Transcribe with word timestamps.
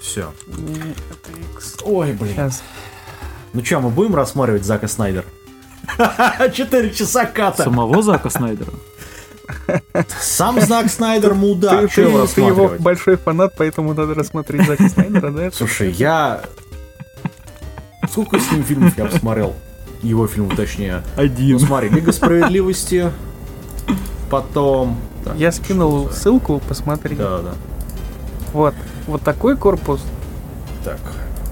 Все. 0.00 0.32
Не, 0.46 0.74
это 1.10 1.30
X. 1.56 1.76
Ой, 1.84 2.12
блин. 2.12 2.32
Сейчас. 2.34 2.62
Ну 3.52 3.64
что, 3.64 3.80
мы 3.80 3.90
будем 3.90 4.14
рассматривать 4.14 4.64
Зака 4.64 4.88
Снайдер? 4.88 5.24
Четыре 6.54 6.90
часа 6.92 7.26
ката. 7.26 7.64
Самого 7.64 8.02
Зака 8.02 8.30
Снайдера. 8.30 8.72
Сам 10.20 10.60
Зак 10.60 10.88
Снайдер 10.90 11.34
мудак. 11.34 11.92
Ты- 11.92 12.02
его 12.02 12.26
ты 12.26 12.40
его 12.40 12.74
большой 12.78 13.16
фанат, 13.16 13.54
поэтому 13.56 13.92
надо 13.94 14.14
рассмотреть 14.14 14.66
Зака 14.66 14.88
Снайдера, 14.88 15.30
да? 15.30 15.50
Слушай, 15.50 15.90
я... 15.92 16.42
Сколько 18.08 18.38
с 18.38 18.50
ним 18.50 18.64
фильмов 18.64 18.96
я 18.96 19.06
посмотрел? 19.06 19.54
Его 20.02 20.26
фильмов, 20.26 20.56
точнее. 20.56 21.02
Ну 21.16 21.22
Один. 21.22 21.58
смотри, 21.58 21.88
Лига 21.90 22.12
Справедливости. 22.12 23.12
Потом... 24.30 24.98
Так, 25.24 25.36
Я 25.36 25.52
скинул 25.52 26.08
ссылку, 26.10 26.62
посмотри. 26.66 27.16
Да, 27.16 27.40
да. 27.40 27.54
Вот. 28.52 28.74
Вот 29.10 29.22
такой 29.22 29.56
корпус. 29.56 30.00
Так. 30.84 31.00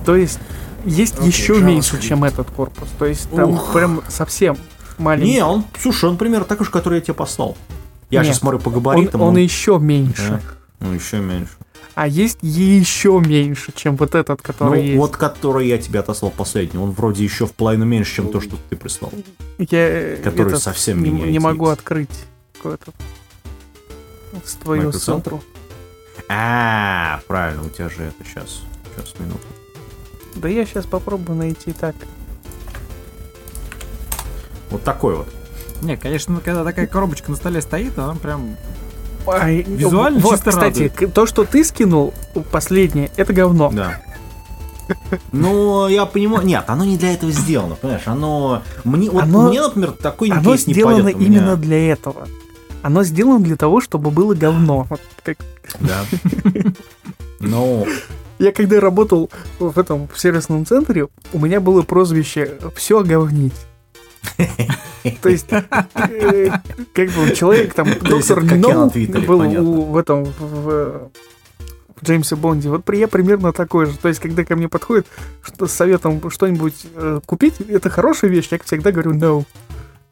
То 0.07 0.15
есть 0.15 0.39
есть 0.85 1.15
Окей, 1.19 1.27
еще 1.27 1.55
JavaScript. 1.55 1.63
меньше, 1.65 2.01
чем 2.01 2.25
этот 2.25 2.49
корпус. 2.51 2.89
То 2.99 3.05
есть 3.05 3.29
там 3.31 3.51
Ух. 3.51 3.73
прям 3.73 4.03
совсем 4.09 4.57
маленький. 4.97 5.33
Не, 5.33 5.45
он, 5.45 5.65
слушай, 5.79 6.09
он 6.09 6.17
примерно 6.17 6.45
такой 6.47 6.67
же, 6.67 6.71
который 6.73 6.97
я 6.97 7.01
тебе 7.01 7.15
послал. 7.15 7.57
Я 8.11 8.21
Нет, 8.21 8.29
сейчас 8.29 8.39
смотрю 8.39 8.61
по 8.61 8.69
он, 8.69 8.75
габаритам. 8.75 9.21
он 9.23 9.29
он- 9.31 9.37
еще 9.39 9.79
меньше. 9.81 10.41
Да. 10.81 10.87
Ну, 10.87 10.95
еще 10.95 11.19
меньше. 11.19 11.53
А 11.97 12.07
есть 12.07 12.39
еще 12.43 13.21
меньше, 13.27 13.73
чем 13.75 13.97
вот 13.97 14.15
этот, 14.15 14.41
который 14.41 14.79
ну, 14.81 14.87
есть. 14.87 14.97
вот 14.99 15.17
который 15.17 15.67
я 15.67 15.79
тебе 15.79 15.99
отослал 15.99 16.31
последний, 16.31 16.79
он 16.79 16.93
вроде 16.93 17.25
еще 17.25 17.45
в 17.45 17.53
половину 17.53 17.87
меньше, 17.87 18.15
чем 18.15 18.31
то, 18.31 18.41
что 18.41 18.55
ты 18.71 18.77
прислал. 18.77 19.13
Я 19.59 20.17
который 20.23 20.47
этот 20.47 20.63
совсем 20.63 21.03
не, 21.03 21.11
не 21.11 21.41
могу 21.41 21.67
открыть 21.67 22.09
какой-то 22.55 22.93
Microsoft? 24.65 25.05
центру. 25.05 25.43
А, 26.29 27.21
правильно, 27.27 27.63
у 27.65 27.69
тебя 27.71 27.89
же 27.89 28.05
это 28.05 28.25
сейчас. 28.29 28.63
Сейчас, 28.97 29.15
минуту. 29.19 29.41
Да 30.37 30.49
я 30.49 30.65
сейчас 30.67 30.85
попробую 30.87 31.39
найти 31.39 31.73
так. 31.73 31.95
Вот 34.71 34.83
такой 34.85 35.17
вот. 35.17 35.29
Не, 35.83 35.97
конечно, 35.97 36.41
когда 36.45 36.65
такая 36.65 36.87
коробочка 36.87 37.31
на 37.31 37.37
столе 37.37 37.63
стоит, 37.63 37.99
она 37.99 38.15
прям... 38.15 38.57
Ай, 39.27 39.63
Визуально 39.63 40.21
вот, 40.21 40.35
чисто 40.35 40.51
кстати, 40.51 40.91
радует. 40.95 41.15
то, 41.15 41.27
что 41.27 41.45
ты 41.45 41.63
скинул 41.65 42.15
последнее, 42.51 43.11
это 43.17 43.33
говно. 43.33 43.71
Да. 43.71 44.01
Ну, 45.33 45.87
я 45.89 46.07
понимаю. 46.07 46.47
Нет, 46.47 46.65
оно 46.67 46.85
не 46.85 46.97
для 46.97 47.13
этого 47.13 47.31
сделано, 47.31 47.75
понимаешь? 47.75 48.07
Оно. 48.07 48.63
Мне, 48.85 49.11
вот 49.11 49.25
Оно- 49.25 49.49
мне, 49.49 49.61
например, 49.61 49.93
такой 49.93 50.31
Оно 50.31 50.43
кейс 50.43 50.67
не 50.67 50.73
сделано. 50.73 50.97
У 50.97 51.03
меня- 51.05 51.27
именно 51.27 51.57
для 51.57 51.93
этого. 51.93 52.27
Оно 52.83 53.03
сделано 53.05 53.41
для 53.41 53.57
того, 53.57 53.81
чтобы 53.81 54.11
было 54.11 54.35
говно. 54.35 54.87
Вот 54.91 55.01
как- 55.23 55.39
Да. 55.81 56.05
Ну, 57.41 57.87
Я 58.41 58.51
когда 58.53 58.81
работал 58.81 59.31
в 59.61 59.79
этом 59.79 60.09
в 60.13 60.19
сервисном 60.19 60.67
центре, 60.67 61.07
у 61.33 61.39
меня 61.39 61.61
было 61.61 61.83
прозвище 61.83 62.55
«все 62.75 63.03
говнить». 63.05 63.55
То 65.23 65.29
есть, 65.29 65.47
э, 65.51 66.51
как 66.93 67.09
бы 67.11 67.31
человек 67.35 67.75
там, 67.75 67.89
доктор 68.01 68.43
Ноу 68.43 68.91
был 69.63 69.83
в 69.83 69.97
этом, 69.97 70.25
в, 70.25 70.33
в- 70.41 71.11
Джеймсе 72.05 72.37
Бонде. 72.37 72.69
Вот 72.69 72.89
я 72.93 73.09
примерно 73.09 73.53
такой 73.53 73.87
же. 73.87 73.97
То 73.97 74.09
есть, 74.09 74.21
когда 74.21 74.45
ко 74.45 74.55
мне 74.57 74.69
подходит 74.69 75.07
что, 75.43 75.67
с 75.67 75.73
советом 75.73 76.31
что-нибудь 76.31 76.87
э, 76.95 77.21
купить, 77.27 77.55
это 77.61 77.91
хорошая 77.91 78.31
вещь, 78.31 78.49
я 78.51 78.59
всегда 78.65 78.93
говорю 78.93 79.13
no. 79.15 79.45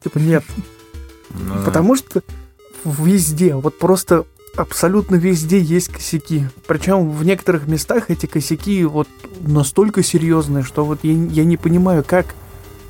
Типа 0.03 0.17
нет. 0.17 0.43
ну, 1.29 1.63
Потому 1.63 1.95
что 1.95 2.21
везде, 2.85 3.55
вот 3.55 3.77
просто 3.77 4.25
абсолютно 4.55 5.15
везде 5.15 5.59
есть 5.59 5.89
косяки. 5.89 6.47
Причем 6.65 7.11
в 7.11 7.23
некоторых 7.23 7.67
местах 7.67 8.09
эти 8.09 8.25
косяки 8.25 8.83
вот 8.85 9.07
настолько 9.41 10.03
серьезные, 10.03 10.63
что 10.63 10.85
вот 10.85 10.99
я, 11.03 11.11
я 11.13 11.43
не 11.45 11.57
понимаю, 11.57 12.03
как 12.05 12.27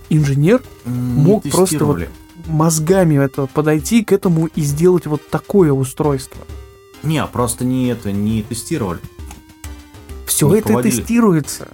инженер 0.09 0.61
не 0.85 0.93
мог 0.93 1.43
просто 1.49 1.83
вот 1.86 1.99
мозгами 2.45 3.15
это 3.21 3.47
подойти 3.47 4.03
к 4.05 4.11
этому 4.14 4.47
и 4.47 4.61
сделать 4.61 5.05
вот 5.08 5.27
такое 5.30 5.73
устройство. 5.73 6.39
Не, 7.03 7.26
просто 7.27 7.65
не 7.65 7.87
это, 7.89 8.11
не 8.11 8.42
тестировали. 8.43 8.99
Все 10.26 10.49
Не 10.49 10.59
это 10.59 10.67
проводили. 10.70 10.95
тестируется. 10.95 11.67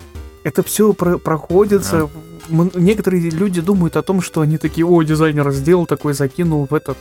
Это 0.43 0.63
все 0.63 0.93
проходится. 0.93 2.09
М- 2.49 2.71
Некоторые 2.75 3.29
люди 3.29 3.61
думают 3.61 3.95
о 3.95 4.01
том, 4.01 4.21
что 4.21 4.41
они 4.41 4.57
такие, 4.57 4.85
о, 4.85 5.01
дизайнер 5.03 5.51
сделал 5.51 5.85
такой, 5.85 6.13
закинул 6.13 6.67
в 6.69 6.73
этот 6.73 6.97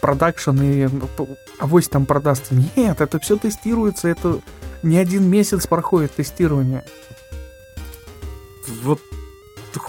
продакшн 0.00 0.60
и 0.62 0.88
авось 1.58 1.88
там 1.88 2.06
продастся. 2.06 2.54
Нет, 2.76 3.00
это 3.00 3.18
все 3.20 3.36
тестируется, 3.36 4.08
это 4.08 4.40
не 4.82 4.96
один 4.96 5.28
месяц 5.28 5.66
проходит 5.66 6.14
тестирование. 6.14 6.84
Вот 8.82 9.00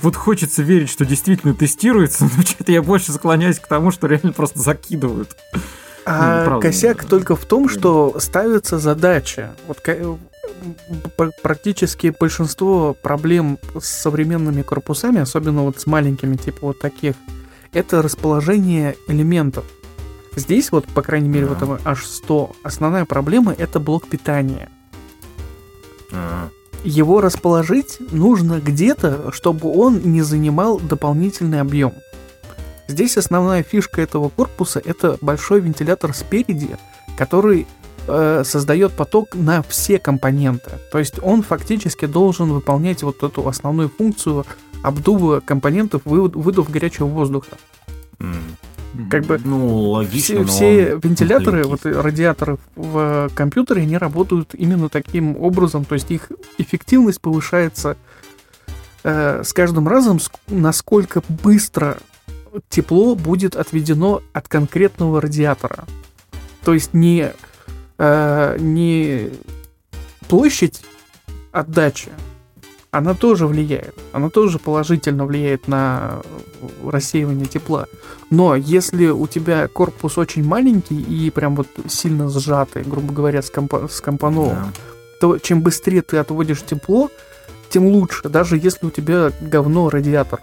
вот 0.01 0.15
хочется 0.15 0.61
верить, 0.63 0.89
что 0.89 1.05
действительно 1.05 1.53
тестируется, 1.53 2.23
но 2.37 2.43
что-то 2.43 2.71
я 2.71 2.81
больше 2.81 3.11
склоняюсь 3.11 3.59
к 3.59 3.67
тому, 3.67 3.91
что 3.91 4.07
реально 4.07 4.31
просто 4.31 4.59
закидывают. 4.59 5.35
А 6.05 6.39
Ну, 6.39 6.45
правда, 6.45 6.67
косяк 6.67 7.03
да. 7.03 7.07
только 7.07 7.35
в 7.35 7.45
том, 7.45 7.69
что 7.69 8.15
ставится 8.19 8.79
задача. 8.79 9.55
Вот 9.67 9.81
п- 11.15 11.31
практически 11.43 12.13
большинство 12.19 12.95
проблем 12.99 13.59
с 13.79 13.85
современными 13.87 14.63
корпусами, 14.63 15.19
особенно 15.21 15.61
вот 15.63 15.79
с 15.79 15.85
маленькими, 15.85 16.35
типа 16.37 16.59
вот 16.61 16.79
таких, 16.79 17.15
это 17.71 18.01
расположение 18.01 18.95
элементов. 19.07 19.65
Здесь 20.35 20.71
вот, 20.71 20.85
по 20.87 21.01
крайней 21.01 21.29
мере, 21.29 21.45
в 21.45 21.49
Да. 21.49 21.55
этом 21.55 21.71
H100, 21.83 22.55
основная 22.63 23.05
проблема 23.05 23.53
это 23.53 23.79
блок 23.79 24.07
питания. 24.07 24.69
А, 26.13 26.49
Его 26.83 27.21
расположить 27.21 27.97
нужно 28.11 28.59
где-то, 28.59 29.31
чтобы 29.31 29.71
он 29.71 29.99
не 30.03 30.21
занимал 30.23 30.79
дополнительный 30.79 31.61
объем. 31.61 31.93
Здесь 32.87 33.17
основная 33.17 33.61
фишка 33.63 34.01
этого 34.01 34.29
корпуса 34.29 34.81
это 34.83 35.17
большой 35.21 35.59
вентилятор 35.61 36.13
спереди, 36.13 36.77
который 37.17 37.67
э, 38.07 38.41
создает 38.43 38.93
поток 38.93 39.35
на 39.35 39.61
все 39.61 39.99
компоненты. 39.99 40.71
То 40.91 40.97
есть 40.97 41.15
он 41.21 41.43
фактически 41.43 42.07
должен 42.07 42.51
выполнять 42.51 43.03
вот 43.03 43.21
эту 43.21 43.47
основную 43.47 43.89
функцию 43.95 44.45
обдува 44.81 45.39
компонентов, 45.39 46.01
выдув 46.05 46.69
горячего 46.71 47.05
воздуха. 47.05 47.57
м. 48.19 48.41
Как 49.09 49.23
бы 49.25 49.39
Ну, 49.43 49.89
логично, 49.91 50.45
все, 50.45 50.45
все 50.45 50.99
вентиляторы, 51.01 51.63
вот 51.63 51.85
э, 51.85 51.91
радиаторы 52.01 52.57
в 52.75 53.29
компьютере, 53.33 53.83
они 53.83 53.97
работают 53.97 54.53
именно 54.53 54.89
таким 54.89 55.37
образом, 55.37 55.85
то 55.85 55.95
есть 55.95 56.11
их 56.11 56.29
эффективность 56.57 57.21
повышается 57.21 57.95
э, 59.03 59.43
с 59.43 59.53
каждым 59.53 59.87
разом, 59.87 60.17
ск- 60.17 60.35
насколько 60.47 61.23
быстро 61.29 61.97
тепло 62.69 63.15
будет 63.15 63.55
отведено 63.55 64.21
от 64.33 64.47
конкретного 64.49 65.21
радиатора. 65.21 65.85
То 66.63 66.73
есть 66.73 66.93
не, 66.93 67.31
э, 67.97 68.57
не 68.59 69.29
площадь 70.27 70.81
отдачи, 71.53 72.09
она 72.91 73.13
тоже 73.13 73.47
влияет. 73.47 73.95
Она 74.11 74.29
тоже 74.29 74.59
положительно 74.59 75.25
влияет 75.25 75.67
на 75.69 76.21
э, 76.61 76.89
рассеивание 76.89 77.45
тепла. 77.45 77.87
Но 78.29 78.53
если 78.55 79.07
у 79.07 79.27
тебя 79.27 79.67
корпус 79.69 80.17
очень 80.17 80.43
маленький 80.43 80.99
и 81.01 81.29
прям 81.29 81.55
вот 81.55 81.67
сильно 81.87 82.29
сжатый, 82.29 82.83
грубо 82.83 83.13
говоря, 83.13 83.39
скомпо- 83.39 83.89
скомпонован, 83.89 84.55
Да. 84.55 84.71
то 85.21 85.37
чем 85.37 85.61
быстрее 85.61 86.01
ты 86.01 86.17
отводишь 86.17 86.63
тепло, 86.63 87.09
тем 87.69 87.85
лучше, 87.85 88.27
даже 88.27 88.57
если 88.57 88.85
у 88.87 88.89
тебя 88.89 89.31
говно 89.39 89.89
радиатор. 89.89 90.41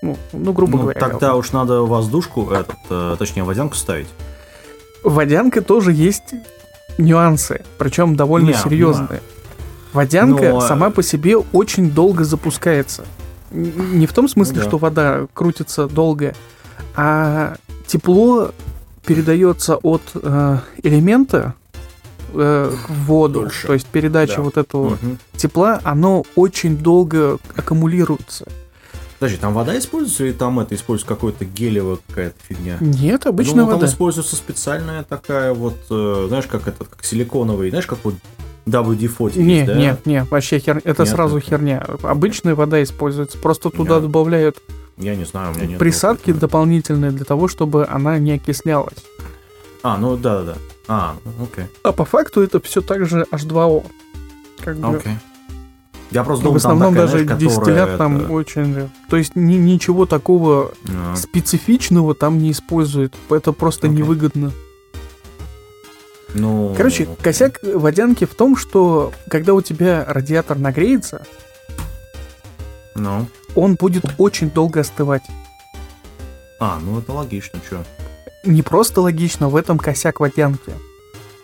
Ну, 0.00 0.16
ну 0.32 0.52
грубо 0.54 0.72
Ну, 0.78 0.82
говоря. 0.84 1.00
тогда 1.00 1.18
говно. 1.28 1.38
уж 1.38 1.52
надо 1.52 1.82
воздушку, 1.82 2.50
этот, 2.50 2.76
э, 2.88 3.16
точнее, 3.18 3.44
водянку 3.44 3.74
ставить. 3.76 4.08
Водянка 5.04 5.60
тоже 5.60 5.92
есть 5.92 6.32
нюансы, 6.96 7.62
причем 7.76 8.16
довольно 8.16 8.48
Не, 8.48 8.54
серьезные. 8.54 9.20
Водянка 9.92 10.48
Но, 10.50 10.64
э, 10.64 10.68
сама 10.68 10.90
по 10.90 11.02
себе 11.02 11.36
очень 11.36 11.90
долго 11.90 12.24
запускается. 12.24 13.04
Не 13.50 14.06
в 14.06 14.12
том 14.12 14.28
смысле, 14.28 14.56
Ну 14.56 14.62
да. 14.62 14.68
что 14.68 14.78
вода 14.78 15.26
крутится 15.34 15.86
долго, 15.86 16.34
а 16.96 17.56
тепло 17.86 18.52
передается 19.04 19.76
от 19.76 20.02
э, 20.14 20.58
элемента 20.82 21.54
э, 22.32 22.72
в 22.88 22.92
воду. 23.06 23.40
Дольше. 23.42 23.66
То 23.66 23.74
есть 23.74 23.86
передача 23.88 24.36
Да. 24.36 24.42
вот 24.42 24.56
этого 24.56 24.90
Мгм. 25.02 25.18
тепла, 25.36 25.80
оно 25.84 26.24
очень 26.34 26.78
долго 26.78 27.38
аккумулируется. 27.56 28.46
Подожди, 29.18 29.38
там 29.38 29.52
вода 29.54 29.78
используется 29.78 30.24
или 30.24 30.32
там 30.32 30.58
это 30.58 30.74
используется 30.74 31.14
какой-то 31.14 31.44
гелевая 31.44 31.98
какая-то 32.08 32.36
фигня? 32.48 32.78
Нет, 32.80 33.26
обычная 33.26 33.56
думал, 33.60 33.66
вода. 33.74 33.80
Там 33.80 33.88
используется 33.90 34.34
специальная 34.34 35.02
такая 35.04 35.52
вот, 35.52 35.76
э, 35.90 36.24
знаешь, 36.28 36.46
как 36.46 36.66
этот, 36.66 36.88
как 36.88 37.04
силиконовый, 37.04 37.68
знаешь, 37.70 37.86
как 37.86 37.98
вот 38.02 38.14
WD-40 38.66 39.38
Не, 39.38 39.54
есть, 39.54 39.66
да? 39.66 39.74
не, 39.74 39.96
не, 40.04 40.24
вообще 40.24 40.58
хер... 40.58 40.80
это 40.84 41.02
Нет, 41.02 41.12
сразу 41.12 41.38
это- 41.38 41.46
херня. 41.46 41.84
Обычная 42.02 42.54
вода 42.54 42.82
используется, 42.82 43.38
просто 43.38 43.70
туда 43.70 43.94
Нет. 43.94 44.02
добавляют 44.02 44.56
Я 44.96 45.16
не 45.16 45.24
знаю, 45.24 45.52
у 45.52 45.54
меня 45.56 45.66
нет. 45.66 45.78
присадки 45.78 46.30
опыта. 46.30 46.40
дополнительные 46.42 47.10
для 47.10 47.24
того, 47.24 47.48
чтобы 47.48 47.86
она 47.86 48.18
не 48.18 48.32
окислялась. 48.32 48.98
А, 49.82 49.96
ну 49.98 50.16
да-да-да. 50.16 50.54
А, 50.88 51.16
ну, 51.24 51.44
окей. 51.44 51.64
А 51.82 51.92
по 51.92 52.04
факту 52.04 52.40
это 52.42 52.60
все 52.60 52.80
так 52.82 53.06
же 53.06 53.26
H2O. 53.32 53.84
Как 54.60 54.76
бы, 54.76 54.96
Окей. 54.96 55.12
Я 56.12 56.24
просто 56.24 56.44
ну, 56.44 56.50
думал, 56.50 56.54
в 56.54 56.56
основном 56.58 56.94
там 56.94 57.06
даже 57.06 57.12
такая, 57.24 57.26
знаешь, 57.38 57.40
дистиллят 57.42 57.78
которая 57.78 57.96
там 57.96 58.16
это- 58.18 58.32
очень... 58.32 58.88
То 59.08 59.16
есть 59.16 59.34
ни- 59.34 59.54
ничего 59.54 60.06
такого 60.06 60.72
А, 60.88 61.16
специфичного 61.16 62.14
там 62.14 62.38
не 62.38 62.50
используют. 62.52 63.14
Это 63.30 63.52
просто 63.52 63.86
Окей. 63.86 63.98
невыгодно. 63.98 64.52
Ну, 66.34 66.74
Короче, 66.76 67.06
косяк 67.22 67.60
водянки 67.62 68.24
в 68.24 68.34
том, 68.34 68.56
что 68.56 69.12
когда 69.28 69.52
у 69.54 69.60
тебя 69.62 70.04
радиатор 70.08 70.58
нагреется, 70.58 71.26
Ну. 72.94 73.26
он 73.54 73.74
будет 73.74 74.04
очень 74.18 74.50
долго 74.50 74.80
остывать. 74.80 75.22
А, 76.58 76.78
ну 76.82 76.98
это 77.00 77.12
логично, 77.12 77.60
что. 77.66 77.84
Не 78.44 78.62
просто 78.62 79.00
логично, 79.00 79.48
в 79.48 79.56
этом 79.56 79.78
косяк 79.78 80.20
водянки. 80.20 80.72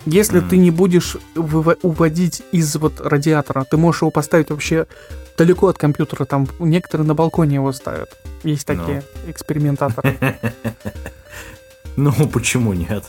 Если 0.07 0.39
Мгм. 0.41 0.49
ты 0.49 0.57
не 0.57 0.71
будешь 0.71 1.17
уводить 1.37 2.43
из 2.53 2.75
вот 2.77 3.01
радиатора, 3.01 3.65
ты 3.71 3.77
можешь 3.77 4.03
его 4.03 4.11
поставить 4.11 4.51
вообще 4.51 4.87
далеко 5.37 5.69
от 5.69 5.77
компьютера, 5.77 6.25
там 6.25 6.49
некоторые 6.61 7.07
на 7.07 7.15
балконе 7.15 7.57
его 7.57 7.73
ставят. 7.73 8.17
Есть 8.43 8.69
Ну. 8.69 8.77
такие 8.77 9.03
экспериментаторы. 9.27 10.17
Ну, 11.97 12.13
почему 12.29 12.75
нет? 12.75 13.05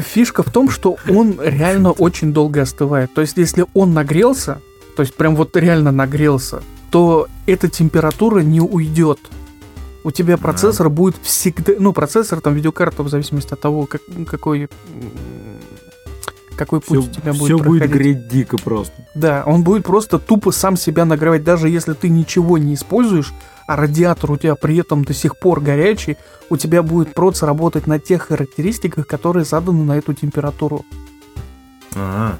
Фишка 0.00 0.42
в 0.42 0.50
том, 0.50 0.70
что 0.70 0.96
он 1.08 1.38
реально 1.40 1.92
очень 1.92 2.32
долго 2.32 2.62
остывает. 2.62 3.12
То 3.14 3.20
есть, 3.20 3.36
если 3.36 3.66
он 3.74 3.94
нагрелся, 3.94 4.60
то 4.96 5.02
есть 5.02 5.14
прям 5.14 5.36
вот 5.36 5.56
реально 5.56 5.92
нагрелся, 5.92 6.62
то 6.90 7.28
эта 7.46 7.68
температура 7.68 8.40
не 8.40 8.60
уйдет. 8.60 9.18
У 10.04 10.10
тебя 10.10 10.36
процессор 10.36 10.90
будет 10.90 11.16
всегда, 11.22 11.72
ну 11.78 11.92
процессор 11.92 12.40
там 12.40 12.54
видеокарта 12.54 13.02
в 13.02 13.08
зависимости 13.08 13.54
от 13.54 13.60
того, 13.60 13.86
как, 13.86 14.02
какой 14.28 14.68
какой 16.56 16.80
путь 16.80 16.98
у 16.98 17.10
тебя 17.10 17.32
будет 17.32 17.44
все 17.44 17.58
будет 17.58 17.90
греть 17.90 18.28
дико 18.28 18.58
просто. 18.58 18.92
Да, 19.14 19.42
он 19.46 19.64
будет 19.64 19.84
просто 19.84 20.18
тупо 20.18 20.52
сам 20.52 20.76
себя 20.76 21.04
нагревать, 21.04 21.42
даже 21.42 21.68
если 21.68 21.94
ты 21.94 22.08
ничего 22.08 22.58
не 22.58 22.74
используешь, 22.74 23.32
а 23.66 23.76
радиатор 23.76 24.30
у 24.30 24.36
тебя 24.36 24.54
при 24.54 24.76
этом 24.78 25.04
до 25.04 25.14
сих 25.14 25.38
пор 25.38 25.60
горячий, 25.60 26.16
у 26.50 26.56
тебя 26.56 26.82
будет 26.82 27.14
проц 27.14 27.42
работать 27.42 27.86
на 27.86 27.98
тех 27.98 28.28
характеристиках, 28.28 29.06
которые 29.06 29.44
заданы 29.44 29.84
на 29.84 29.96
эту 29.96 30.14
температуру. 30.14 30.84
Ага. 31.94 32.38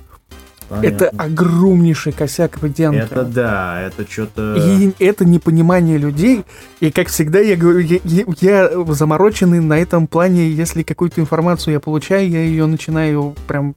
Это 0.83 1.07
Понятно. 1.11 1.23
огромнейший 1.25 2.13
косяк 2.13 2.61
водянки. 2.63 2.99
Это 2.99 3.25
да, 3.25 3.81
это 3.83 4.11
что-то... 4.11 4.57
И 4.57 4.93
это 4.99 5.25
непонимание 5.25 5.99
людей. 5.99 6.45
И 6.81 6.91
как 6.91 7.09
всегда, 7.09 7.41
я 7.41 7.57
говорю, 7.57 7.81
я, 7.81 7.99
я- 8.05 8.25
я 8.41 8.71
замороченный 8.93 9.61
на 9.61 9.79
этом 9.79 10.07
плане. 10.07 10.51
Если 10.51 10.83
какую-то 10.83 11.21
информацию 11.21 11.75
я 11.75 11.81
получаю, 11.81 12.29
я 12.29 12.41
ее 12.41 12.67
начинаю 12.67 13.35
прям 13.47 13.75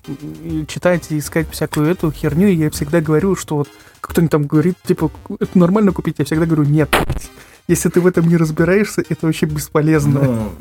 читать 0.67 1.07
и 1.11 1.17
искать 1.19 1.47
всякую 1.51 1.87
эту 1.87 2.11
херню. 2.11 2.47
И 2.47 2.55
я 2.55 2.69
всегда 2.71 3.01
говорю, 3.01 3.35
что 3.35 3.57
вот 3.57 3.69
кто-нибудь 4.01 4.31
там 4.31 4.47
говорит, 4.47 4.75
типа, 4.85 5.11
это 5.39 5.57
нормально 5.57 5.91
купить. 5.91 6.15
Я 6.19 6.25
всегда 6.25 6.45
говорю, 6.45 6.63
нет. 6.63 6.89
Если 7.67 7.89
ты 7.89 7.99
в 7.99 8.07
этом 8.07 8.27
не 8.29 8.37
разбираешься, 8.37 9.03
это 9.09 9.25
вообще 9.25 9.45
бесполезно. 9.45 10.21
Ну, 10.21 10.51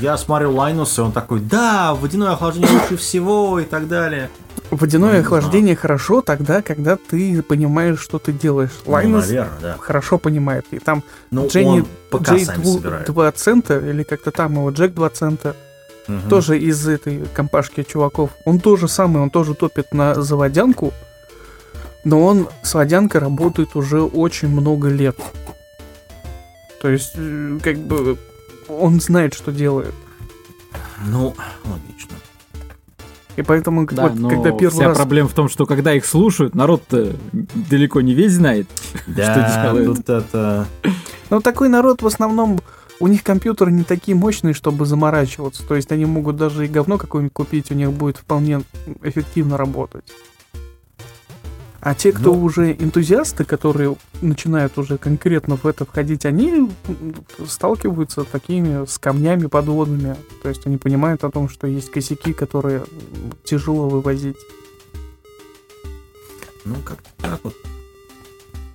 я 0.00 0.18
смотрел 0.18 0.54
Лайнуса, 0.54 1.00
и 1.00 1.04
он 1.06 1.12
такой, 1.12 1.40
да, 1.40 1.94
водяное 1.94 2.32
охлаждение 2.32 2.70
лучше 2.70 2.96
всего 2.98 3.58
и 3.58 3.64
так 3.64 3.88
далее. 3.88 4.28
Водяное 4.70 5.14
ну, 5.14 5.20
охлаждение 5.20 5.74
хорошо 5.74 6.20
тогда, 6.20 6.60
когда 6.60 6.96
ты 6.96 7.42
понимаешь, 7.42 7.98
что 8.00 8.18
ты 8.18 8.32
делаешь. 8.32 8.70
Ну, 8.84 8.92
Лайнус 8.92 9.26
наверное, 9.28 9.58
да. 9.62 9.76
хорошо 9.80 10.18
понимает. 10.18 10.66
И 10.72 10.78
там 10.78 11.02
Ну, 11.30 11.48
Дженни 11.48 11.84
Джей 12.22 12.44
сами 12.44 12.62
дву- 12.62 12.74
собирает. 12.76 13.06
2 13.06 13.32
цента, 13.32 13.78
или 13.78 14.02
как-то 14.02 14.30
там 14.30 14.52
его, 14.52 14.68
Джек 14.70 14.92
2 14.92 15.08
цента, 15.08 15.56
Мгм. 16.06 16.28
тоже 16.28 16.58
из 16.58 16.86
этой 16.86 17.24
компашки 17.32 17.82
чуваков. 17.82 18.30
Он 18.44 18.60
тоже 18.60 18.88
самый, 18.88 19.22
он 19.22 19.30
тоже 19.30 19.54
топит 19.54 19.94
на 19.94 20.20
заводянку, 20.20 20.92
но 22.04 22.22
он 22.22 22.48
с 22.62 22.74
водянкой 22.74 23.22
работает 23.22 23.74
уже 23.74 24.02
очень 24.02 24.48
много 24.48 24.88
лет. 24.88 25.16
То 26.82 26.90
есть, 26.90 27.12
э, 27.14 27.58
как 27.62 27.78
бы, 27.78 28.18
он 28.68 29.00
знает, 29.00 29.34
что 29.34 29.52
делает. 29.52 29.94
Ну, 31.06 31.32
логично. 31.64 32.16
И 33.36 33.42
поэтому, 33.42 33.86
Да, 33.86 34.08
вот, 34.08 34.18
но 34.18 34.28
когда 34.28 34.50
первый 34.50 34.74
вся 34.74 34.88
раз... 34.88 34.96
проблема 34.96 35.28
в 35.28 35.32
том, 35.32 35.48
что 35.48 35.64
когда 35.64 35.94
их 35.94 36.04
слушают, 36.04 36.56
народ-то 36.56 37.14
далеко 37.70 38.00
не 38.00 38.14
весь 38.14 38.32
знает. 38.32 38.66
Да, 39.06 39.72
делает? 39.72 39.86
тут 39.86 40.08
это... 40.08 40.66
Но 41.30 41.40
такой 41.40 41.68
народ 41.68 42.02
в 42.02 42.06
основном... 42.06 42.60
У 42.98 43.06
них 43.08 43.22
компьютеры 43.22 43.72
не 43.72 43.84
такие 43.84 44.16
мощные, 44.16 44.52
чтобы 44.52 44.84
заморачиваться. 44.84 45.66
То 45.66 45.76
есть 45.76 45.90
они 45.92 46.04
могут 46.04 46.36
даже 46.36 46.66
и 46.66 46.68
говно 46.68 46.98
какое-нибудь 46.98 47.32
купить, 47.32 47.70
у 47.70 47.74
них 47.74 47.92
будет 47.92 48.16
вполне 48.16 48.62
эффективно 49.02 49.56
работать. 49.56 50.04
А 51.84 51.94
те, 51.96 52.12
кто 52.12 52.32
Ну. 52.32 52.44
уже 52.44 52.72
энтузиасты, 52.74 53.44
которые 53.44 53.96
начинают 54.20 54.78
уже 54.78 54.98
конкретно 54.98 55.56
в 55.56 55.66
это 55.66 55.84
входить, 55.84 56.24
они 56.24 56.70
сталкиваются 57.44 58.22
такими 58.22 58.86
с 58.86 58.98
камнями 58.98 59.46
подводными. 59.46 60.16
То 60.44 60.48
есть 60.48 60.64
они 60.64 60.76
понимают 60.76 61.24
о 61.24 61.30
том, 61.30 61.48
что 61.48 61.66
есть 61.66 61.90
косяки, 61.90 62.32
которые 62.32 62.84
тяжело 63.42 63.88
вывозить. 63.88 64.36
Ну, 66.64 66.76
как 66.84 66.98
так 67.18 67.40
вот. 67.42 67.54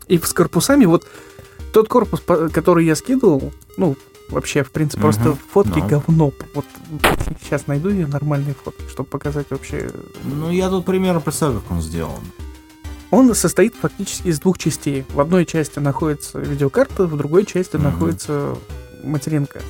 И 0.10 0.18
с 0.18 0.34
корпусами, 0.34 0.84
вот 0.84 1.08
тот 1.72 1.88
корпус, 1.88 2.20
который 2.52 2.86
я 2.86 2.98
скидывал, 2.98 3.54
ну, 3.78 3.96
вообще, 4.28 4.64
в 4.66 4.72
принципе, 4.72 5.04
Мгм, 5.04 5.14
просто 5.14 5.38
фотки 5.54 5.80
ну. 5.80 5.88
говно. 5.88 6.34
Вот 6.54 6.66
сейчас 7.42 7.68
найду 7.68 7.88
я 7.88 8.06
нормальные 8.06 8.54
фотки, 8.62 8.84
чтобы 8.90 9.08
показать 9.08 9.48
вообще. 9.50 9.90
Ну, 10.26 10.52
я 10.52 10.70
тут 10.70 10.86
примерно 10.86 11.22
представляю, 11.22 11.62
как 11.62 11.72
он 11.72 11.82
сделан. 11.82 12.20
Он 13.12 13.34
состоит 13.36 13.74
фактически 13.76 14.28
из 14.28 14.40
двух 14.40 14.58
частей. 14.58 15.06
В 15.10 15.20
одной 15.22 15.46
части 15.46 15.80
находится 15.80 16.40
видеокарта, 16.40 17.06
в 17.06 17.16
другой 17.18 17.46
части 17.46 17.76
Мгм. 17.78 17.84
находится 17.86 18.56
материнка. 19.04 19.62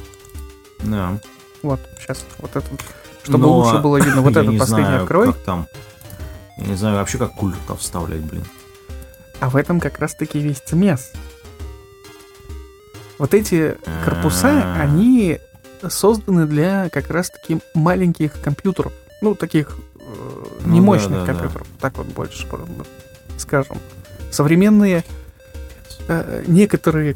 Да. 0.79 1.19
Вот, 1.61 1.79
сейчас, 1.99 2.25
вот 2.39 2.55
это. 2.55 2.65
Чтобы 3.23 3.39
Но 3.47 3.57
лучше 3.57 3.77
было 3.79 3.97
видно. 3.97 4.21
Вот 4.21 4.35
этот 4.35 4.57
последний 4.57 4.85
знаю, 4.85 5.01
открой. 5.03 5.27
как 5.33 5.37
там. 5.43 5.67
Я 6.57 6.65
не 6.67 6.75
знаю 6.75 6.95
вообще, 6.97 7.17
как 7.17 7.33
кулер 7.35 7.57
туда 7.67 7.77
вставлять, 7.77 8.21
блин. 8.21 8.43
А 9.39 9.49
в 9.49 9.55
этом 9.55 9.79
как 9.79 9.99
раз-таки 9.99 10.39
весь 10.39 10.61
смес. 10.65 11.11
Вот 13.19 13.33
эти 13.33 13.77
корпуса, 14.05 14.49
А. 14.63 14.81
они 14.81 15.39
созданы 15.87 16.45
для 16.47 16.89
как 16.89 17.09
раз-таки 17.09 17.59
маленьких 17.73 18.39
компьютеров. 18.41 18.93
Ну, 19.21 19.35
таких 19.35 19.77
э, 19.99 20.45
Ну 20.65 20.73
немощных 20.73 21.11
да, 21.11 21.19
да, 21.19 21.25
да. 21.25 21.33
компьютеров. 21.33 21.67
Так 21.79 21.97
вот 21.97 22.07
больше 22.07 22.47
скажем. 23.37 23.77
Современные 24.31 25.03
э, 26.07 26.43
некоторые 26.47 27.15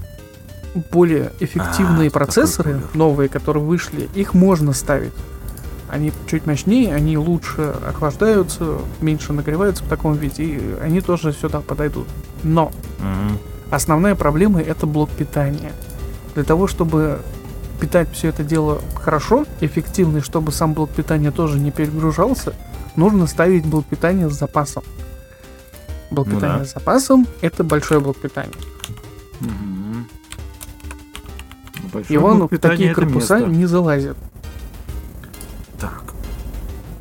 более 0.92 1.32
эффективные 1.40 2.10
А, 2.10 2.12
процессоры, 2.12 2.82
новые, 2.94 3.30
которые 3.30 3.64
вышли, 3.64 4.10
их 4.16 4.34
можно 4.34 4.74
ставить. 4.74 5.14
Они 5.90 6.14
чуть 6.28 6.46
мощнее, 6.46 6.96
они 6.96 7.18
лучше 7.18 7.74
охлаждаются, 7.86 8.78
меньше 9.02 9.34
нагреваются 9.34 9.84
в 9.84 9.88
таком 9.88 10.14
виде, 10.14 10.44
и 10.44 10.76
они 10.82 11.02
тоже 11.02 11.34
сюда 11.34 11.60
подойдут. 11.60 12.08
Но 12.44 12.72
основная 13.70 14.16
проблема 14.16 14.62
это 14.62 14.86
блок 14.86 15.10
питания. 15.10 15.74
Для 16.34 16.46
того, 16.46 16.68
чтобы 16.68 17.20
питать 17.82 18.08
все 18.14 18.30
это 18.30 18.44
дело 18.44 18.80
хорошо, 18.96 19.46
эффективно, 19.60 20.20
и 20.20 20.22
чтобы 20.22 20.54
сам 20.54 20.74
блок 20.74 20.92
питания 20.92 21.32
тоже 21.32 21.60
не 21.60 21.72
перегружался, 21.72 22.54
нужно 22.96 23.28
ставить 23.28 23.66
блок 23.66 23.86
питания 23.86 24.30
с 24.30 24.34
запасом. 24.34 24.84
Блок 26.12 26.28
Ну 26.28 26.36
питания 26.36 26.60
да. 26.60 26.66
с 26.66 26.74
запасом 26.74 27.26
это 27.42 27.64
большой 27.64 28.00
блок 28.00 28.18
питания. 28.18 28.52
Большой 31.94 32.16
И 32.16 32.18
он 32.18 32.48
в 32.48 32.58
такие 32.60 32.94
корпуса 32.94 33.38
место. 33.40 33.50
не 33.52 33.66
залазит. 33.66 34.18
Так. 35.80 36.04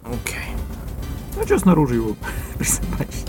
Окей. 0.05 0.55
Ну 1.37 1.45
что 1.45 1.59
снаружи 1.59 1.97
его 1.97 2.17
присобачить? 2.59 3.27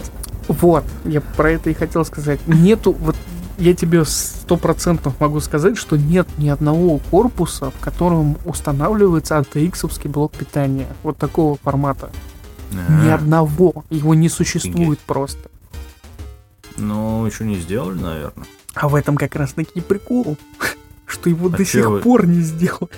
Вот, 0.48 0.84
я 1.06 1.22
про 1.22 1.52
это 1.52 1.70
и 1.70 1.74
хотел 1.74 2.04
сказать. 2.06 2.40
Нету, 2.48 2.94
вот 2.94 3.16
я 3.58 3.76
тебе 3.76 4.04
сто 4.06 4.58
процентов 4.58 5.20
могу 5.20 5.40
сказать, 5.40 5.78
что 5.78 5.98
нет 5.98 6.28
ни 6.38 6.50
одного 6.50 6.98
корпуса, 7.12 7.70
в 7.72 7.80
котором 7.80 8.38
устанавливается 8.46 9.38
ATX-овский 9.38 10.10
блок 10.10 10.32
питания. 10.34 10.88
Вот 11.04 11.18
такого 11.18 11.58
формата. 11.58 12.10
Ни 12.72 13.06
Ага. 13.08 13.16
одного. 13.16 13.84
Его 13.90 14.16
не 14.16 14.30
существует 14.30 15.00
просто. 15.00 15.50
Ну, 16.82 17.26
еще 17.26 17.44
не 17.46 17.58
сделали, 17.58 18.00
наверное. 18.00 18.48
А 18.74 18.88
в 18.90 18.96
этом 18.96 19.16
как 19.18 19.36
раз 19.36 19.54
таки 19.54 19.82
прикол, 19.82 20.38
что 21.06 21.30
его 21.30 21.48
А 21.48 21.50
до 21.50 21.64
сих 21.66 21.86
вы- 21.86 22.00
пор 22.02 22.26
не 22.26 22.42
сделали. 22.42 22.90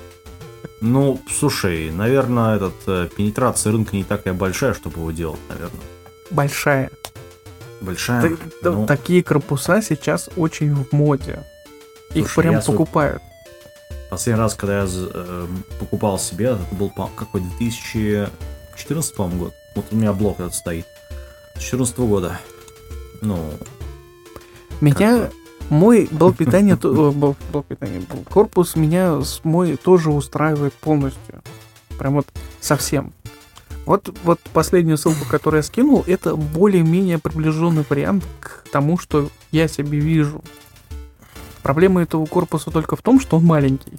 Ну, 0.81 1.19
слушай, 1.29 1.91
наверное, 1.91 2.55
этот 2.57 2.73
э, 2.87 3.09
пенетрация 3.15 3.71
рынка 3.71 3.95
не 3.95 4.03
такая 4.03 4.33
большая, 4.33 4.73
чтобы 4.73 4.99
его 4.99 5.11
делать, 5.11 5.39
наверное. 5.49 5.79
Большая. 6.29 6.89
Большая. 7.81 8.37
Та- 8.61 8.71
Ну, 8.71 8.85
Такие 8.85 9.23
корпуса 9.23 9.81
сейчас 9.81 10.29
очень 10.35 10.73
в 10.75 10.91
моде. 10.91 11.43
Их 12.13 12.25
Слушай, 12.29 12.41
прям 12.43 12.53
я 12.55 12.61
свой- 12.61 12.77
покупают. 12.77 13.21
Последний 14.09 14.39
раз, 14.41 14.55
когда 14.55 14.83
я 14.83 14.87
э, 14.89 15.47
покупал 15.79 16.19
себе, 16.19 16.45
это 16.47 16.75
был 16.75 16.89
какой 16.89 17.41
2014, 17.59 19.15
по-моему, 19.15 19.45
год. 19.45 19.53
Вот 19.75 19.85
у 19.91 19.95
меня 19.95 20.13
блок 20.13 20.39
этот 20.39 20.53
стоит. 20.53 20.85
С 21.55 21.59
2014 21.59 21.97
года. 21.99 22.39
Ну, 23.21 23.53
Меня 24.83 25.29
мой 25.69 26.09
блок 26.11 26.35
питания, 26.35 26.77
о, 26.83 27.11
блок, 27.13 27.37
блок 27.53 27.65
питания, 27.67 28.01
корпус 28.29 28.75
меня 28.75 29.21
мой 29.43 29.77
тоже 29.77 30.11
устраивает 30.11 30.73
полностью. 30.73 31.41
Прям 31.97 32.15
вот 32.15 32.27
совсем. 32.59 33.13
Вот, 33.85 34.13
вот 34.25 34.41
последнюю 34.51 34.97
ссылку, 34.97 35.25
которую 35.29 35.59
я 35.59 35.63
скинул, 35.63 36.03
это 36.05 36.35
более-менее 36.35 37.17
приближенный 37.17 37.85
вариант 37.89 38.25
к 38.41 38.65
тому, 38.73 38.97
что 38.97 39.29
я 39.51 39.69
себе 39.69 39.99
вижу. 39.99 40.41
Проблема 41.61 42.01
этого 42.01 42.25
корпуса 42.25 42.69
только 42.69 42.97
в 42.97 43.01
том, 43.01 43.21
что 43.21 43.37
он 43.37 43.45
маленький. 43.45 43.93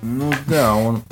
ну 0.00 0.32
да, 0.46 0.76
он... 0.76 1.02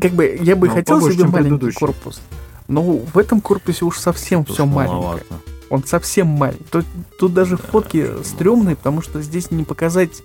Как 0.00 0.12
бы 0.12 0.36
я 0.40 0.56
бы 0.56 0.66
Ну, 0.66 0.74
хотел 0.74 1.00
себе 1.00 1.26
маленький 1.26 1.50
предыдущий. 1.50 1.78
корпус. 1.78 2.20
Но 2.66 2.82
в 2.82 3.18
этом 3.18 3.40
корпусе 3.40 3.84
уж 3.84 4.00
совсем 4.00 4.44
все 4.44 4.66
маленькое. 4.66 5.00
маловато. 5.00 5.53
Он 5.74 5.84
совсем 5.84 6.28
маленький. 6.28 6.64
Тут, 6.70 6.84
тут 7.18 7.34
даже 7.34 7.56
фотки 7.56 8.22
стрёмные, 8.22 8.76
потому 8.76 9.02
что 9.02 9.20
здесь 9.22 9.50
не 9.50 9.64
показать 9.64 10.22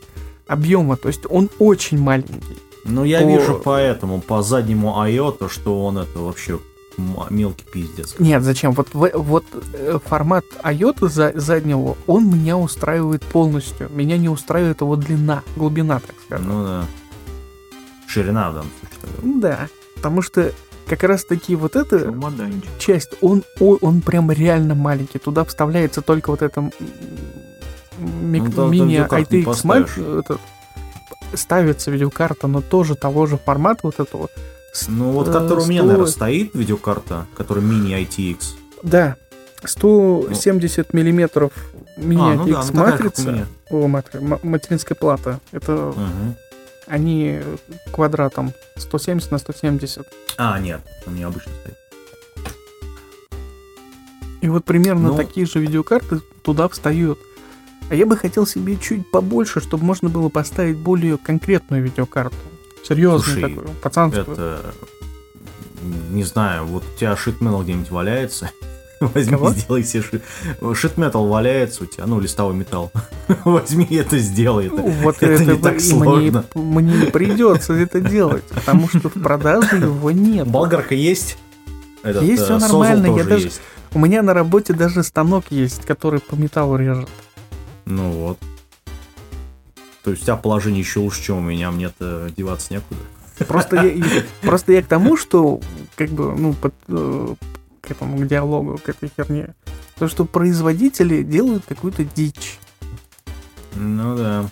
объема. 0.47 0.95
То 0.95 1.07
есть 1.07 1.21
он 1.29 1.49
очень 1.59 1.99
маленький. 1.99 2.57
Ну, 2.85 3.03
я 3.03 3.19
По- 3.21 3.25
вижу 3.25 3.61
поэтому, 3.63 4.21
по 4.21 4.41
заднему 4.41 4.99
айота, 5.01 5.49
что 5.49 5.85
он 5.85 5.97
это 5.97 6.19
вообще 6.19 6.59
мелкий 7.29 7.65
пиздец. 7.65 8.15
Нет, 8.19 8.43
зачем? 8.43 8.71
Вот, 8.73 8.89
вот 8.93 9.45
э, 9.73 9.99
формат 10.05 10.43
IOTA 10.63 11.07
за, 11.09 11.31
заднего, 11.35 11.95
он 12.07 12.27
меня 12.29 12.57
устраивает 12.57 13.23
полностью. 13.23 13.89
Меня 13.91 14.17
не 14.17 14.29
устраивает 14.29 14.81
его 14.81 14.95
длина, 14.95 15.43
глубина, 15.55 15.99
так 15.99 16.15
скажем. 16.25 16.47
Ну 16.47 16.63
да. 16.65 16.85
Ширина 18.07 18.51
в 18.51 18.53
данном 18.55 18.71
случае. 18.79 19.39
да, 19.41 19.67
потому 19.95 20.21
что 20.21 20.51
как 20.89 21.03
раз 21.03 21.23
таки 21.23 21.55
вот 21.55 21.75
эта 21.75 21.97
часть, 22.79 23.11
он, 23.21 23.43
ой, 23.59 23.77
он 23.81 24.01
прям 24.01 24.31
реально 24.31 24.75
маленький. 24.75 25.19
Туда 25.19 25.43
вставляется 25.45 26.01
только 26.01 26.31
вот 26.31 26.41
это 26.41 26.59
м, 26.61 26.71
мик- 28.31 28.43
Ну, 28.45 28.51
там 28.51 28.71
мини 28.71 28.95
ITX 28.97 30.19
этот, 30.19 30.39
ставится 31.33 31.91
видеокарта, 31.91 32.47
но 32.47 32.61
тоже 32.61 32.95
того 32.95 33.25
же 33.27 33.37
формата 33.37 33.81
вот 33.83 33.99
этого. 33.99 34.29
Ну 34.87 35.11
вот, 35.11 35.27
э, 35.27 35.31
который 35.33 35.63
у 35.63 35.67
меня, 35.67 35.81
100 35.81 35.87
наверное, 35.87 36.11
стоит, 36.11 36.53
видеокарта, 36.55 37.25
который 37.37 37.63
мини 37.63 37.93
ITX. 37.95 38.37
Да, 38.83 39.15
170 39.63 40.93
миллиметров 40.93 41.51
мини 41.97 42.21
А, 42.21 42.33
ну 42.35 42.47
да, 42.47 42.63
ну 42.73 42.79
матрица. 42.79 43.47
О, 43.69 43.87
матри- 43.87 44.21
ма- 44.21 44.39
материнская 44.43 44.95
плата. 44.95 45.39
Это 45.51 45.71
Мгм. 45.95 46.35
Они 46.89 47.41
квадратом 47.93 48.53
170 48.77 49.31
на 49.31 49.37
170. 49.37 50.05
А, 50.37 50.59
нет, 50.59 50.81
у 51.05 51.11
меня 51.11 51.27
обычно 51.27 51.51
стоит. 51.61 51.75
И 54.41 54.47
вот 54.47 54.65
примерно 54.65 55.09
Ну. 55.09 55.17
такие 55.17 55.45
же 55.45 55.59
видеокарты 55.59 56.21
туда 56.43 56.67
встают. 56.69 57.19
А 57.89 57.95
я 57.95 58.05
бы 58.05 58.15
хотел 58.15 58.45
себе 58.45 58.77
чуть 58.77 59.09
побольше, 59.11 59.61
чтобы 59.61 59.83
можно 59.83 60.09
было 60.09 60.29
поставить 60.29 60.77
более 60.77 61.17
конкретную 61.17 61.83
видеокарту. 61.83 62.35
Серьезную 62.87 63.21
Слушай, 63.21 63.55
такую, 63.55 63.75
пацанскую. 63.81 64.33
Это... 64.33 64.73
Не 66.09 66.23
знаю, 66.23 66.65
вот 66.65 66.83
у 66.83 66.99
тебя 66.99 67.15
шитметал 67.15 67.63
где-нибудь 67.63 67.89
валяется. 67.89 68.51
Возьми, 69.13 69.31
Кого? 69.37 69.53
сделай 69.53 69.83
себе 69.83 70.03
шит... 70.03 70.23
Шитметал 70.75 71.27
валяется 71.27 71.83
у 71.83 71.85
тебя, 71.87 72.05
ну, 72.05 72.19
листовой 72.19 72.53
металл. 72.53 72.91
Возьми 73.45 73.87
это, 73.91 74.17
сделай 74.17 74.67
это. 74.67 74.75
Вот 74.75 75.17
это 75.21 75.43
это, 75.43 75.53
не 75.55 75.61
так 75.61 75.79
сложно. 75.79 76.45
Мне, 76.53 76.81
мне 76.81 76.97
не 76.97 77.05
придется 77.05 77.73
это 77.73 78.01
делать, 78.01 78.43
потому 78.45 78.89
что 78.89 79.09
в 79.09 79.21
продаже 79.21 79.77
его 79.77 80.11
нет. 80.11 80.47
Болгарка 80.47 80.95
есть? 80.95 81.37
Этот, 82.03 82.23
Есть 82.23 82.41
э, 82.43 82.45
всё 82.45 82.59
созл 82.59 82.79
нормально, 82.79 83.17
я 83.17 83.23
даже- 83.23 83.45
есть. 83.45 83.61
У 83.93 83.99
меня 83.99 84.21
на 84.21 84.33
работе 84.33 84.73
даже 84.73 85.03
станок 85.03 85.45
есть, 85.49 85.85
который 85.85 86.19
по 86.19 86.35
металлу 86.35 86.75
режет. 86.75 87.09
Ну 87.85 88.09
вот. 88.11 88.37
То 90.03 90.11
есть 90.11 90.23
у 90.23 90.25
тебя 90.25 90.35
положение 90.35 90.79
еще 90.81 90.99
лучше, 90.99 91.23
чем 91.23 91.37
у 91.37 91.41
меня, 91.41 91.71
мне-то 91.71 92.31
деваться 92.35 92.73
некуда. 92.73 93.01
Просто 93.47 93.77
я, 93.77 94.03
просто 94.41 94.73
я 94.73 94.81
к 94.81 94.85
тому, 94.87 95.17
что 95.17 95.59
как 95.95 96.09
бы, 96.09 96.35
ну, 96.35 96.53
под, 96.53 96.73
э, 96.87 97.35
к 97.81 97.91
этому, 97.91 98.17
к 98.17 98.27
диалогу, 98.27 98.77
к 98.77 98.89
этой 98.89 99.11
херне. 99.15 99.55
То, 99.97 100.07
что 100.07 100.25
производители 100.25 101.23
делают 101.23 101.65
какую-то 101.67 102.03
дичь. 102.03 102.59
Ну 103.75 104.15
да. 104.15 104.49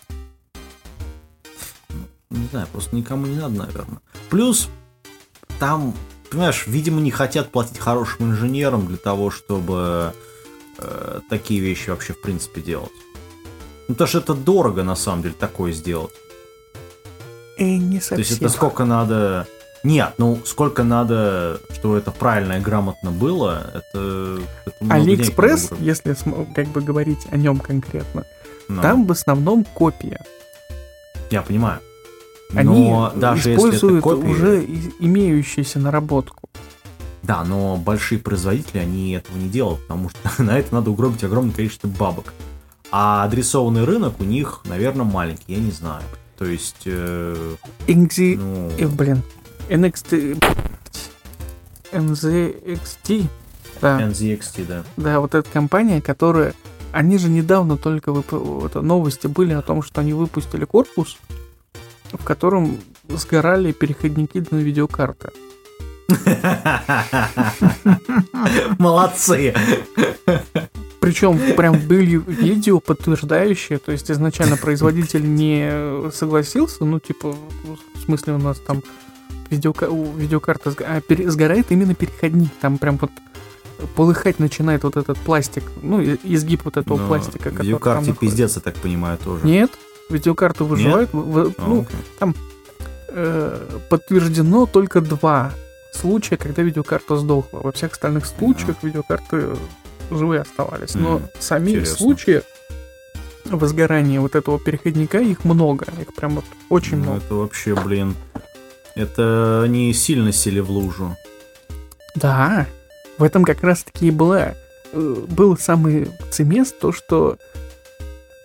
Не 2.30 2.48
знаю, 2.48 2.68
просто 2.72 2.96
никому 2.96 3.26
не 3.26 3.38
надо, 3.38 3.56
наверное. 3.56 4.02
Плюс 4.30 4.70
там, 5.60 5.94
понимаешь, 6.30 6.66
видимо, 6.68 7.00
не 7.00 7.12
хотят 7.12 7.52
платить 7.52 7.80
хорошим 7.80 8.32
инженерам 8.32 8.88
для 8.88 8.98
того, 8.98 9.32
чтобы 9.32 10.14
э, 10.78 11.20
такие 11.30 11.62
вещи 11.62 11.90
вообще 11.90 12.14
в 12.14 12.22
принципе 12.22 12.62
делать. 12.62 12.92
Ну, 13.88 13.96
потому 13.96 14.08
что 14.08 14.20
это 14.20 14.34
дорого, 14.34 14.84
на 14.84 14.96
самом 14.96 15.24
деле, 15.24 15.36
такое 15.40 15.72
сделать. 15.72 16.14
И 17.58 17.78
не 17.78 18.00
То 18.00 18.06
совсем. 18.06 18.20
есть 18.20 18.32
это 18.42 18.50
сколько 18.50 18.86
надо... 18.86 19.48
Нет, 19.84 20.14
ну 20.18 20.40
сколько 20.46 20.84
надо, 20.84 21.60
чтобы 21.74 21.98
это 21.98 22.12
правильно 22.12 22.54
и 22.54 22.60
грамотно 22.62 23.12
было, 23.12 23.72
это... 23.74 24.40
это 24.66 24.94
Алиэкспресс, 24.94 25.72
если 25.80 26.16
как 26.54 26.68
бы 26.68 26.82
говорить 26.82 27.26
о 27.32 27.38
нем 27.38 27.60
конкретно, 27.60 28.26
Ну, 28.68 28.82
там 28.82 29.06
в 29.06 29.12
основном 29.12 29.64
копия. 29.64 30.22
Я 31.30 31.42
понимаю. 31.42 31.80
Они 32.54 32.90
Но 32.90 33.12
даже 33.16 33.52
если 33.52 33.56
используют 33.56 34.04
копии... 34.04 34.28
уже 34.28 34.64
и- 34.64 34.94
имеющиеся 35.00 35.80
наработку. 35.80 36.50
Да, 37.24 37.44
но 37.44 37.76
большие 37.76 38.20
производители, 38.20 38.80
они 38.80 39.12
этого 39.12 39.38
не 39.38 39.50
делают, 39.50 39.82
потому 39.82 40.10
что 40.10 40.20
на 40.44 40.58
это 40.58 40.74
надо 40.74 40.92
угробить 40.92 41.24
огромное 41.24 41.54
количество 41.54 41.88
бабок. 41.88 42.34
А 42.90 43.26
адресованный 43.26 43.84
рынок 43.84 44.14
у 44.20 44.24
них, 44.24 44.62
наверное, 44.64 45.06
маленький, 45.06 45.44
я 45.54 45.60
не 45.60 45.72
знаю. 45.72 46.04
То 46.38 46.46
есть, 46.46 46.84
э, 46.86 47.56
NZ... 47.88 48.38
ну, 48.38 48.72
э, 48.78 48.88
блин. 48.88 49.24
NXT... 49.70 50.44
NZXT. 51.92 53.28
Да. 53.82 54.02
NZXT, 54.02 54.66
да. 54.66 54.84
Да, 54.98 55.20
вот 55.20 55.36
эта 55.36 55.50
компания, 55.50 56.02
которая... 56.02 56.54
Они 56.94 57.18
же 57.18 57.30
недавно 57.30 57.78
только 57.78 58.12
вып- 58.12 58.66
это, 58.66 58.82
новости 58.82 59.28
были 59.28 59.54
о 59.54 59.62
том, 59.62 59.84
что 59.84 60.02
они 60.02 60.14
выпустили 60.14 60.66
корпус, 60.66 61.18
в 62.12 62.24
котором 62.24 62.80
сгорали 63.10 63.72
переходники 63.72 64.44
на 64.52 64.58
видеокарты. 64.58 65.30
Молодцы! 68.80 69.54
Причем 71.00 71.40
прям 71.56 71.80
были 71.80 72.18
видео 72.18 72.80
подтверждающие, 72.80 73.78
то 73.78 73.92
есть 73.92 74.10
изначально 74.10 74.58
производитель 74.58 75.24
не 75.24 76.10
согласился, 76.12 76.86
ну 76.86 77.00
типа, 77.00 77.34
в 77.34 78.02
смысле 78.06 78.34
у 78.34 78.40
нас 78.40 78.58
там 78.60 78.82
видеока- 79.50 79.90
видеокарта 80.18 80.70
сг- 80.72 80.84
а, 80.88 81.02
пере- 81.02 81.30
сгорает 81.30 81.72
именно 81.72 81.94
переходник, 81.96 82.52
там 82.62 82.78
прям 82.78 82.98
вот 82.98 83.12
полыхать 83.96 84.40
начинает 84.40 84.84
вот 84.84 84.98
этот 84.98 85.18
пластик, 85.20 85.64
ну 85.82 86.02
изгиб 86.02 86.62
вот 86.66 86.78
этого 86.78 86.98
Но 86.98 87.08
пластика, 87.08 87.52
там 87.52 87.62
Видеокарте 87.62 88.14
пиздец, 88.14 88.56
я 88.56 88.62
так 88.62 88.76
понимаю, 88.76 89.18
тоже. 89.24 89.46
Нет, 89.46 89.72
видеокарты 90.10 90.64
выживают, 90.64 91.12
в- 91.14 91.18
в- 91.32 91.54
А, 91.58 91.68
ну, 91.68 91.82
окей. 91.82 92.34
э, 93.10 93.80
подтверждено 93.90 94.66
только 94.66 95.02
два 95.02 95.52
случая, 95.94 96.38
когда 96.38 96.62
видеокарта 96.62 97.18
сдохла. 97.18 97.60
Во 97.60 97.72
всех 97.72 97.94
остальных 97.94 98.26
случаях 98.26 98.78
видеокарты 98.84 99.56
живые 100.12 100.42
оставались. 100.42 100.96
Но 100.96 101.18
Мгм, 101.20 101.30
самих 101.40 101.76
интересно. 101.76 101.98
случаев 101.98 102.44
возгорания 103.46 104.20
вот 104.20 104.36
этого 104.36 104.60
переходника, 104.60 105.20
их 105.20 105.44
много. 105.46 105.86
Их 106.02 106.14
прям 106.16 106.36
вот 106.36 106.46
очень 106.70 106.98
Ну, 106.98 107.04
много. 107.04 107.18
это 107.20 107.36
вообще, 107.36 107.76
блин, 107.76 108.16
это 108.98 109.66
не 109.68 109.94
сильно 109.94 110.32
сели 110.32 110.60
в 110.60 110.70
лужу. 110.72 111.16
Да, 112.16 112.68
в 113.18 113.24
этом 113.24 113.44
как 113.44 113.64
раз 113.64 113.84
таки 113.84 114.08
и 114.08 114.12
была. 114.12 114.56
э, 114.92 115.26
Был 115.30 115.58
самый 115.58 116.10
цемес, 116.32 116.72
то, 116.72 116.92
что 116.92 117.38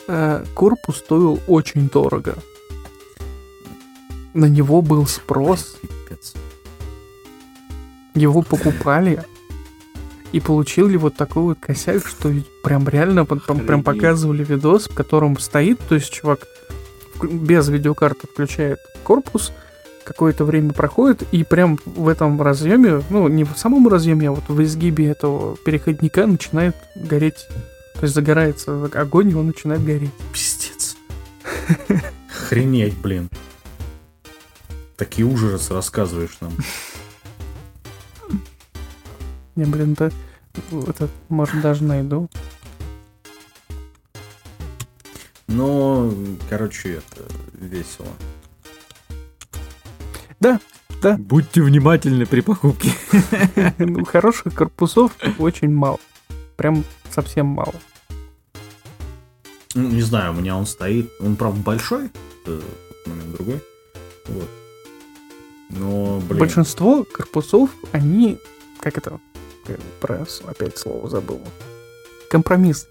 э, 0.08 0.44
корпус 0.54 0.98
стоил 0.98 1.40
очень 1.46 1.88
дорого. 1.88 2.36
На 4.34 4.46
него 4.46 4.82
был 4.82 5.06
спрос, 5.06 5.76
его 8.14 8.42
покупали 8.42 9.22
и 10.32 10.40
получили 10.40 10.96
вот 10.96 11.16
такой 11.16 11.42
вот 11.42 11.58
косяк, 11.60 12.06
что 12.06 12.32
прям 12.62 12.88
реально 12.88 13.24
прям 13.26 13.40
Охренеть. 13.60 13.84
показывали 13.84 14.44
видос, 14.44 14.88
в 14.88 14.94
котором 14.94 15.38
стоит, 15.38 15.78
то 15.88 15.94
есть 15.94 16.10
чувак 16.10 16.46
без 17.22 17.68
видеокарты 17.68 18.26
включает 18.26 18.78
корпус, 19.04 19.52
какое-то 20.12 20.44
время 20.44 20.72
проходит, 20.72 21.22
и 21.32 21.42
прям 21.42 21.78
в 21.84 22.08
этом 22.08 22.40
разъеме, 22.40 23.02
ну, 23.10 23.28
не 23.28 23.44
в 23.44 23.56
самом 23.56 23.88
разъеме, 23.88 24.28
а 24.28 24.32
вот 24.32 24.44
в 24.48 24.62
изгибе 24.62 25.06
этого 25.08 25.56
переходника 25.56 26.26
начинает 26.26 26.76
гореть. 26.94 27.46
То 27.94 28.02
есть 28.02 28.14
загорается 28.14 28.90
огонь, 28.94 29.30
и 29.30 29.34
он 29.34 29.46
начинает 29.48 29.84
гореть. 29.84 30.12
Пиздец. 30.32 30.96
Охренеть, 32.28 32.96
блин. 32.98 33.30
Такие 34.96 35.26
ужасы 35.26 35.72
рассказываешь 35.72 36.36
нам. 36.40 36.52
Не, 39.56 39.64
блин, 39.64 39.94
да. 39.94 40.10
Это, 40.86 41.08
может, 41.28 41.60
даже 41.60 41.84
найду. 41.84 42.28
Ну, 45.48 46.14
короче, 46.48 46.94
это 46.94 47.24
весело. 47.52 48.08
Да, 50.42 50.58
да. 51.00 51.16
Будьте 51.18 51.62
внимательны 51.62 52.26
при 52.26 52.40
покупке. 52.40 52.90
Ну, 53.78 54.04
Хороших 54.04 54.54
корпусов 54.54 55.12
очень 55.38 55.70
мало. 55.70 56.00
Прям 56.56 56.84
совсем 57.12 57.46
мало. 57.46 57.74
Ну, 59.74 59.88
не 59.88 60.02
знаю, 60.02 60.32
у 60.32 60.34
меня 60.34 60.56
он 60.56 60.66
стоит. 60.66 61.12
Он, 61.20 61.36
правда, 61.36 61.60
большой. 61.60 62.10
Момент 63.06 63.32
другой. 63.36 63.62
Вот. 64.26 64.50
Но, 65.70 66.20
блин. 66.28 66.40
Большинство 66.40 67.04
корпусов, 67.04 67.70
они... 67.92 68.38
Как 68.80 68.98
это? 68.98 69.20
Э, 69.68 69.76
Про 70.00 70.26
опять 70.46 70.76
слово 70.76 71.08
забыл. 71.08 71.40
Компромисс. 72.30 72.88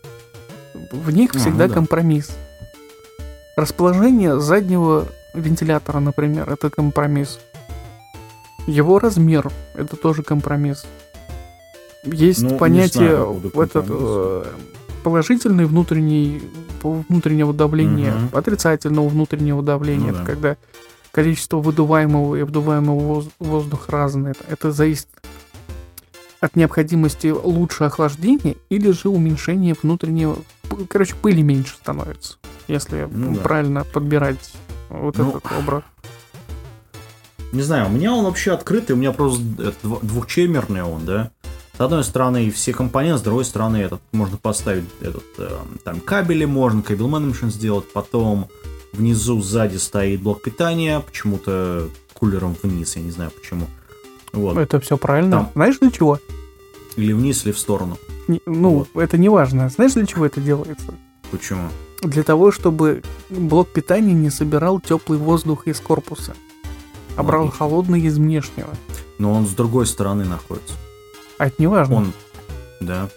В 0.93 1.12
них 1.12 1.36
А, 1.36 1.38
всегда 1.38 1.63
ну 1.63 1.67
да. 1.67 1.74
компромисс. 1.74 2.31
Расположение 3.58 4.39
заднего 4.39 5.10
вентилятора, 5.33 6.00
например, 6.00 6.50
это 6.50 6.69
компромисс. 6.69 7.39
Его 8.67 9.00
размер 9.00 9.51
это 9.73 9.95
тоже 9.95 10.23
компромисс. 10.23 10.85
Есть 12.03 12.41
Ну, 12.43 12.57
понятие 12.57 13.09
знаю 13.09 13.51
этот, 13.55 13.85
э, 13.89 14.43
положительный 15.03 15.65
внутренний 15.65 16.41
внутреннего 16.83 17.53
давления, 17.53 18.11
Мгм. 18.13 18.29
отрицательного 18.38 19.07
внутреннего 19.07 19.61
давления, 19.61 20.07
Ну 20.07 20.09
это 20.09 20.19
да. 20.19 20.25
когда 20.25 20.57
количество 21.11 21.57
выдуваемого 21.57 22.35
и 22.38 22.41
обдуваемого 22.41 23.00
воз- 23.00 23.29
воздуха 23.39 23.91
разное. 23.91 24.31
Это, 24.31 24.43
это 24.50 24.71
зависит 24.71 25.07
от 26.39 26.55
необходимости 26.55 27.27
лучше 27.27 27.83
охлаждения 27.83 28.55
или 28.69 28.89
же 28.91 29.09
уменьшения 29.09 29.75
внутреннего... 29.79 30.38
Короче, 30.89 31.13
пыли 31.15 31.43
меньше 31.43 31.75
становится, 31.75 32.38
если 32.67 33.07
Ну 33.11 33.35
да. 33.35 33.41
правильно 33.41 33.83
подбирать 33.83 34.53
вот 34.91 35.17
Ну, 35.17 35.29
этот 35.29 35.51
образ. 35.51 35.83
Не 37.51 37.62
знаю, 37.63 37.88
у 37.88 37.91
меня 37.91 38.13
он 38.13 38.25
вообще 38.25 38.51
открытый, 38.51 38.95
у 38.95 39.00
меня 39.00 39.12
просто 39.12 39.43
двухчемерный 40.01 40.83
он, 40.83 41.05
да. 41.05 41.31
С 41.77 41.81
одной 41.81 42.03
стороны 42.03 42.50
все 42.51 42.74
компоненты, 42.74 43.19
с 43.19 43.21
другой 43.24 43.43
стороны 43.45 43.77
этот 43.77 44.01
можно 44.12 44.38
поставить 44.38 44.86
этот 45.01 45.24
э, 45.38 45.50
там 45.83 46.00
кабели 46.00 46.45
можно, 46.45 46.81
кабель 46.81 47.07
менеджмент 47.07 47.53
сделать, 47.53 47.91
потом 47.91 48.48
внизу 48.93 49.41
сзади 49.41 49.77
стоит 49.77 50.21
блок 50.21 50.43
питания, 50.43 51.00
почему-то 51.00 51.89
кулером 52.13 52.55
вниз, 52.62 52.95
я 52.98 53.01
не 53.01 53.12
знаю 53.12 53.31
почему. 53.31 53.67
Вот. 54.31 54.57
Это 54.57 54.79
все 54.79 54.95
правильно. 54.98 55.31
Там. 55.31 55.50
Знаешь 55.55 55.79
для 55.79 55.91
чего? 55.91 56.19
Или 56.98 57.13
вниз, 57.13 57.45
или 57.45 57.51
в 57.51 57.60
сторону. 57.60 57.98
Не- 58.27 58.41
ну, 58.45 58.86
это 58.93 59.17
не 59.17 59.29
важно. 59.29 59.67
Знаешь 59.69 59.93
для 59.93 60.05
чего 60.05 60.25
это 60.25 60.39
делается? 60.39 60.93
Почему? 61.31 61.69
Для 62.01 62.24
того, 62.24 62.51
чтобы 62.51 63.03
блок 63.29 63.70
питания 63.70 64.13
не 64.13 64.29
собирал 64.29 64.79
теплый 64.79 65.20
воздух 65.20 65.67
из 65.67 65.79
корпуса, 65.79 66.34
а 67.15 67.24
брал 67.24 67.41
Логично. 67.43 67.58
холодный 67.60 68.01
из 68.01 68.17
внешнего. 68.17 68.70
Но 69.20 69.34
он 69.34 69.46
с 69.46 69.51
другой 69.51 69.86
стороны 69.86 70.25
находится. 70.25 70.74
А 71.38 71.48
это 71.48 71.55
не 71.60 71.67
важно. 71.67 71.96
Он, 71.96 72.13
да. 72.79 73.10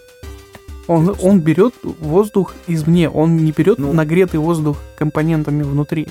Он, 0.87 1.15
он 1.19 1.39
берет 1.39 1.73
воздух 1.83 2.53
извне, 2.67 3.09
он 3.09 3.37
не 3.37 3.51
берет 3.51 3.79
Ну. 3.79 3.91
нагретый 3.91 4.39
воздух 4.39 4.77
компонентами 4.99 5.63
внутри. 5.63 6.07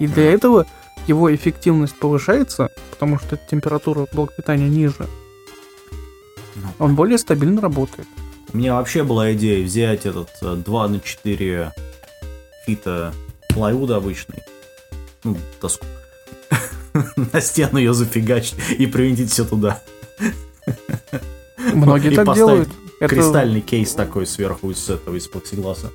И 0.00 0.08
для 0.08 0.32
этого 0.32 0.66
его 1.06 1.32
эффективность 1.32 1.94
повышается, 1.96 2.70
потому 2.90 3.20
что 3.20 3.36
температура 3.36 4.06
блока 4.12 4.34
питания 4.36 4.68
ниже. 4.68 5.06
Ну. 6.56 6.66
Он 6.80 6.96
более 6.96 7.18
стабильно 7.18 7.60
работает. 7.60 8.08
У 8.54 8.56
меня 8.56 8.74
вообще 8.74 9.02
была 9.02 9.32
идея 9.32 9.64
взять 9.64 10.06
этот 10.06 10.30
э, 10.40 10.54
2 10.54 10.88
на 10.88 11.00
4 11.00 11.72
фита 12.64 13.12
плайвуда 13.48 13.96
обычный. 13.96 14.44
Ну, 15.24 15.36
доску. 15.60 15.84
На 17.32 17.40
стену 17.40 17.78
ее 17.78 17.92
зафигачить 17.94 18.54
и 18.78 18.86
привинтить 18.86 19.32
все 19.32 19.44
туда. 19.44 19.82
Многие 21.74 22.12
И 22.12 22.14
так 22.14 22.32
делают. 22.32 22.68
Это 23.00 23.16
Кристальный 23.16 23.60
кейс 23.60 23.92
такой 23.92 24.24
сверху 24.24 24.70
из 24.70 24.88
этого, 24.88 25.16
из 25.16 25.26
плексигласа. 25.26 25.90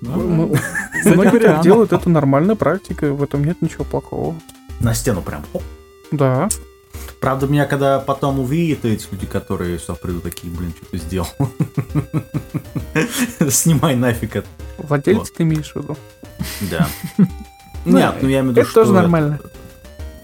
Многие 0.00 0.60
говоря, 1.30 1.54
так 1.54 1.62
делают, 1.64 1.92
это 1.92 2.08
нормальная 2.08 2.54
практика, 2.54 3.12
в 3.12 3.20
этом 3.20 3.44
нет 3.44 3.60
ничего 3.62 3.82
плохого. 3.82 4.36
На 4.78 4.94
стену 4.94 5.22
прям. 5.22 5.44
Оп. 5.52 5.62
Да. 6.12 6.48
Правда, 7.20 7.46
меня 7.46 7.66
когда 7.66 7.98
потом 7.98 8.38
увидят 8.40 8.84
эти 8.84 9.06
люди, 9.10 9.26
которые 9.26 9.78
сюда 9.78 9.94
придут, 9.94 10.24
такие, 10.24 10.52
блин, 10.52 10.72
что 10.76 10.86
ты 10.86 10.98
сделал? 10.98 11.28
Снимай 13.50 13.96
нафиг 13.96 14.36
это. 14.36 14.48
Владелец 14.78 15.18
Вот. 15.18 15.32
ты 15.34 15.42
имеешь 15.42 15.72
в 15.72 15.76
виду. 15.76 15.96
Да. 16.70 16.88
Ну, 17.88 17.98
Нет, 17.98 18.16
ну 18.20 18.28
я 18.28 18.40
имею 18.40 18.46
в 18.46 18.50
виду, 18.50 18.60
это 18.62 18.70
что... 18.70 18.80
тоже 18.80 18.92
нормально. 18.92 19.38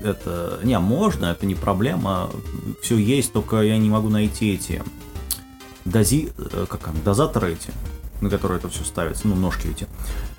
Это... 0.00 0.58
Не, 0.64 0.80
можно, 0.80 1.26
это 1.26 1.46
не 1.46 1.54
проблема. 1.54 2.28
Все 2.82 2.96
есть, 2.96 3.32
только 3.32 3.62
я 3.62 3.78
не 3.78 3.88
могу 3.88 4.08
найти 4.08 4.54
эти... 4.54 4.82
Дози... 5.85 6.32
э, 6.37 6.66
Как 6.68 6.80
там? 6.80 6.96
Дозаторы 7.04 7.52
эти, 7.52 7.70
на 8.20 8.28
которые 8.30 8.58
это 8.58 8.68
все 8.68 8.82
ставится. 8.82 9.28
Ну, 9.28 9.37
ножки 9.37 9.68
эти. 9.68 9.87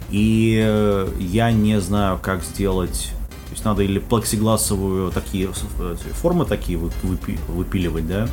И 0.09 0.61
э, 0.61 1.07
я 1.17 1.51
не 1.53 1.79
знаю, 1.79 2.19
как 2.21 2.43
сделать... 2.43 3.13
То 3.53 3.55
есть 3.55 3.65
надо 3.65 3.83
или 3.83 3.99
плексигласовую 3.99 5.11
такие 5.11 5.47
э, 5.77 5.95
формы 6.13 6.43
такие 6.43 6.75
вы- 6.75 6.91
выпи- 7.03 7.39
выпиливать, 7.47 8.07
да, 8.07 8.27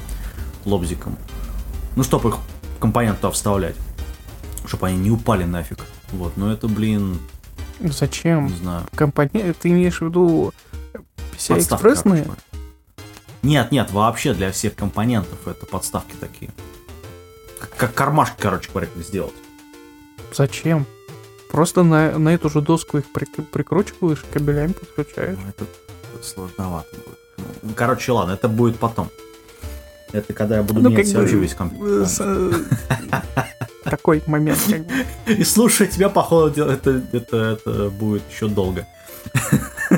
лобзиком. 0.65 1.19
Ну, 1.95 2.03
чтобы 2.03 2.31
их 2.31 2.37
компонент 2.79 3.19
туда 3.21 3.31
вставлять. 3.31 3.77
Чтобы 4.65 4.87
они 4.87 4.97
не 4.97 5.11
упали 5.11 5.45
нафиг. 5.45 5.85
Вот, 6.13 6.39
но 6.39 6.51
это, 6.51 6.69
блин, 6.69 7.19
Зачем? 7.81 8.47
не 8.47 8.57
знаю. 8.57 8.87
Компания... 8.95 9.53
Ты 9.53 9.69
имеешь 9.69 9.99
в 9.99 10.07
виду 10.07 10.55
PCI 11.37 11.57
Подставка, 11.57 11.89
экспрессные? 11.93 12.27
Нет, 13.43 13.71
нет, 13.71 13.91
вообще 13.91 14.33
для 14.33 14.53
всех 14.53 14.75
компонентов 14.75 15.47
это 15.47 15.67
подставки 15.67 16.15
такие. 16.19 16.51
Как, 17.61 17.77
как 17.77 17.95
кармашки, 17.95 18.37
короче 18.39 18.71
говоря, 18.71 18.89
сделать. 18.97 19.35
Зачем? 20.33 20.87
Просто 21.51 21.83
на, 21.83 22.19
на 22.19 22.29
эту 22.35 22.49
же 22.49 22.61
доску 22.61 22.99
их 22.99 23.05
прик- 23.15 23.45
прикручиваешь, 23.51 24.25
кабелями 24.33 24.73
подключаешь. 24.73 25.37
Ну, 25.43 25.49
это 25.49 25.65
сложновато 26.25 26.89
будет. 26.97 27.19
Ну, 27.63 27.71
короче, 27.75 28.13
ладно, 28.13 28.33
это 28.33 28.49
будет 28.49 28.77
потом. 28.79 29.09
Это 30.13 30.33
когда 30.33 30.57
я 30.57 30.63
буду 30.63 30.81
Ну, 30.81 30.91
менять 30.91 31.07
как 31.07 31.15
бы, 31.15 31.21
вообще 31.21 31.37
весь 31.39 31.53
э, 31.53 31.57
компьютер. 31.57 32.07
с- 32.07 32.21
э, 32.21 32.53
Такой 33.85 34.23
момент, 34.27 34.59
как 34.69 34.87
бы. 34.87 34.93
И 35.27 35.45
слушай 35.45 35.87
тебя, 35.87 36.09
походу, 36.09 36.65
это, 36.65 37.03
это, 37.13 37.37
это 37.37 37.91
будет 37.91 38.23
еще 38.31 38.49
долго. 38.49 38.87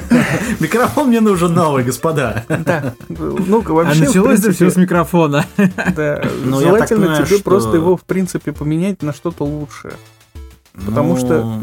Микрофон 0.61 1.09
мне 1.09 1.21
нужен 1.21 1.53
новый, 1.55 1.85
господа. 1.85 2.45
Да. 2.49 2.95
А 3.09 3.73
вообще, 3.73 4.05
в 4.05 4.07
началось 4.07 4.39
это 4.41 4.53
все 4.53 4.59
принципе, 4.59 4.71
с 4.71 4.77
микрофона. 4.77 5.45
да, 5.97 6.23
Ну, 6.45 6.61
я 6.61 6.67
так 6.67 6.89
желательно 6.89 7.01
понимаю, 7.07 7.27
тебе 7.27 7.37
что- 7.37 7.45
просто 7.45 7.77
его, 7.77 7.97
в 7.97 8.03
принципе, 8.05 8.53
поменять 8.53 9.03
на 9.03 9.13
что-то 9.13 9.45
лучшее. 9.45 9.95
Потому 10.75 11.15
Ну, 11.15 11.17
что, 11.19 11.43
ну 11.45 11.63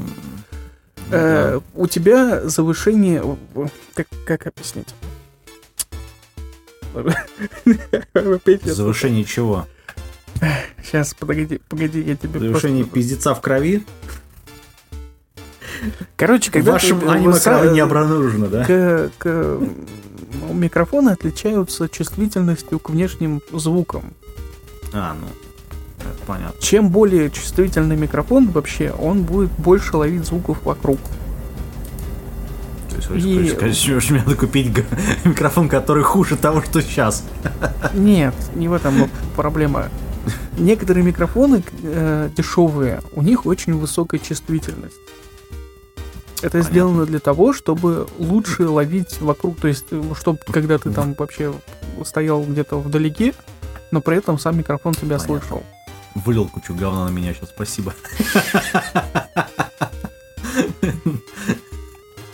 Э, 1.11 1.59
У 1.73 1.87
тебя 1.87 2.47
завышение... 2.47 3.21
в- 3.23 3.69
Как, 3.95 4.07
как 4.27 4.45
объяснить? 4.47 4.93
Да. 6.93 8.73
Завышение 8.73 9.23
чего? 9.25 9.67
Сейчас, 10.83 11.13
погоди, 11.13 11.59
погоди, 11.67 12.01
я 12.01 12.15
тебе 12.15 12.39
Завышение 12.39 12.83
просто... 12.83 12.95
пиздеца 12.95 13.33
в 13.35 13.41
крови? 13.41 13.83
Короче, 16.15 16.49
В 16.49 16.53
когда 16.53 16.73
вашем 16.73 16.99
ты- 16.99 17.07
аниме 17.07 17.31
вы 17.31 17.37
са- 17.39 17.43
крови 17.59 17.73
не 17.73 17.79
обнаружено, 17.79 18.47
да? 18.47 18.65
к, 18.65 19.11
к- 19.17 19.59
микрофоны 20.51 21.09
отличаются 21.09 21.87
чувствительностью 21.89 22.79
к 22.79 22.89
внешним 22.89 23.41
звукам. 23.51 24.13
А, 24.93 25.15
ну, 25.19 25.27
понятно. 26.25 26.59
Чем 26.61 26.89
более 26.89 27.29
чувствительный 27.29 27.95
микрофон 27.95 28.49
вообще, 28.49 28.91
он 28.91 29.23
будет 29.23 29.51
больше 29.51 29.97
ловить 29.97 30.25
звуков 30.25 30.63
вокруг. 30.63 30.99
То 32.89 33.13
есть, 33.15 33.25
И- 33.25 33.49
хочешь 33.55 34.03
что 34.03 34.13
мне 34.13 34.23
надо 34.23 34.35
купить 34.35 34.71
микрофон, 35.23 35.69
который 35.69 36.03
хуже 36.03 36.35
того, 36.35 36.61
что 36.61 36.81
сейчас. 36.81 37.23
Нет, 37.93 38.35
не 38.55 38.67
в 38.67 38.73
этом 38.73 39.09
проблема. 39.35 39.89
Некоторые 40.57 41.03
микрофоны 41.03 41.63
э, 41.81 42.29
дешевые, 42.35 43.01
у 43.13 43.21
них 43.21 43.45
очень 43.45 43.73
высокая 43.73 44.19
чувствительность. 44.19 44.95
Это 46.41 46.51
Понятно. 46.51 46.71
сделано 46.71 47.05
для 47.05 47.19
того, 47.19 47.53
чтобы 47.53 48.07
лучше 48.17 48.67
ловить 48.67 49.19
вокруг, 49.21 49.59
то 49.59 49.67
есть, 49.67 49.85
чтобы 50.17 50.39
когда 50.51 50.77
ты 50.77 50.89
там 50.91 51.13
вообще 51.17 51.53
стоял 52.05 52.43
где-то 52.43 52.79
вдалеке, 52.79 53.33
но 53.91 54.01
при 54.01 54.17
этом 54.17 54.37
сам 54.39 54.57
микрофон 54.57 54.93
тебя 54.93 55.17
Понятно. 55.17 55.39
слышал. 55.39 55.63
Вылил 56.15 56.47
кучу 56.47 56.73
говна 56.73 57.05
на 57.05 57.09
меня 57.09 57.33
сейчас, 57.33 57.49
спасибо. 57.49 57.93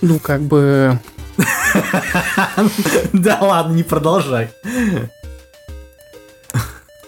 Ну, 0.01 0.19
как 0.19 0.41
бы... 0.41 0.99
Да 3.13 3.39
ладно, 3.41 3.73
не 3.73 3.83
продолжай. 3.83 4.49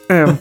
Эм. 0.10 0.38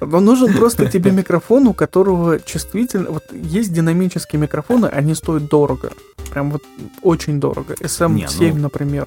Но 0.00 0.20
нужен 0.20 0.52
просто 0.54 0.86
тебе 0.90 1.10
микрофон, 1.10 1.66
у 1.66 1.74
которого 1.74 2.40
чувствительно... 2.40 3.10
Вот 3.10 3.24
есть 3.32 3.72
динамические 3.72 4.40
микрофоны, 4.40 4.86
они 4.86 5.14
стоят 5.14 5.48
дорого. 5.48 5.92
Прям 6.30 6.50
вот 6.50 6.62
очень 7.02 7.38
дорого. 7.40 7.74
SM7, 7.74 8.12
Не, 8.40 8.52
ну- 8.52 8.60
например. 8.62 9.06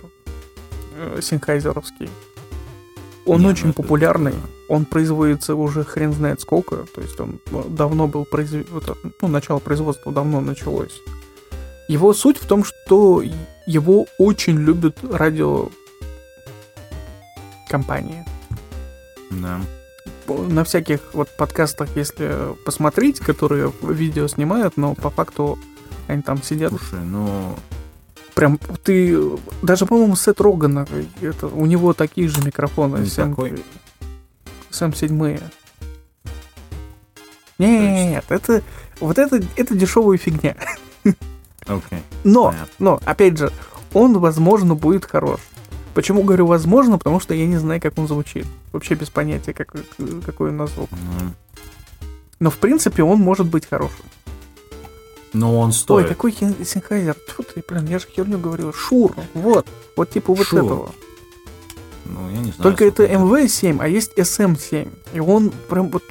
э, 0.98 1.20
Синхайзеровский. 1.22 2.10
Он 3.26 3.40
Не, 3.40 3.44
ну 3.44 3.52
очень 3.52 3.70
это- 3.70 3.82
популярный. 3.82 4.34
Он 4.70 4.86
производится 4.86 5.56
уже 5.56 5.84
хрен 5.84 6.14
знает 6.14 6.42
сколько. 6.42 6.86
То 6.96 7.02
есть 7.02 7.20
он 7.20 7.40
ну, 7.52 7.64
давно 7.64 8.08
был 8.08 8.26
произведен... 8.26 8.68
Ну, 9.22 9.28
начало 9.28 9.60
производства 9.60 10.12
давно 10.12 10.42
началось. 10.42 11.00
Его 11.88 12.14
суть 12.14 12.38
в 12.38 12.48
том, 12.48 12.64
что 12.64 13.24
его 13.66 14.06
очень 14.18 14.58
любят 14.58 14.98
радио 15.04 15.70
компании. 17.70 18.26
Да. 19.32 19.62
На 20.28 20.64
всяких 20.64 21.00
вот 21.14 21.30
подкастах, 21.38 21.90
если 21.96 22.56
посмотреть, 22.66 23.20
которые 23.20 23.72
видео 23.82 24.28
снимают, 24.28 24.78
но 24.78 24.96
по 24.96 25.10
факту 25.10 25.58
они 26.08 26.22
там 26.22 26.42
сидят. 26.42 26.70
Слушай, 26.70 27.00
ну... 27.04 27.56
Прям 28.36 28.58
ты... 28.84 29.20
Даже, 29.62 29.86
по-моему, 29.86 30.16
Сет 30.16 30.42
Рогана, 30.42 30.88
это, 31.22 31.48
у 31.48 31.66
него 31.66 31.94
такие 31.94 32.28
же 32.28 32.42
микрофоны. 32.44 32.98
Не 32.98 33.06
SM 33.06 33.30
такой? 33.30 33.64
SM7. 34.72 35.42
Нет, 37.60 38.26
это... 38.30 38.64
Вот 39.00 39.18
это, 39.18 39.42
это 39.56 39.76
дешевая 39.76 40.18
фигня. 40.18 40.56
Окей. 41.66 42.00
Но, 42.24 42.50
Понятно. 42.52 42.74
но, 42.80 43.00
опять 43.06 43.38
же, 43.38 43.52
он, 43.94 44.18
возможно, 44.20 44.76
будет 44.76 45.06
хорош. 45.06 45.40
Почему 45.94 46.24
говорю 46.24 46.48
возможно? 46.48 46.98
Потому 46.98 47.20
что 47.20 47.34
я 47.34 47.46
не 47.46 47.58
знаю, 47.58 47.82
как 47.82 47.98
он 47.98 48.08
звучит. 48.08 48.46
Вообще 48.72 48.96
без 48.96 49.10
понятия, 49.10 49.54
как, 49.54 49.76
какой 50.26 50.50
он 50.50 50.58
на 50.58 50.68
звук. 50.68 50.90
Ну, 50.92 51.32
Но, 52.40 52.50
в 52.50 52.58
принципе, 52.58 53.04
он 53.04 53.20
может 53.20 53.48
быть 53.48 53.68
хорошим. 53.68 54.06
Но 55.34 55.60
он 55.60 55.68
Ой, 55.70 55.74
стоит. 55.74 56.08
какой 56.10 56.32
хен- 56.32 56.64
Синхайзер? 56.64 57.16
Тьфу 57.28 57.44
ты, 57.44 57.64
блин, 57.68 57.86
я 57.88 57.98
же 58.00 58.06
херню 58.08 58.38
говорю. 58.38 58.72
Шур, 58.72 59.16
вот. 59.34 59.66
Вот 59.96 60.10
типа 60.12 60.34
вот 60.34 60.46
Шур. 60.48 60.60
этого. 60.64 60.92
Ну, 62.06 62.30
я 62.30 62.38
не 62.38 62.52
знаю. 62.52 62.62
Только 62.64 62.86
это 62.86 63.04
сколько 63.06 63.14
MV7, 63.24 63.78
а 63.82 63.88
есть 63.88 64.12
SM7. 64.18 64.92
И 65.14 65.20
он 65.20 65.52
прям 65.70 65.90
вот... 65.90 66.04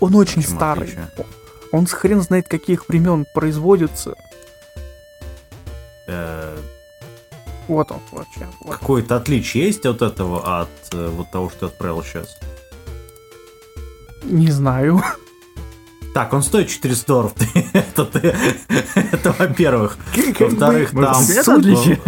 Он 0.00 0.14
очень 0.14 0.42
Почему 0.42 0.56
старый. 0.56 0.84
отличие? 0.84 1.10
Он 1.72 1.86
с 1.86 1.92
хрен 1.92 2.20
знает 2.20 2.48
каких 2.48 2.88
времен 2.88 3.26
производится. 3.34 4.14
Э, 6.06 6.56
Вот 7.66 7.90
он 7.90 8.00
вообще. 8.12 8.46
Вот. 8.60 8.76
Какое-то 8.78 9.16
отличие 9.16 9.66
есть 9.66 9.84
от 9.86 10.02
этого, 10.02 10.60
от 10.62 10.68
э, 10.92 11.08
вот 11.08 11.30
того, 11.30 11.48
что 11.50 11.60
ты 11.60 11.66
отправил 11.66 12.02
сейчас? 12.02 12.36
Не 14.24 14.50
знаю. 14.50 15.02
Так, 16.14 16.32
он 16.32 16.42
стоит 16.42 16.68
400 16.68 17.06
долларов. 17.06 17.32
это. 17.72 18.08
Это 18.94 19.34
во-первых. 19.38 19.98
Во-вторых, 20.38 20.90
там... 20.90 21.22
суть-? 21.22 22.00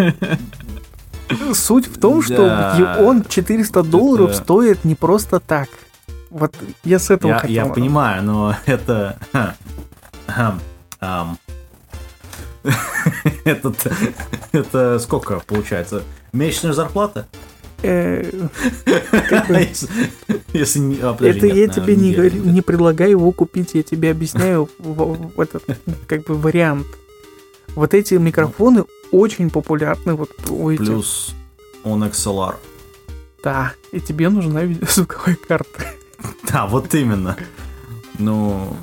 Суть 1.54 1.86
в 1.86 2.00
том, 2.00 2.22
что 2.22 2.96
он 3.00 3.24
400 3.24 3.82
долларов 3.82 4.34
стоит 4.34 4.84
не 4.84 4.94
просто 4.94 5.40
так. 5.40 5.68
Вот 6.30 6.54
я 6.84 6.98
с 6.98 7.10
этого 7.10 7.32
Я, 7.32 7.38
хотел. 7.38 7.66
я 7.66 7.72
понимаю, 7.72 8.22
но 8.22 8.56
это... 8.66 9.18
ам. 11.00 11.38
Этот, 13.44 13.86
это 14.52 14.98
сколько 14.98 15.40
получается? 15.40 16.02
Месячная 16.32 16.72
зарплата? 16.72 17.26
Если 20.52 20.98
Это 21.28 21.46
я 21.46 21.68
тебе 21.68 21.96
не, 21.96 22.62
предлагаю 22.62 23.10
его 23.10 23.32
купить, 23.32 23.74
я 23.74 23.82
тебе 23.82 24.10
объясняю 24.10 24.68
этот 25.36 25.64
как 26.06 26.24
бы 26.24 26.34
вариант. 26.34 26.86
Вот 27.74 27.94
эти 27.94 28.14
микрофоны 28.14 28.84
очень 29.12 29.50
популярны 29.50 30.14
вот 30.14 30.30
у. 30.48 30.74
Плюс 30.76 31.34
он 31.84 32.04
XLR. 32.04 32.56
Да, 33.42 33.72
и 33.92 34.00
тебе 34.00 34.28
нужна 34.28 34.64
видеозвуковая 34.64 35.36
карта. 35.36 35.84
Да, 36.52 36.66
вот 36.66 36.94
именно. 36.94 37.36
Ну, 38.18 38.76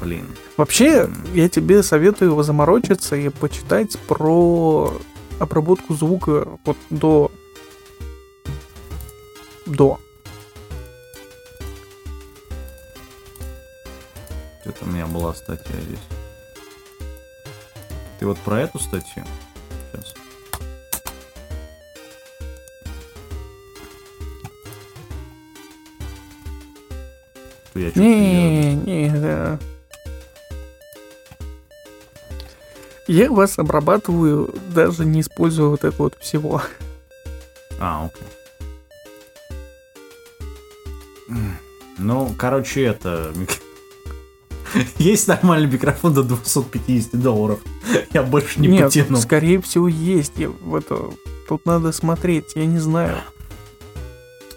блин. 0.00 0.24
Вообще, 0.56 1.08
я 1.34 1.48
тебе 1.48 1.82
советую 1.82 2.30
его 2.30 2.42
заморочиться 2.42 3.16
и 3.16 3.28
почитать 3.28 3.98
про 4.08 4.92
обработку 5.38 5.94
звука 5.94 6.48
вот 6.64 6.76
до... 6.88 7.30
До. 9.66 9.98
Это 14.64 14.84
у 14.84 14.86
меня 14.86 15.06
была 15.06 15.34
статья 15.34 15.80
здесь. 15.80 15.98
Ты 18.18 18.26
вот 18.26 18.38
про 18.38 18.60
эту 18.60 18.78
статью? 18.78 19.24
Сейчас. 19.92 20.14
Я 27.74 27.88
чё-то 27.88 28.00
Не, 28.00 28.74
не, 28.74 29.10
да. 29.10 29.58
Я 33.08 33.30
вас 33.30 33.58
обрабатываю, 33.58 34.54
даже 34.74 35.04
не 35.04 35.20
используя 35.20 35.68
вот 35.68 35.84
это 35.84 35.96
вот 35.98 36.16
всего. 36.20 36.62
А, 37.80 38.06
окей. 38.06 38.41
Ну, 42.02 42.34
короче, 42.36 42.82
это... 42.82 43.32
Есть 44.98 45.28
нормальный 45.28 45.70
микрофон 45.70 46.14
до 46.14 46.22
250 46.22 47.20
долларов. 47.20 47.60
Я 48.12 48.22
больше 48.22 48.60
не 48.60 48.68
Нет, 48.68 48.86
потяну. 48.86 49.16
скорее 49.16 49.60
всего, 49.60 49.88
есть. 49.88 50.32
Я 50.36 50.48
в 50.48 50.74
это... 50.74 51.10
Тут 51.48 51.66
надо 51.66 51.92
смотреть, 51.92 52.52
я 52.54 52.66
не 52.66 52.78
знаю. 52.78 53.18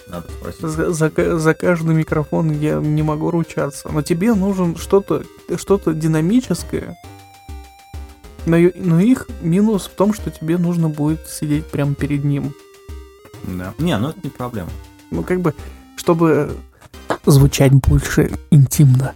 Надо 0.08 0.28
спросить. 0.32 0.62
За, 0.62 0.94
за 0.94 1.40
за 1.40 1.54
каждый 1.54 1.96
микрофон 1.96 2.52
я 2.52 2.76
не 2.76 3.04
могу 3.04 3.32
ручаться. 3.32 3.90
Но 3.92 4.02
тебе 4.02 4.34
нужен 4.34 4.78
что-то 4.78 5.24
что 5.58 5.80
динамическое. 5.86 6.96
Но, 8.46 8.58
но 8.76 9.00
их 9.00 9.28
минус 9.42 9.88
в 9.88 9.96
том, 9.96 10.14
что 10.14 10.30
тебе 10.30 10.58
нужно 10.58 10.88
будет 10.88 11.28
сидеть 11.28 11.66
прямо 11.66 11.96
перед 11.96 12.24
ним. 12.24 12.54
Да. 13.44 13.74
Не, 13.78 13.98
ну 13.98 14.10
это 14.10 14.20
не 14.24 14.30
проблема. 14.30 14.70
Ну, 15.12 15.24
как 15.24 15.42
бы, 15.42 15.54
чтобы 15.98 16.56
звучать 17.26 17.72
больше 17.74 18.32
интимно. 18.52 19.14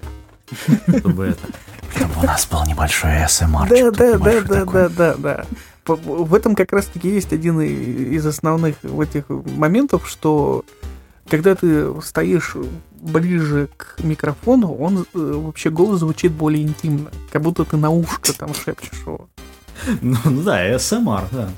Чтобы 1.00 1.26
это... 1.28 1.48
Чтобы 1.96 2.14
у 2.22 2.24
нас 2.26 2.48
был 2.48 2.64
небольшой 2.66 3.12
ASMR. 3.12 3.68
Да, 3.70 3.92
да, 3.92 4.18
да, 4.18 4.42
да, 4.42 4.66
да, 4.66 4.90
да, 4.90 5.16
да. 5.18 5.46
В 5.86 6.36
этом 6.36 6.56
как 6.56 6.72
раз-таки 6.72 7.10
есть 7.10 7.34
один 7.34 7.60
из 7.62 8.24
основных 8.26 8.76
в 8.84 9.02
этих 9.02 9.24
моментов, 9.30 10.08
что 10.08 10.64
когда 11.28 11.56
ты 11.56 11.92
стоишь 12.04 12.56
ближе 13.02 13.70
к 13.76 13.96
микрофону, 14.04 14.72
он 14.74 15.00
э, 15.00 15.04
вообще 15.14 15.70
голос 15.72 16.00
звучит 16.00 16.32
более 16.32 16.64
интимно, 16.64 17.10
как 17.32 17.42
будто 17.42 17.66
ты 17.66 17.78
на 17.78 17.90
ушко 17.90 18.34
там 18.38 18.54
шепчешь 18.54 19.00
его. 19.06 19.28
Ну, 20.02 20.18
ну 20.26 20.42
да, 20.44 20.68
ASMR, 20.70 21.24
да. 21.32 21.50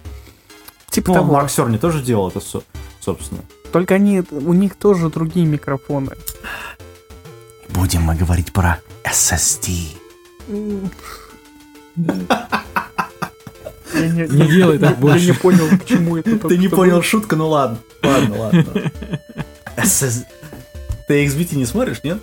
Типа 0.89 1.07
Ну, 1.09 1.13
того. 1.15 1.33
Марк 1.33 1.49
Сёрни 1.49 1.77
тоже 1.77 2.01
делал 2.03 2.27
это, 2.29 2.39
со- 2.39 2.63
собственно. 2.99 3.41
Только 3.71 3.95
они, 3.95 4.21
у 4.31 4.53
них 4.53 4.75
тоже 4.75 5.09
другие 5.09 5.45
микрофоны. 5.45 6.11
Будем 7.69 8.01
мы 8.03 8.15
говорить 8.15 8.51
про 8.51 8.79
SSD. 9.03 9.95
Я 13.93 14.07
не, 14.09 14.27
Не 14.27 14.47
делай 14.47 14.77
так 14.79 14.91
я 14.91 14.95
больше. 14.95 15.25
не 15.27 15.33
понял, 15.33 15.67
к 15.77 15.85
чему 15.85 16.17
это. 16.17 16.37
Ты 16.47 16.57
не 16.57 16.67
понял 16.69 17.01
шутку, 17.01 17.35
ну 17.35 17.47
ладно. 17.49 17.77
Ладно, 18.03 18.37
ладно. 18.39 18.91
SS 19.77 20.25
Ты 21.07 21.25
XBT 21.25 21.55
не 21.55 21.65
смотришь, 21.65 22.03
нет? 22.03 22.19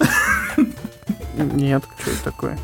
Нет, 1.37 1.84
что 2.00 2.11
это 2.11 2.24
такое? 2.24 2.58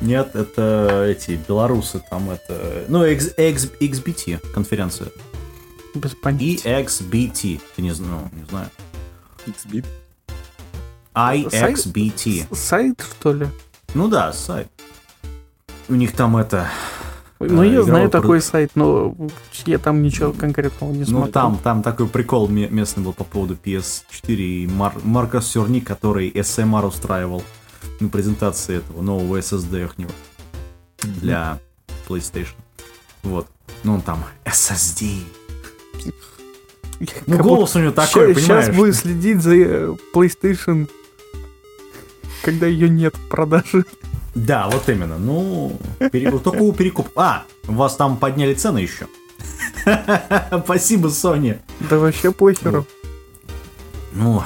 Нет, 0.00 0.34
это 0.34 1.04
эти 1.08 1.38
белорусы, 1.48 2.02
там 2.08 2.30
это... 2.30 2.84
Ну, 2.88 3.04
X, 3.04 3.34
X, 3.36 3.68
XBT 3.80 4.38
конференция. 4.54 5.08
Без 5.94 6.14
понятия. 6.14 6.80
EXBT. 6.82 7.60
Ты 7.76 7.82
не, 7.82 7.92
ну, 7.92 8.28
не 8.32 8.44
знаю. 8.48 8.68
Xbit. 9.46 9.86
IXBT. 11.14 12.46
С- 12.54 12.58
Сайт, 12.58 13.00
что 13.00 13.32
ли? 13.32 13.48
Ну 13.94 14.08
да, 14.08 14.32
сайт. 14.32 14.68
У 15.88 15.94
них 15.94 16.12
там 16.12 16.36
это... 16.36 16.68
Ну, 17.40 17.62
А, 17.62 17.66
я 17.66 17.82
знаю 17.82 18.10
про- 18.10 18.20
такой 18.20 18.40
сайт, 18.42 18.72
но 18.74 19.16
я 19.64 19.78
там 19.78 20.02
ничего 20.02 20.32
конкретного 20.32 20.92
не 20.92 21.00
Ну, 21.00 21.06
смотрел. 21.06 21.32
там, 21.32 21.58
там 21.58 21.82
такой 21.82 22.06
прикол 22.06 22.48
ме- 22.48 22.68
местный 22.68 23.02
был 23.02 23.14
по 23.14 23.24
поводу 23.24 23.54
PS4 23.56 24.34
и 24.36 24.66
Мар- 24.66 25.00
Марка 25.02 25.40
Сёрни, 25.40 25.80
который 25.80 26.30
SMR 26.30 26.86
устраивал 26.86 27.42
на 27.98 28.08
презентации 28.10 28.76
этого 28.76 29.00
нового 29.00 29.38
SSD 29.38 29.84
ихнего 29.84 30.10
для 31.02 31.58
PlayStation. 32.06 32.54
Вот. 33.22 33.46
Ну, 33.84 33.94
он 33.94 34.02
там 34.02 34.22
SSD. 34.44 35.22
Ну, 37.26 37.36
Как 37.36 37.42
голос 37.46 37.76
у 37.76 37.80
него 37.80 37.92
такой, 37.92 38.34
понимаешь? 38.34 38.64
Сейчас 38.66 38.76
будет 38.76 38.94
следить 38.96 39.40
за 39.40 39.54
э, 39.54 39.94
PlayStation, 40.14 40.88
когда 42.42 42.66
ее 42.66 42.88
нет 42.90 43.14
в 43.16 43.28
продаже. 43.28 43.84
Да, 44.34 44.68
вот 44.68 44.88
именно. 44.88 45.18
Ну, 45.18 45.78
пере- 46.12 46.30
вот 46.30 46.42
только 46.44 46.62
у 46.62 46.72
перекуп. 46.72 47.08
А, 47.16 47.44
вас 47.64 47.96
там 47.96 48.16
подняли 48.18 48.54
цены 48.54 48.78
еще. 48.78 49.06
Спасибо, 50.64 51.08
Sony. 51.08 51.58
Да 51.88 51.98
вообще 51.98 52.32
похеру. 52.32 52.86
Ну, 54.12 54.42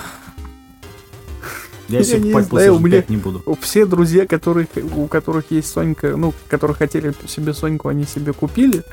я 1.88 1.98
Я 1.98 2.04
себе 2.04 2.20
не 2.20 2.30
знаю, 2.42 2.74
у 2.76 2.78
PlayStation 2.78 2.82
меня- 2.82 2.96
5 2.98 3.10
не 3.10 3.16
буду. 3.16 3.58
Все 3.60 3.84
друзья, 3.84 4.26
которые, 4.26 4.68
у 4.94 5.06
которых 5.08 5.50
есть 5.50 5.70
Сонька, 5.70 6.16
ну, 6.16 6.32
которые 6.48 6.76
хотели 6.76 7.12
себе 7.26 7.52
Соньку, 7.52 7.88
они 7.88 8.04
себе 8.04 8.32
купили 8.32 8.84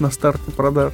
на 0.00 0.10
старте 0.10 0.50
продаж. 0.50 0.92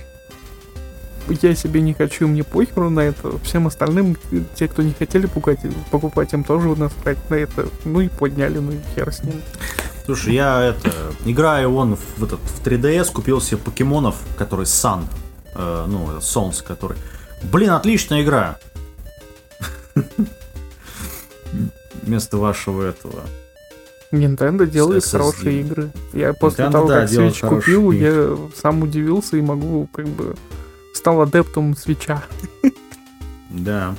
Я 1.28 1.54
себе 1.54 1.80
не 1.80 1.94
хочу, 1.94 2.26
мне 2.28 2.44
похеру 2.44 2.90
на 2.90 3.00
это. 3.00 3.38
Всем 3.38 3.66
остальным, 3.66 4.16
те, 4.54 4.68
кто 4.68 4.82
не 4.82 4.92
хотели 4.92 5.26
покупать, 5.26 5.60
покупать 5.90 6.32
им 6.32 6.44
тоже 6.44 6.68
насрать 6.76 7.18
на 7.30 7.34
это. 7.36 7.68
Ну 7.84 8.00
и 8.00 8.08
подняли, 8.08 8.58
ну 8.58 8.72
и 8.72 8.78
хер 8.94 9.12
с 9.12 9.22
ним. 9.22 9.40
Слушай, 10.04 10.34
я 10.34 10.62
это, 10.62 10.90
играю 11.24 11.70
вон 11.70 11.96
в, 11.96 12.24
этот, 12.24 12.40
в 12.40 12.62
3DS, 12.64 13.12
купил 13.12 13.40
себе 13.40 13.58
покемонов, 13.58 14.16
который 14.36 14.64
Sun, 14.64 15.04
э, 15.54 15.84
ну, 15.86 16.20
Солнце, 16.20 16.64
который. 16.64 16.96
Блин, 17.44 17.70
отличная 17.70 18.22
игра. 18.22 18.58
Вместо 22.02 22.36
вашего 22.36 22.82
этого. 22.82 23.22
Nintendo 24.10 24.66
делает 24.66 25.04
хорошие 25.04 25.60
игры. 25.60 25.90
Я 26.12 26.34
после 26.34 26.68
того, 26.68 26.88
как 26.88 27.08
Switch 27.08 27.48
купил, 27.48 27.92
я 27.92 28.36
сам 28.60 28.82
удивился 28.82 29.36
и 29.36 29.40
могу, 29.40 29.88
как 29.92 30.06
бы, 30.06 30.34
стал 31.02 31.20
адептом 31.20 31.76
свеча. 31.76 32.22
Да. 33.50 33.96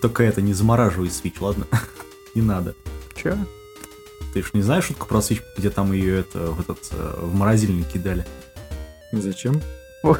Только 0.00 0.24
это 0.24 0.42
не 0.42 0.54
замораживай 0.54 1.06
Switch, 1.06 1.36
ладно? 1.38 1.68
Не 2.34 2.42
надо. 2.42 2.74
Че? 3.14 3.38
Ты 4.34 4.42
ж 4.42 4.50
не 4.54 4.62
знаешь 4.62 4.86
шутку 4.86 5.06
про 5.06 5.18
Switch, 5.18 5.40
где 5.56 5.70
там 5.70 5.92
ее 5.92 6.18
это, 6.18 6.50
в, 6.50 6.60
этот, 6.60 6.78
э, 6.90 7.20
в 7.20 7.32
морозильник 7.32 7.86
кидали? 7.92 8.26
Зачем? 9.12 9.62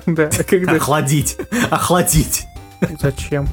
Да, 0.07 0.31
когда... 0.49 0.75
Охладить! 0.75 1.39
Охладить! 1.69 2.45
Зачем? 3.01 3.49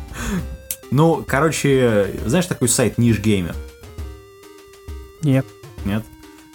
Ну, 0.92 1.26
короче, 1.28 2.20
знаешь 2.24 2.46
такой 2.46 2.70
сайт 2.70 3.00
Ниш 3.00 3.20
Геймер? 3.20 3.56
Нет. 5.24 5.46
Нет? 5.86 6.04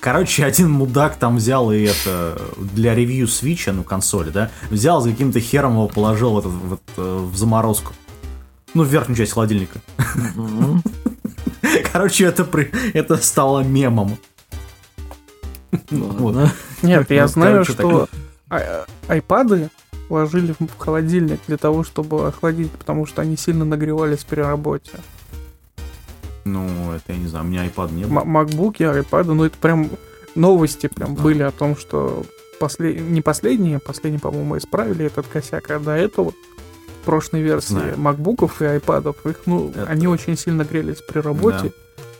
Короче, 0.04 0.44
один 0.44 0.70
мудак 0.70 1.16
там 1.16 1.36
взял 1.36 1.72
и 1.72 1.84
это 1.84 2.38
для 2.58 2.94
ревью 2.94 3.26
Switch, 3.26 3.72
ну 3.72 3.84
консоли, 3.84 4.28
да, 4.28 4.50
взял 4.68 5.00
за 5.00 5.10
каким-то 5.10 5.40
хером 5.40 5.72
его 5.72 5.88
положил 5.88 6.34
в, 6.34 6.38
этот, 6.40 6.52
вот, 6.52 6.80
э, 6.98 7.28
в 7.32 7.34
заморозку. 7.34 7.94
Ну, 8.74 8.82
в 8.82 8.88
верхнюю 8.88 9.16
часть 9.16 9.32
холодильника. 9.32 9.80
Короче, 11.90 12.26
это, 12.26 12.44
при- 12.44 12.70
это 12.92 13.16
стало 13.16 13.60
мемом. 13.60 14.18
Вот. 15.90 16.50
Нет, 16.82 17.10
я 17.10 17.26
знаю, 17.26 17.64
короче, 17.64 17.72
что 17.72 18.08
а- 18.50 18.84
айпады 19.08 19.70
ложили 20.10 20.54
в 20.58 20.76
холодильник 20.76 21.40
для 21.46 21.56
того, 21.56 21.82
чтобы 21.82 22.28
охладить, 22.28 22.70
потому 22.72 23.06
что 23.06 23.22
они 23.22 23.38
сильно 23.38 23.64
нагревались 23.64 24.24
при 24.24 24.42
работе. 24.42 24.90
Ну, 26.44 26.92
это 26.92 27.12
я 27.12 27.18
не 27.18 27.26
знаю, 27.26 27.44
у 27.44 27.48
меня 27.48 27.66
iPad 27.66 27.92
не 27.92 28.04
было. 28.04 28.20
М- 28.20 28.28
макбуки, 28.28 28.82
айпады, 28.82 29.32
ну 29.32 29.44
это 29.44 29.56
прям 29.58 29.88
новости 30.34 30.88
прям 30.88 31.14
были 31.14 31.42
о 31.42 31.50
том, 31.50 31.76
что 31.76 32.24
после... 32.60 32.94
не 32.94 33.22
последние, 33.22 33.78
последние, 33.78 34.20
по-моему, 34.20 34.58
исправили 34.58 35.06
этот 35.06 35.26
косяк, 35.26 35.70
а 35.70 35.78
до 35.78 35.92
этого 35.92 36.32
прошлой 37.04 37.42
версии 37.42 37.72
Знаю. 37.74 37.98
макбуков 37.98 38.62
и 38.62 38.64
айпадов, 38.66 39.24
их, 39.26 39.42
ну, 39.46 39.70
Это- 39.70 39.84
они 39.86 40.06
очень 40.06 40.36
сильно 40.36 40.64
грелись 40.64 41.02
при 41.02 41.18
работе, 41.20 41.72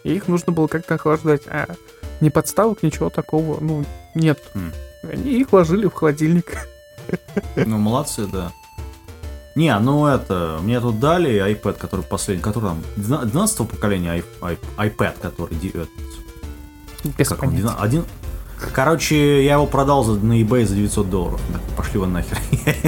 и 0.04 0.14
их 0.14 0.28
нужно 0.28 0.52
было 0.52 0.66
как-то 0.66 0.94
охлаждать, 0.94 1.42
а 1.46 1.74
ни 2.20 2.28
подставок, 2.28 2.82
ничего 2.82 3.10
такого, 3.10 3.58
ну, 3.60 3.84
нет. 4.14 4.38
Хм. 4.54 4.72
Они 5.10 5.32
их 5.40 5.52
ложили 5.52 5.86
в 5.86 5.92
холодильник. 5.92 6.52
Ну, 7.56 7.78
молодцы, 7.78 8.26
да. 8.26 8.52
Не, 9.54 9.78
ну 9.78 10.06
это, 10.06 10.58
мне 10.62 10.80
тут 10.80 10.98
дали 10.98 11.30
iPad, 11.52 11.74
который 11.74 12.04
последний, 12.04 12.42
который 12.42 12.70
там, 12.70 12.82
12 12.96 13.68
поколения 13.68 14.22
ай- 14.42 14.58
iPad, 14.78 15.14
который, 15.22 15.56
Без 17.16 17.28
как 17.28 17.42
он, 17.42 17.48
понятия. 17.50 17.62
дина- 17.68 17.76
один... 17.80 18.04
Короче, 18.72 19.44
я 19.44 19.54
его 19.54 19.66
продал 19.66 20.04
за, 20.04 20.12
на 20.14 20.40
eBay 20.40 20.64
за 20.64 20.74
900 20.74 21.10
долларов. 21.10 21.40
Так, 21.52 21.60
пошли 21.76 21.98
вы 22.00 22.06
нахер. 22.06 22.38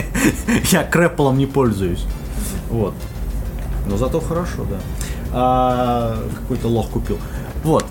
я 0.73 0.85
крэпплом 0.85 1.37
не 1.39 1.47
пользуюсь. 1.47 2.05
Вот. 2.71 2.95
Но 3.89 3.97
зато 3.97 4.21
хорошо, 4.21 4.65
да. 4.71 4.77
А, 5.33 6.19
какой-то 6.35 6.69
лох 6.69 6.89
купил. 6.91 7.19
Вот. 7.63 7.85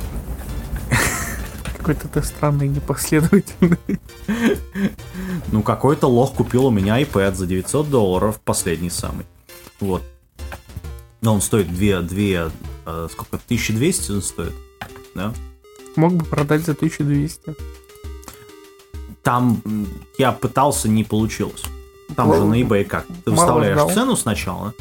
Какой-то 1.85 2.07
ты 2.07 2.23
странный, 2.23 2.67
непоследовательный. 2.67 3.77
Ну, 5.51 5.61
какой-то 5.61 6.07
лох 6.07 6.33
купил 6.33 6.65
у 6.65 6.71
меня 6.71 6.99
iPad 6.99 7.35
за 7.35 7.45
900 7.45 7.91
долларов, 7.91 8.39
последний 8.43 8.89
самый. 8.89 9.27
Вот. 9.79 10.01
Но 11.21 11.35
он 11.35 11.41
стоит 11.41 11.67
2, 11.67 12.01
2 12.01 12.07
э, 12.17 13.07
сколько, 13.11 13.35
1200 13.35 14.11
он 14.13 14.21
стоит, 14.23 14.53
да? 15.13 15.31
Мог 15.95 16.13
бы 16.13 16.25
продать 16.25 16.65
за 16.65 16.71
1200. 16.71 17.55
Там 19.21 19.61
я 20.17 20.31
пытался, 20.31 20.89
не 20.89 21.03
получилось. 21.03 21.61
Там 22.15 22.33
же 22.33 22.39
Мало- 22.39 22.49
на 22.49 22.61
eBay 22.61 22.83
как? 22.85 23.05
Ты 23.25 23.29
мало 23.29 23.41
выставляешь 23.41 23.77
ждал? 23.77 23.91
цену 23.91 24.15
сначала? 24.15 24.73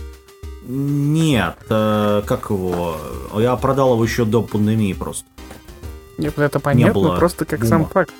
Нет, 0.66 1.56
э, 1.68 2.22
как 2.24 2.48
его? 2.48 2.96
Я 3.36 3.56
продал 3.56 3.92
его 3.92 4.02
еще 4.04 4.24
до 4.24 4.40
пандемии 4.42 4.94
просто. 4.94 5.26
Нет, 6.18 6.38
это 6.38 6.60
понятно, 6.60 6.94
было 6.94 7.16
просто 7.16 7.44
как 7.44 7.60
бума. 7.60 7.68
сам 7.68 7.86
факт 7.86 8.12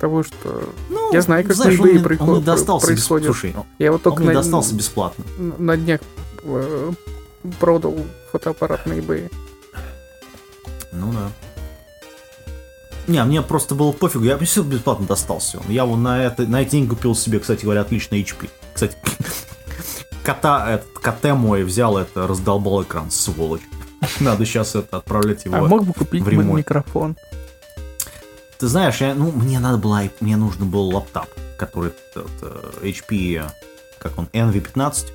того, 0.00 0.22
что 0.22 0.62
Ну, 0.90 1.12
Я 1.12 1.22
знаю, 1.22 1.44
как 1.44 1.54
знаешь, 1.56 1.78
на 1.78 1.82
он 1.84 1.88
eBay 1.88 1.92
мне- 1.94 2.02
приход- 2.04 2.28
он 2.28 2.42
достался 2.44 2.86
происходит. 2.86 3.26
Слушай, 3.26 3.54
он 3.56 3.64
я 3.78 3.90
вот 3.92 4.02
только 4.02 4.20
мне 4.22 4.28
на, 4.32 4.34
достался 4.42 4.74
бесплатно. 4.74 5.24
на 5.38 5.76
днях 5.76 6.00
э, 6.44 6.92
продал 7.58 7.96
фотоаппарат 8.30 8.86
на 8.86 8.92
eBay. 8.92 9.30
Ну 10.92 11.12
да. 11.12 11.30
Не, 13.06 13.24
мне 13.24 13.40
просто 13.42 13.74
было 13.74 13.92
пофигу, 13.92 14.24
я 14.24 14.36
все 14.38 14.62
бесплатно 14.62 15.06
достался. 15.06 15.58
он. 15.58 15.64
Я 15.72 15.84
вон 15.86 16.02
на, 16.02 16.22
это, 16.22 16.42
на 16.46 16.60
эти 16.62 16.72
деньги 16.72 16.90
купил 16.90 17.14
себе, 17.14 17.38
кстати 17.40 17.64
говоря, 17.64 17.80
отличный 17.80 18.20
HP. 18.22 18.50
Кстати, 18.74 18.96
кота, 20.22 20.74
этот, 20.74 20.88
коте 21.02 21.32
мой 21.34 21.64
взял 21.64 21.96
это, 21.96 22.26
раздолбал 22.26 22.82
экран, 22.82 23.10
сволочь. 23.10 23.62
Надо 24.20 24.44
сейчас 24.44 24.74
это 24.74 24.98
отправлять 24.98 25.44
его. 25.46 25.56
А 25.56 25.60
мог 25.62 25.84
бы 25.84 25.92
купить 25.94 26.22
в 26.22 26.28
ремонт. 26.28 26.58
микрофон. 26.58 27.16
Ты 28.58 28.66
знаешь, 28.66 29.00
я, 29.00 29.14
ну, 29.14 29.30
мне 29.30 29.60
надо 29.60 29.78
было, 29.78 30.02
мне 30.18 30.36
нужен 30.36 30.68
был 30.68 30.88
лаптоп, 30.88 31.28
который 31.56 31.92
этот, 32.10 32.30
э, 32.42 32.88
HP, 32.88 33.48
как 34.00 34.18
он, 34.18 34.28
NV15 34.32 35.06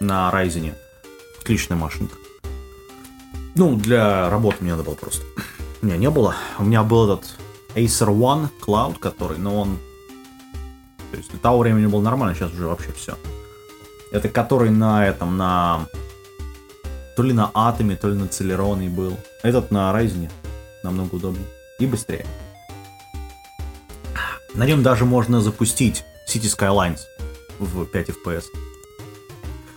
на 0.00 0.30
Ryzen. 0.32 0.74
Отличная 1.42 1.76
машинка. 1.76 2.16
Ну, 3.56 3.76
для 3.76 4.30
работы 4.30 4.56
мне 4.60 4.70
надо 4.70 4.84
было 4.84 4.94
просто. 4.94 5.22
У 5.82 5.86
меня 5.86 5.98
не 5.98 6.08
было. 6.08 6.34
У 6.58 6.64
меня 6.64 6.82
был 6.82 7.12
этот 7.12 7.30
Acer 7.74 8.08
One 8.08 8.48
Cloud, 8.66 8.98
который, 8.98 9.36
но 9.36 9.60
он... 9.60 9.78
То 11.10 11.18
есть 11.18 11.30
для 11.30 11.40
того 11.40 11.58
времени 11.58 11.86
был 11.86 12.00
нормально, 12.00 12.34
сейчас 12.34 12.52
уже 12.54 12.66
вообще 12.66 12.90
все. 12.92 13.18
Это 14.12 14.30
который 14.30 14.70
на 14.70 15.06
этом, 15.06 15.36
на... 15.36 15.86
То 17.16 17.22
ли 17.22 17.34
на 17.34 17.50
Атоме, 17.52 17.96
то 17.96 18.08
ли 18.08 18.14
на 18.14 18.24
Celeron 18.24 18.88
был. 18.88 19.18
Этот 19.42 19.70
на 19.70 19.92
Ryzen 19.92 20.30
намного 20.82 21.16
удобнее 21.16 21.46
и 21.80 21.86
быстрее. 21.86 22.26
На 24.54 24.66
нем 24.66 24.82
даже 24.82 25.04
можно 25.04 25.40
запустить 25.40 26.04
City 26.28 26.46
Skylines 26.54 27.00
в 27.58 27.84
5 27.86 28.08
FPS. 28.10 28.44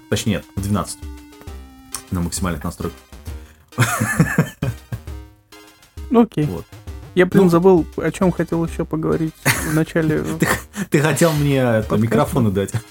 Точнее, 0.09 0.33
нет, 0.37 0.45
в 0.55 0.61
12. 0.61 0.97
На 2.11 2.19
максимальных 2.21 2.63
настройках. 2.63 2.99
Ну 6.09 6.21
окей. 6.23 6.45
Вот. 6.45 6.65
Я, 7.15 7.25
блин, 7.25 7.45
Ну. 7.45 7.49
забыл, 7.49 7.85
о 7.97 8.11
чем 8.11 8.31
хотел 8.31 8.63
еще 8.65 8.85
поговорить 8.85 9.33
в 9.45 9.73
начале. 9.73 10.23
Ты 10.89 10.99
хотел 11.01 11.31
мне 11.33 11.57
это, 11.57 11.95
микрофоны 11.97 12.51
дать. 12.51 12.71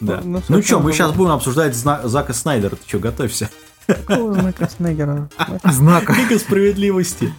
Да. 0.00 0.20
Ну, 0.24 0.42
Ну 0.48 0.62
что, 0.62 0.80
мы 0.80 0.90
забыл. 0.90 0.92
сейчас 0.92 1.12
будем 1.12 1.30
обсуждать 1.30 1.76
Зака 1.76 2.32
Снайдера. 2.32 2.74
Ты 2.74 2.88
что, 2.88 2.98
готовься. 2.98 3.48
Какого 3.86 4.34
знака 4.34 4.68
Снегера? 4.68 5.28
Знака. 5.64 6.14
Лига 6.14 6.38
справедливости. 6.38 7.32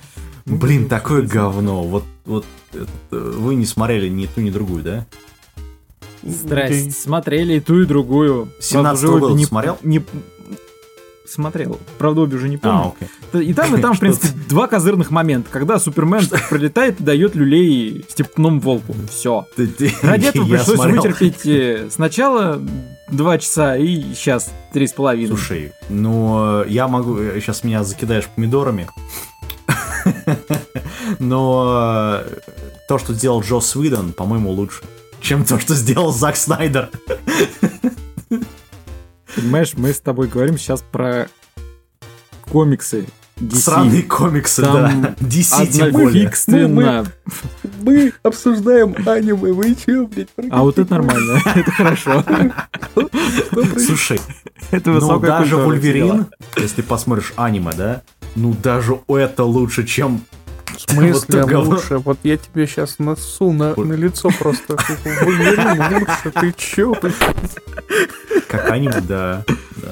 Блин, 0.45 0.87
такое 0.87 1.21
говно. 1.21 1.83
Вот, 1.83 2.03
вот 2.25 2.45
это, 2.73 2.89
вы 3.11 3.55
не 3.55 3.65
смотрели 3.65 4.09
ни 4.09 4.25
ту, 4.25 4.41
ни 4.41 4.49
другую, 4.49 4.83
да? 4.83 5.05
Здрасте. 6.21 6.91
Смотрели 6.91 7.55
и 7.55 7.59
ту, 7.59 7.81
и 7.81 7.85
другую. 7.85 8.49
17-го 8.59 8.81
Правда, 8.81 9.07
года 9.19 9.35
не- 9.35 9.45
смотрел? 9.45 9.77
Не... 9.83 10.03
смотрел. 11.25 11.79
Правда, 11.97 12.21
обе 12.21 12.37
уже 12.37 12.49
не 12.49 12.57
помню. 12.57 12.77
А, 12.77 12.93
окей. 13.33 13.49
И 13.49 13.53
там, 13.53 13.75
и 13.75 13.81
там, 13.81 13.93
в 13.93 13.99
принципе, 14.01 14.27
два 14.49 14.67
козырных 14.67 15.11
момента, 15.11 15.49
когда 15.49 15.79
Супермен 15.79 16.21
прилетает 16.49 16.99
и 16.99 17.03
дает 17.03 17.35
люлей 17.35 18.05
степному 18.09 18.59
волку. 18.59 18.93
Все. 19.09 19.45
Ради 20.01 20.25
этого 20.27 20.45
пришлось 20.47 20.79
вытерпеть 20.79 21.45
э, 21.45 21.87
сначала 21.89 22.61
два 23.13 23.37
часа 23.37 23.77
и 23.77 24.13
сейчас 24.13 24.51
три 24.71 24.87
с 24.87 24.93
половиной. 24.93 25.27
Слушай, 25.27 25.71
ну, 25.89 26.63
э, 26.63 26.65
я 26.69 26.87
могу... 26.87 27.17
Сейчас 27.17 27.63
меня 27.63 27.83
закидаешь 27.83 28.27
помидорами. 28.27 28.87
Но 31.19 32.23
э, 32.25 32.39
то, 32.87 32.97
что 32.97 33.13
сделал 33.13 33.41
Джо 33.41 33.59
Свидон, 33.59 34.13
по-моему, 34.13 34.51
лучше, 34.51 34.81
чем 35.21 35.45
то, 35.45 35.59
что 35.59 35.75
сделал 35.75 36.11
Зак 36.11 36.35
Снайдер. 36.35 36.89
Понимаешь, 39.35 39.73
мы 39.75 39.93
с 39.93 39.99
тобой 39.99 40.27
говорим 40.27 40.57
сейчас 40.57 40.81
про 40.81 41.27
комиксы 42.51 43.07
DC. 43.39 43.55
Сраные 43.55 44.03
комиксы, 44.03 44.61
Там 44.61 45.01
да. 45.01 45.15
DC 45.19 45.67
тем 45.67 45.91
более. 45.91 46.07
Одновикственно. 46.07 47.05
Мы 47.81 48.13
обсуждаем 48.21 48.95
аниме, 49.07 49.51
вы 49.51 49.75
чё, 49.75 50.07
блядь? 50.07 50.29
А 50.51 50.61
вот 50.61 50.77
это 50.77 50.91
нормально, 50.91 51.41
это 51.55 51.71
хорошо. 51.71 52.23
Слушай, 53.77 54.19
Это 54.71 54.91
ну 54.91 55.19
даже 55.19 55.57
Вульверин, 55.57 56.27
если 56.57 56.81
посмотришь 56.81 57.33
аниме, 57.35 57.71
да, 57.75 58.01
ну 58.35 58.53
даже 58.53 58.99
это 59.07 59.43
лучше, 59.43 59.85
чем... 59.85 60.21
В 60.65 60.81
смысле 60.91 61.43
Вот 61.43 61.67
лучше? 61.67 61.97
Вот 61.99 62.19
я 62.23 62.37
тебе 62.37 62.65
сейчас 62.65 62.97
насу 62.97 63.51
на, 63.51 63.75
на 63.75 63.93
лицо 63.93 64.29
просто. 64.39 64.77
Вульверин 65.21 65.99
лучше, 65.99 66.31
ты 66.31 66.53
чё? 66.57 66.95
Как 68.47 68.71
аниме, 68.71 69.01
да. 69.01 69.43
да. 69.77 69.91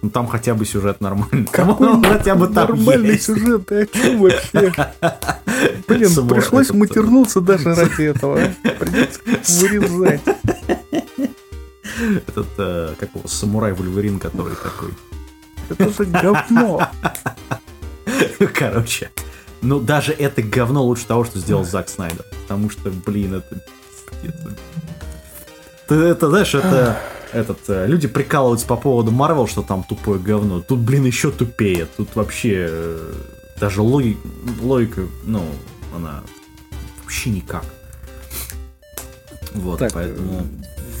Ну 0.00 0.10
там 0.10 0.26
хотя 0.28 0.54
бы 0.54 0.64
сюжет 0.64 1.00
нормальный. 1.00 1.44
Какой 1.52 1.86
Ну, 1.86 2.02
хотя 2.02 2.34
бы 2.36 2.46
там 2.48 2.68
Нормальный 2.68 3.12
есть. 3.14 3.24
сюжет, 3.24 3.66
ты 3.66 3.82
о 3.82 3.86
чем 3.86 4.20
вообще? 4.20 4.72
Блин, 5.88 6.08
Самурай 6.08 6.40
пришлось 6.40 6.66
этот, 6.66 6.76
матернуться 6.76 7.40
даже 7.40 7.74
ради 7.74 8.02
этого. 8.02 8.40
а. 8.40 8.68
Придется 8.78 9.20
вырезать. 9.60 10.20
Этот, 12.28 12.46
э, 12.58 12.94
как 13.00 13.08
его, 13.14 13.26
самурай 13.26 13.72
Вульверин, 13.72 14.20
который 14.20 14.54
такой. 14.54 14.90
Это 15.68 15.90
же 15.90 16.04
говно. 16.08 16.88
Короче. 18.54 19.10
Ну, 19.62 19.80
даже 19.80 20.12
это 20.12 20.40
говно 20.42 20.84
лучше 20.84 21.06
того, 21.06 21.24
что 21.24 21.40
сделал 21.40 21.64
Зак 21.64 21.88
Снайдер. 21.88 22.24
Потому 22.42 22.70
что, 22.70 22.90
блин, 22.90 23.34
это... 23.34 23.60
Это, 25.86 25.94
это, 25.94 26.28
знаешь, 26.28 26.54
это... 26.54 27.00
Этот, 27.32 27.58
э, 27.68 27.86
люди 27.86 28.08
прикалываются 28.08 28.66
по 28.66 28.76
поводу 28.76 29.10
Марвел, 29.10 29.46
что 29.46 29.62
там 29.62 29.82
тупое 29.82 30.18
говно. 30.18 30.60
Тут, 30.60 30.78
блин, 30.80 31.04
еще 31.04 31.30
тупее. 31.30 31.86
Тут 31.96 32.14
вообще 32.16 32.66
э, 32.70 33.12
даже 33.60 33.82
логи- 33.82 34.16
логика, 34.62 35.02
ну, 35.24 35.44
она 35.94 36.22
вообще 37.02 37.30
никак. 37.30 37.64
Вот, 39.54 39.78
Так, 39.78 39.92
поэтому... 39.92 40.46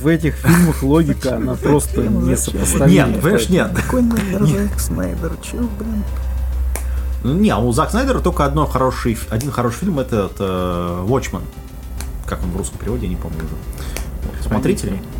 В 0.00 0.06
этих 0.06 0.36
фильмах 0.36 0.82
логика, 0.82 1.36
она 1.36 1.54
просто 1.62 2.02
несопоставима. 2.02 2.88
Нет, 2.88 3.20
понимаешь, 3.20 3.48
нет. 3.48 3.72
Какой 3.74 4.02
Зак 4.46 4.78
Снайдер, 4.80 5.32
чё, 5.42 5.58
блин? 5.78 6.04
Ну, 7.24 7.34
Не, 7.34 7.50
а 7.50 7.58
у 7.58 7.72
Зак 7.72 7.90
Снайдера 7.90 8.20
только 8.20 8.44
одно 8.44 8.66
хороший, 8.66 9.18
один 9.30 9.50
хороший 9.50 9.80
фильм, 9.80 9.98
это, 9.98 10.30
это 10.32 11.04
Watchmen. 11.04 11.42
Как 12.26 12.42
он 12.44 12.50
в 12.50 12.56
русском 12.56 12.78
переводе, 12.78 13.06
я 13.06 13.08
не 13.10 13.16
помню 13.16 13.38
уже. 13.38 14.42
Смотрители? 14.46 14.90
Хранители, 14.90 15.17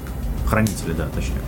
да, 0.96 1.08
точнее. 1.14 1.40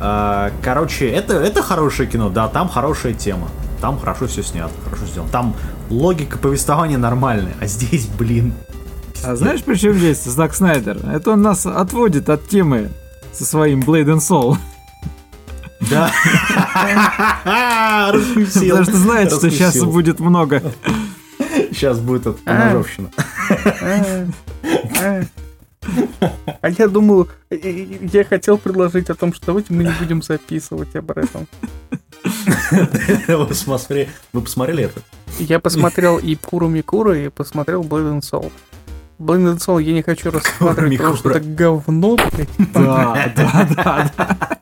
А, 0.00 0.50
Короче, 0.62 1.08
это, 1.08 1.34
это 1.34 1.62
хорошее 1.62 2.08
кино, 2.08 2.28
да, 2.28 2.48
там 2.48 2.68
хорошая 2.68 3.14
тема. 3.14 3.48
Там 3.80 3.98
хорошо 3.98 4.26
все 4.26 4.42
снято, 4.42 4.72
хорошо 4.84 5.06
сделано. 5.06 5.30
Там 5.30 5.54
логика 5.90 6.36
повествования 6.38 6.98
нормальная, 6.98 7.54
а 7.60 7.66
здесь, 7.66 8.06
блин, 8.06 8.52
А 9.24 9.36
знаешь, 9.36 9.62
при 9.62 9.76
чем 9.76 9.94
здесь 9.94 10.22
Зак 10.24 10.54
Снайдер? 10.54 10.98
Это 11.12 11.30
он 11.32 11.42
нас 11.42 11.64
отводит 11.66 12.28
от 12.28 12.48
темы 12.48 12.90
со 13.32 13.44
своим 13.44 13.80
Blade 13.80 14.16
and 14.16 14.18
Soul. 14.18 14.56
да. 15.90 16.10
Раскусил. 18.12 18.70
Потому 18.76 18.84
что 18.84 18.96
знает, 18.96 19.32
что 19.32 19.50
сейчас 19.50 19.76
будет 19.84 20.18
много. 20.20 20.62
Сейчас 21.70 22.00
будет 22.00 22.26
это 22.26 22.38
А. 22.46 22.64
ножовщина. 22.66 23.10
А, 26.60 26.70
я 26.70 26.88
думал, 26.88 27.28
я 27.50 28.24
хотел 28.24 28.58
предложить 28.58 29.10
о 29.10 29.14
том, 29.14 29.32
что 29.32 29.46
давайте 29.46 29.72
мы 29.72 29.84
не 29.84 29.92
будем 30.00 30.22
записывать 30.22 30.94
об 30.96 31.12
этом. 31.12 31.46
Вы 33.28 33.46
посмотрели 34.42 34.84
это? 34.84 35.00
Я 35.38 35.60
посмотрел 35.60 36.18
и 36.18 36.34
Куру 36.34 36.68
Микуру, 36.68 37.14
и 37.14 37.28
посмотрел 37.28 37.82
Blade 37.82 38.18
and 38.18 38.22
Soul. 38.22 38.50
Blade 39.18 39.54
and 39.54 39.58
Soul 39.58 39.82
я 39.82 39.92
не 39.92 40.02
хочу 40.02 40.30
рассматривать, 40.30 40.98
потому 40.98 41.16
что 41.16 41.30
это 41.30 41.40
говно, 41.40 42.16
да, 42.74 43.32
да, 43.36 43.68
да. 43.76 44.58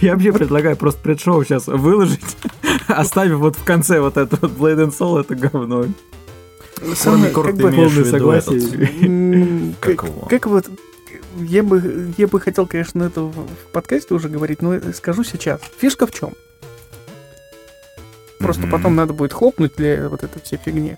Я 0.00 0.14
вообще 0.14 0.32
предлагаю 0.32 0.76
просто 0.76 1.00
предшоу 1.00 1.44
сейчас 1.44 1.66
выложить, 1.66 2.36
оставив 2.86 3.38
вот 3.38 3.56
в 3.56 3.64
конце 3.64 4.00
вот 4.00 4.16
это 4.16 4.36
вот 4.40 4.52
Blade 4.52 4.88
and 4.88 4.98
Soul, 4.98 5.20
это 5.20 5.34
говно. 5.34 5.86
Самое, 6.94 7.32
как 7.32 7.56
бы, 7.56 7.62
полное 7.72 8.04
согласие. 8.04 9.74
Как 9.80 10.46
вот 10.46 10.66
я 11.40 11.62
бы, 11.62 12.12
я 12.16 12.26
бы 12.26 12.40
хотел, 12.40 12.66
конечно, 12.66 13.04
это 13.04 13.22
в, 13.22 13.46
подкасте 13.72 14.14
уже 14.14 14.28
говорить, 14.28 14.62
но 14.62 14.74
скажу 14.92 15.24
сейчас. 15.24 15.60
Фишка 15.78 16.06
в 16.06 16.12
чем? 16.12 16.34
Просто 18.38 18.66
потом 18.66 18.94
надо 18.94 19.12
будет 19.12 19.32
хлопнуть 19.32 19.72
для 19.76 20.08
вот 20.08 20.22
этой 20.22 20.40
всей 20.42 20.58
фигни. 20.58 20.96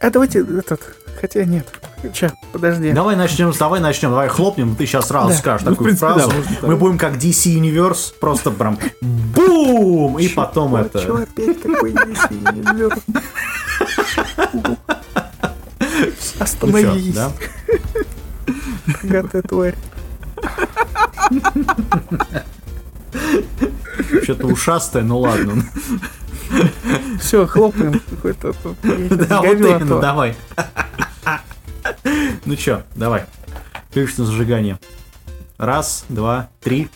А 0.00 0.10
давайте 0.10 0.40
этот, 0.40 0.80
хотя 1.20 1.44
нет. 1.44 1.66
Сейчас, 2.02 2.32
подожди. 2.52 2.92
Давай 2.92 3.16
начнем, 3.16 3.52
давай 3.58 3.80
начнем, 3.80 4.10
давай 4.10 4.28
хлопнем, 4.28 4.76
ты 4.76 4.86
сейчас 4.86 5.08
сразу 5.08 5.30
Да. 5.30 5.34
скажешь 5.34 5.64
Ну, 5.66 5.72
такую 5.72 5.86
принципе, 5.86 6.12
фразу. 6.12 6.28
да, 6.28 6.36
можно 6.36 6.54
так. 6.54 6.62
Мы 6.62 6.76
будем 6.76 6.98
как 6.98 7.14
DC 7.16 7.60
Universe, 7.60 8.14
просто 8.20 8.50
прям 8.50 8.78
бум! 9.00 10.18
И 10.18 10.28
потом 10.28 10.76
это... 10.76 11.00
чё 11.00 11.16
опять 11.16 11.60
какой 11.60 11.92
DC 11.92 12.30
Universe? 12.30 13.02
Остановись, 16.38 17.14
да? 17.14 17.32
богатая 19.02 19.42
тварь. 19.42 19.76
Что-то 24.22 24.46
ушастое, 24.46 25.02
ну 25.02 25.18
ладно. 25.18 25.62
Все, 27.20 27.46
хлопаем. 27.46 28.00
Какой-то 28.10 28.54
Да, 28.82 29.42
вот 29.42 29.52
именно, 29.52 30.00
давай. 30.00 30.36
Ну 32.44 32.56
чё, 32.56 32.82
давай. 32.94 33.26
На 33.94 34.24
зажигание. 34.24 34.78
Раз, 35.58 36.04
два, 36.08 36.48
три. 36.60 36.88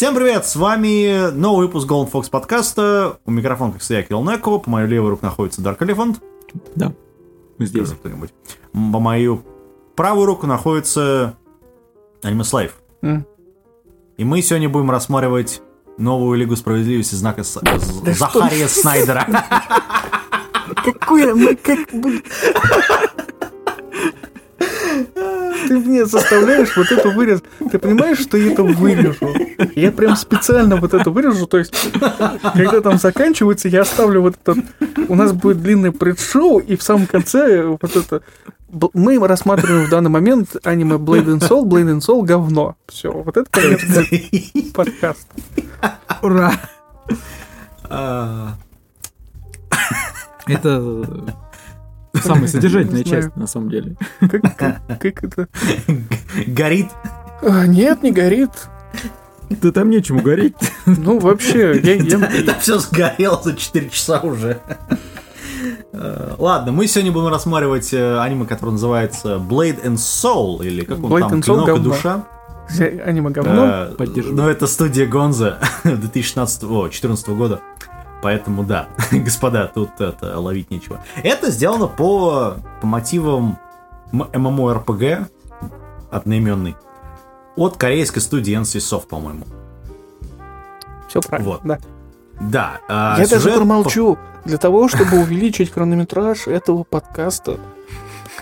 Всем 0.00 0.14
привет, 0.14 0.46
с 0.46 0.56
вами 0.56 1.30
новый 1.30 1.66
выпуск 1.66 1.86
Golden 1.86 2.10
Fox 2.10 2.30
подкаста. 2.30 3.18
У 3.26 3.30
микрофона, 3.30 3.72
как 3.72 3.82
всегда, 3.82 3.98
я 3.98 4.02
Кирилл 4.02 4.24
Некова. 4.24 4.58
По 4.58 4.70
моей 4.70 4.88
левой 4.88 5.10
руке 5.10 5.26
находится 5.26 5.60
Dark 5.60 5.76
Elephant. 5.80 6.22
Да, 6.74 6.94
мы 7.58 7.66
здесь. 7.66 7.90
Кто-нибудь. 7.90 8.32
По 8.72 8.98
мою 8.98 9.44
правую 9.96 10.24
руку 10.24 10.46
находится 10.46 11.36
Аниме 12.22 12.44
Слайв. 12.44 12.76
М. 13.02 13.26
И 14.16 14.24
мы 14.24 14.40
сегодня 14.40 14.70
будем 14.70 14.90
рассматривать 14.90 15.60
новую 15.98 16.38
Лигу 16.38 16.56
Справедливости 16.56 17.14
знака 17.16 17.44
С- 17.44 17.60
Да 17.60 17.78
что 17.78 18.14
Захария 18.14 18.68
Снайдера. 18.68 19.26
Какое 20.82 21.34
мы 21.34 21.54
как. 21.56 21.78
Ты 25.70 25.78
мне 25.78 26.04
заставляешь 26.04 26.76
вот 26.76 26.90
это 26.90 27.10
вырезать. 27.10 27.44
Ты 27.70 27.78
понимаешь, 27.78 28.18
что 28.18 28.36
я 28.36 28.50
это 28.50 28.64
вырежу? 28.64 29.32
Я 29.76 29.92
прям 29.92 30.16
специально 30.16 30.74
вот 30.74 30.94
это 30.94 31.10
вырежу. 31.10 31.46
То 31.46 31.58
есть, 31.58 31.72
когда 32.42 32.80
там 32.80 32.98
заканчивается, 32.98 33.68
я 33.68 33.82
оставлю 33.82 34.22
вот 34.22 34.34
этот... 34.42 34.64
У 35.06 35.14
нас 35.14 35.32
будет 35.32 35.62
длинное 35.62 35.92
предшоу, 35.92 36.58
и 36.58 36.74
в 36.74 36.82
самом 36.82 37.06
конце 37.06 37.66
вот 37.66 37.84
это... 37.84 38.22
Мы 38.94 39.24
рассматриваем 39.24 39.86
в 39.86 39.90
данный 39.90 40.10
момент 40.10 40.56
аниме 40.64 40.96
Blade 40.96 41.38
and 41.38 41.48
Soul, 41.48 41.62
Blade 41.62 41.98
and 41.98 42.00
Soul 42.00 42.24
говно. 42.24 42.74
Все, 42.88 43.12
вот 43.12 43.36
это 43.36 43.48
конец 43.48 43.84
будет 43.84 44.72
подкаста. 44.72 45.32
Ура! 46.20 46.52
Это 50.48 51.04
Самая 52.14 52.48
содержательная 52.48 53.04
часть, 53.04 53.36
на 53.36 53.46
самом 53.46 53.70
деле. 53.70 53.96
Как, 54.20 55.24
это? 55.24 55.48
Горит. 56.46 56.88
А, 57.42 57.66
нет, 57.66 58.02
не 58.02 58.10
горит. 58.12 58.50
Да 59.48 59.72
там 59.72 59.90
нечему 59.90 60.20
гореть. 60.20 60.54
Ну, 60.86 61.18
вообще, 61.18 61.80
я, 61.82 61.94
Это 62.38 62.54
все 62.60 62.78
сгорело 62.78 63.40
за 63.42 63.56
4 63.56 63.90
часа 63.90 64.20
уже. 64.20 64.60
Э, 65.92 66.34
Ладно, 66.38 66.72
мы 66.72 66.86
сегодня 66.86 67.10
будем 67.12 67.28
рассматривать 67.28 67.92
э, 67.92 68.18
аниме, 68.20 68.46
которое 68.46 68.72
называется 68.72 69.36
Blade 69.36 69.82
and 69.84 69.96
Soul, 69.96 70.64
или 70.64 70.84
как 70.84 71.02
он 71.02 71.12
Blade 71.12 71.28
там, 71.28 71.42
Клинок 71.42 71.78
и 71.78 71.80
душа. 71.80 72.24
я- 72.70 73.02
аниме 73.04 73.30
говно. 73.30 73.64
Э. 73.98 74.06
Но 74.30 74.48
это 74.48 74.66
студия 74.66 75.06
Гонза 75.06 75.58
2016 75.84 76.62
о, 76.64 76.88
14 76.88 77.28
года. 77.30 77.60
Поэтому 78.22 78.64
да, 78.64 78.88
господа, 79.12 79.70
тут 79.72 80.00
это 80.00 80.38
ловить 80.38 80.70
нечего. 80.70 81.00
Это 81.22 81.50
сделано 81.50 81.86
по, 81.86 82.56
по 82.80 82.86
мотивам 82.86 83.58
MMORPG 84.12 85.26
одноименный 86.10 86.76
от 87.56 87.76
корейской 87.76 88.20
студии 88.20 88.58
NC 88.58 88.78
Soft, 88.78 89.06
по-моему. 89.06 89.44
Все 91.08 91.20
правильно, 91.20 91.50
вот. 91.50 91.60
да. 91.64 91.78
Да. 92.40 92.80
а 92.88 93.16
Я 93.18 93.26
даже 93.26 93.42
сюжет 93.42 93.56
промолчу. 93.56 94.18
Для 94.44 94.56
того, 94.56 94.88
чтобы 94.88 95.20
увеличить 95.20 95.70
хронометраж 95.74 96.46
этого 96.46 96.84
подкаста, 96.84 97.58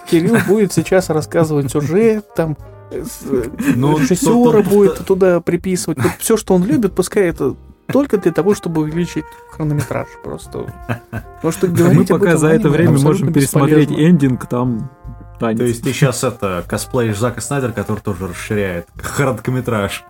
Кирилл 0.08 0.38
будет 0.46 0.72
сейчас 0.72 1.10
рассказывать 1.10 1.70
сюжет, 1.70 2.32
там, 2.34 2.56
э, 2.90 3.02
э, 3.24 3.44
Ну, 3.74 3.98
режиссера 3.98 4.62
будет 4.62 5.04
туда 5.04 5.40
приписывать. 5.40 5.98
все, 6.18 6.36
что 6.36 6.54
он 6.54 6.64
любит, 6.64 6.94
пускай 6.94 7.24
это 7.24 7.56
только 7.92 8.18
для 8.18 8.32
того, 8.32 8.54
чтобы 8.54 8.82
увеличить 8.82 9.24
хронометраж 9.50 10.08
просто. 10.22 10.66
Потому 11.10 11.52
что 11.52 11.66
Мы 11.68 12.04
пока 12.04 12.36
за 12.36 12.48
это 12.48 12.68
время 12.68 12.98
можем 12.98 13.32
пересмотреть 13.32 13.90
эндинг, 13.90 14.46
там 14.46 14.90
танец. 15.38 15.58
То 15.58 15.64
есть 15.64 15.82
ты 15.82 15.92
сейчас 15.92 16.24
это 16.24 16.64
косплеишь 16.66 17.18
Зака 17.18 17.40
Снайдер, 17.40 17.72
который 17.72 18.00
тоже 18.00 18.28
расширяет 18.28 18.88
короткометраж 19.16 20.04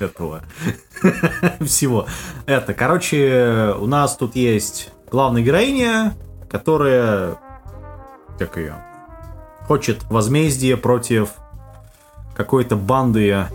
этого 0.00 0.42
всего. 1.60 2.06
Это, 2.46 2.74
короче, 2.74 3.74
у 3.78 3.86
нас 3.86 4.16
тут 4.16 4.36
есть 4.36 4.90
главная 5.10 5.42
героиня, 5.42 6.14
которая, 6.50 7.36
как 8.38 8.56
ее, 8.56 8.74
хочет 9.66 10.04
возмездие 10.04 10.76
против 10.76 11.30
какой-то 12.36 12.76
банды, 12.76 13.46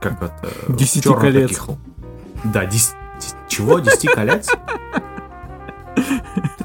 как 0.00 0.22
это, 0.22 0.50
Десяти 0.68 1.08
колец. 1.12 1.50
таких. 1.50 1.64
Да, 2.44 2.64
дес- 2.64 2.94
дес- 3.20 3.34
чего, 3.48 3.78
десяти 3.80 4.08
колец? 4.08 4.48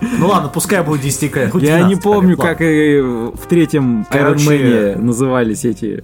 Ну 0.02 0.28
ладно, 0.28 0.50
пускай 0.50 0.82
будет 0.84 1.02
10 1.02 1.30
колец. 1.32 1.54
Я 1.56 1.78
12 1.80 1.88
не 1.90 1.96
помню, 2.02 2.38
колец, 2.38 2.50
как 2.58 2.62
и 2.62 3.00
в 3.02 3.46
третьем 3.50 4.06
Короче- 4.10 4.46
Iron 4.46 4.96
Man 4.96 5.02
назывались 5.02 5.66
эти 5.66 6.04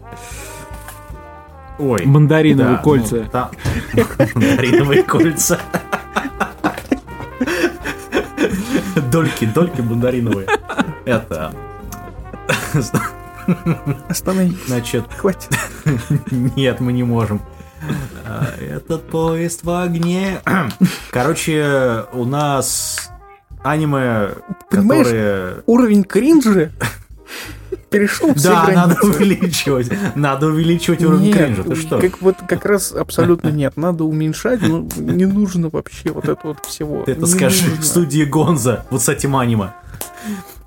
Ой. 1.79 2.03
мандариновые 2.05 2.75
Да, 2.77 2.81
кольца. 2.83 3.29
ну, 3.93 4.03
Мандариновые 4.35 5.03
кольца. 5.03 5.59
Дольки, 9.11 9.45
дольки 9.45 9.81
мандариновые. 9.81 10.47
Это... 11.05 11.53
Остановись, 14.09 14.57
Значит, 14.67 15.05
хватит. 15.17 15.49
нет, 16.31 16.79
мы 16.79 16.93
не 16.93 17.03
можем. 17.03 17.41
А, 18.25 18.47
Этот 18.59 19.09
поезд 19.09 19.63
в 19.63 19.69
огне. 19.83 20.39
Короче, 21.11 22.05
у 22.13 22.25
нас 22.25 23.09
аниме, 23.63 24.29
Понимаешь, 24.69 25.05
которые... 25.05 25.55
Уровень 25.65 26.03
кринжа 26.03 26.71
перешел 27.89 28.33
все 28.35 28.49
Да, 28.49 28.67
надо 28.71 28.95
границы. 28.95 29.17
увеличивать. 29.17 29.91
Надо 30.15 30.47
увеличивать 30.47 31.03
уровень 31.03 31.25
Нет, 31.25 31.37
кринжа. 31.37 31.63
Ты 31.63 31.75
что? 31.75 31.99
Как, 31.99 32.21
вот 32.21 32.35
как 32.47 32.65
раз 32.65 32.91
абсолютно 32.91 33.49
нет. 33.49 33.75
Надо 33.77 34.03
уменьшать, 34.03 34.61
ну, 34.61 34.87
не 34.97 35.25
нужно 35.25 35.69
вообще 35.69 36.11
вот 36.11 36.25
это 36.29 36.39
вот 36.43 36.65
всего. 36.65 37.03
Ты 37.03 37.13
это 37.13 37.21
Не 37.21 37.27
скажи 37.27 37.63
нужно. 37.67 37.81
в 37.81 37.85
студии 37.85 38.23
Гонза, 38.23 38.85
вот 38.91 39.01
с 39.01 39.09
этим 39.09 39.35
аниме. 39.35 39.73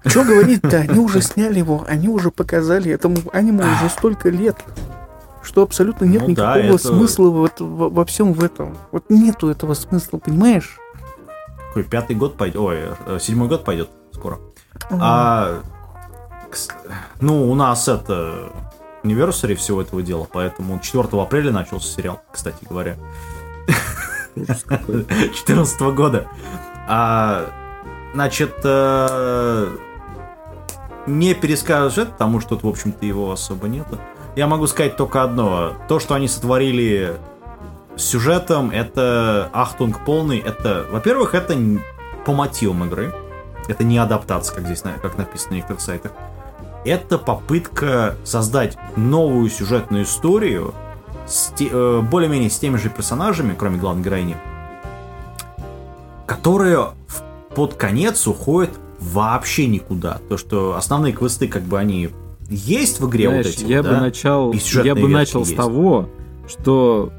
Что 0.06 0.24
говорить-то? 0.24 0.78
Они 0.80 0.98
уже 0.98 1.20
сняли 1.22 1.58
его, 1.58 1.84
они 1.88 2.08
уже 2.08 2.30
показали. 2.30 2.90
Этому 2.92 3.16
аниме 3.32 3.64
уже 3.64 3.88
столько 3.88 4.28
лет, 4.28 4.56
что 5.42 5.62
абсолютно 5.62 6.04
нет 6.04 6.22
Ну 6.28 6.34
да, 6.34 6.56
никакого 6.56 6.76
это- 6.76 6.88
смысла 6.88 7.28
вот 7.30 7.60
во, 7.60 7.88
во 7.88 8.04
всем 8.04 8.32
в 8.32 8.42
этом. 8.44 8.76
Вот 8.92 9.04
нету 9.08 9.48
этого 9.48 9.74
смысла, 9.74 10.18
понимаешь? 10.18 10.78
Какой 11.68 11.84
пятый 11.84 12.16
год 12.16 12.36
пойдет? 12.36 12.60
Ой, 12.60 12.78
э, 13.06 13.18
седьмой 13.20 13.48
год 13.48 13.64
пойдет 13.64 13.90
скоро. 14.12 14.38
А, 14.90 15.60
ну, 17.20 17.50
у 17.50 17.54
нас 17.54 17.88
это 17.88 18.52
anniversary 19.02 19.54
всего 19.56 19.82
этого 19.82 20.02
дела, 20.02 20.26
поэтому 20.30 20.78
4 20.78 21.08
апреля 21.22 21.50
начался 21.50 21.88
сериал, 21.96 22.20
кстати 22.30 22.58
говоря. 22.68 22.96
14 24.36 25.80
года. 25.94 26.26
А, 26.88 27.46
значит, 28.14 28.54
э, 28.62 29.68
не 31.06 31.34
перескажешь 31.34 31.98
это, 31.98 32.12
потому 32.12 32.40
что 32.40 32.50
тут, 32.50 32.62
в 32.64 32.68
общем-то, 32.68 33.04
его 33.04 33.30
особо 33.32 33.68
нету. 33.68 33.98
Я 34.36 34.46
могу 34.46 34.66
сказать 34.66 34.96
только 34.96 35.22
одно. 35.22 35.74
То, 35.88 36.00
что 36.00 36.14
они 36.14 36.28
сотворили 36.28 37.16
с 37.96 38.02
сюжетом, 38.02 38.70
это 38.70 39.48
ахтунг 39.52 40.04
полный. 40.04 40.38
Это, 40.38 40.86
во-первых, 40.90 41.34
это 41.34 41.56
по 42.24 42.32
мотивам 42.32 42.84
игры. 42.84 43.14
Это 43.68 43.84
не 43.84 43.98
адаптация, 43.98 44.56
как 44.56 44.64
здесь, 44.66 44.82
как 45.02 45.16
написано 45.16 45.52
на 45.52 45.54
некоторых 45.56 45.80
сайтах. 45.80 46.12
Это 46.84 47.16
попытка 47.18 48.16
создать 48.24 48.76
новую 48.96 49.48
сюжетную 49.48 50.04
историю 50.04 50.74
с 51.26 51.50
те- 51.56 51.70
э, 51.70 52.00
более-менее 52.00 52.50
с 52.50 52.58
теми 52.58 52.76
же 52.76 52.90
персонажами, 52.90 53.54
кроме 53.56 53.78
главной 53.78 54.02
героини, 54.02 54.36
которая 56.26 56.78
в- 56.78 57.54
под 57.54 57.74
конец 57.74 58.26
уходит 58.26 58.70
вообще 59.00 59.66
никуда. 59.66 60.18
То, 60.28 60.36
что 60.36 60.76
основные 60.76 61.12
квесты, 61.12 61.48
как 61.48 61.62
бы, 61.62 61.78
они 61.78 62.10
есть 62.48 63.00
в 63.00 63.08
игре 63.08 63.28
Знаешь, 63.28 63.46
вот 63.46 63.54
эти 63.54 63.64
я 63.64 63.78
вот, 63.82 63.88
бы 63.88 63.94
да? 63.94 64.00
начал, 64.00 64.52
я 64.84 64.94
бы 64.94 65.08
начал 65.08 65.44
с 65.44 65.48
есть. 65.48 65.56
того, 65.56 66.08
что 66.48 67.12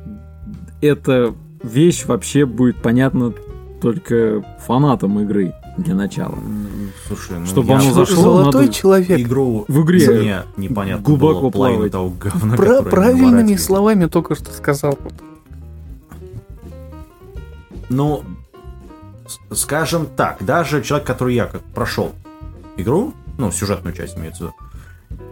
эта 0.82 1.34
вещь 1.64 2.06
вообще 2.06 2.46
будет 2.46 2.78
понятна 2.82 3.34
только 3.82 4.44
фанатам 4.66 5.20
игры 5.22 5.54
для 5.78 5.96
начала. 5.96 6.34
М, 6.36 6.68
Слушай, 7.08 7.40
ну 7.40 7.46
Чтобы 7.46 7.70
я 7.74 7.80
оно 7.80 7.92
зашло, 7.94 8.22
Золотой 8.24 8.62
надо 8.66 8.74
человек. 8.74 9.20
игру 9.20 9.66
В 9.68 9.84
игре 9.84 10.10
мне 10.20 10.42
непонятно 10.58 11.04
глубоко 11.04 11.42
было 11.42 11.50
плавать. 11.50 11.92
того 11.92 12.10
говна, 12.18 12.56
Про- 12.56 12.82
правильными 12.84 13.56
словами 13.58 14.06
только 14.06 14.36
что 14.36 14.52
сказал. 14.52 14.98
Ну, 17.90 18.24
с- 18.24 18.45
скажем 19.52 20.08
так, 20.08 20.38
даже 20.44 20.82
человек, 20.84 21.08
который 21.08 21.36
я 21.36 21.46
как 21.46 21.62
прошел 21.64 22.14
игру, 22.78 23.14
ну, 23.38 23.52
сюжетную 23.52 23.96
часть 23.96 24.18
имеется 24.18 24.44
в 24.44 24.48
виду, 24.48 24.56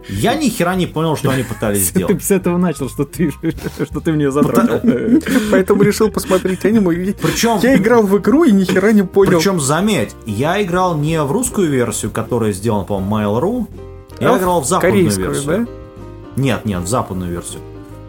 я 0.08 0.34
ни 0.34 0.48
хера 0.48 0.74
не 0.76 0.86
понял, 0.86 1.16
что 1.16 1.30
они 1.30 1.42
пытались 1.42 1.88
Ты 1.92 1.98
сделать. 1.98 2.24
с 2.24 2.30
этого 2.30 2.56
начал, 2.58 2.88
что 2.88 3.04
ты, 3.04 3.30
что 3.90 4.00
ты 4.00 4.12
мне 4.12 4.30
затрахал. 4.30 4.80
Поэтому 5.50 5.82
решил 5.82 6.10
посмотреть 6.10 6.64
аниме. 6.64 7.12
Причем, 7.14 7.58
Я 7.62 7.76
играл 7.76 8.02
в 8.02 8.16
игру 8.18 8.44
и 8.44 8.52
ни 8.52 8.64
хера 8.64 8.92
не 8.92 9.02
понял. 9.02 9.38
причем, 9.38 9.60
заметь, 9.60 10.14
я 10.26 10.62
играл 10.62 10.96
не 10.96 11.22
в 11.22 11.30
русскую 11.32 11.68
версию, 11.70 12.10
которая 12.12 12.52
сделана, 12.52 12.84
по-моему, 12.84 13.36
Mail.ru, 13.38 13.66
я 14.20 14.34
А 14.34 14.38
играл 14.38 14.60
в 14.60 14.66
западную 14.66 15.10
версию. 15.10 15.44
да? 15.46 15.66
Нет, 16.36 16.64
нет, 16.64 16.82
в 16.82 16.86
западную 16.86 17.30
версию. 17.30 17.60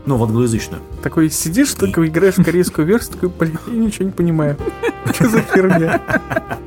Ну, 0.05 0.17
в 0.17 0.23
англоязычную. 0.23 0.81
Такой 1.01 1.29
сидишь, 1.29 1.73
такой 1.73 2.07
играешь 2.07 2.37
в 2.37 2.43
корейскую 2.43 2.85
версию, 2.85 3.13
такой, 3.13 3.29
блин, 3.29 3.59
я 3.67 3.73
ничего 3.73 4.05
не 4.05 4.11
понимаю. 4.11 4.57
Что 5.13 5.29
за 5.29 5.41
херня? 5.41 6.01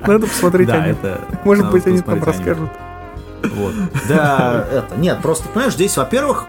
Надо 0.07 0.26
посмотреть 0.26 0.66
Да, 0.66 0.86
это... 0.86 1.20
Может 1.45 1.70
быть, 1.70 1.86
они 1.86 2.01
там 2.01 2.22
расскажут. 2.22 2.70
Вот. 3.43 3.74
Да, 4.09 4.66
это. 4.72 4.97
Нет, 4.97 5.20
просто, 5.22 5.49
понимаешь, 5.49 5.74
здесь, 5.74 5.97
во-первых, 5.97 6.47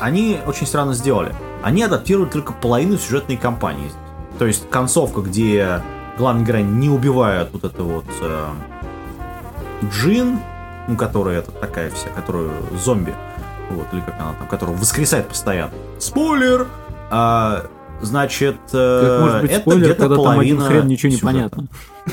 они 0.00 0.38
очень 0.46 0.66
странно 0.66 0.94
сделали. 0.94 1.34
Они 1.62 1.82
адаптируют 1.82 2.30
только 2.30 2.52
половину 2.52 2.98
сюжетной 2.98 3.36
кампании. 3.36 3.90
То 4.38 4.46
есть 4.46 4.70
концовка, 4.70 5.20
где 5.20 5.80
главный 6.16 6.44
герой 6.44 6.62
не 6.62 6.88
убивает 6.88 7.48
вот 7.52 7.64
это 7.64 7.82
вот 7.82 8.04
э, 8.20 8.48
Джин, 9.90 10.38
ну, 10.86 10.96
которая 10.96 11.40
это 11.40 11.50
такая 11.50 11.90
вся, 11.90 12.08
которая 12.10 12.50
зомби, 12.84 13.14
вот, 13.70 13.86
или 13.92 14.00
как 14.00 14.14
она 14.20 14.32
там, 14.38 14.48
которая 14.48 14.76
воскресает 14.76 15.28
постоянно. 15.28 15.72
Спойлер! 15.98 16.66
А, 17.10 17.66
значит, 18.00 18.56
э, 18.72 19.02
Как 19.06 19.20
может 19.20 19.40
быть 19.42 19.50
это 19.50 19.60
спойлер, 19.60 19.80
где-то 19.84 20.00
когда 20.00 20.14
там 20.16 20.24
половина 20.24 20.64
хрен 20.64 20.86
ничего 20.86 21.10
не 21.10 21.16
сюжета. 21.16 21.26
понятно. 21.26 21.66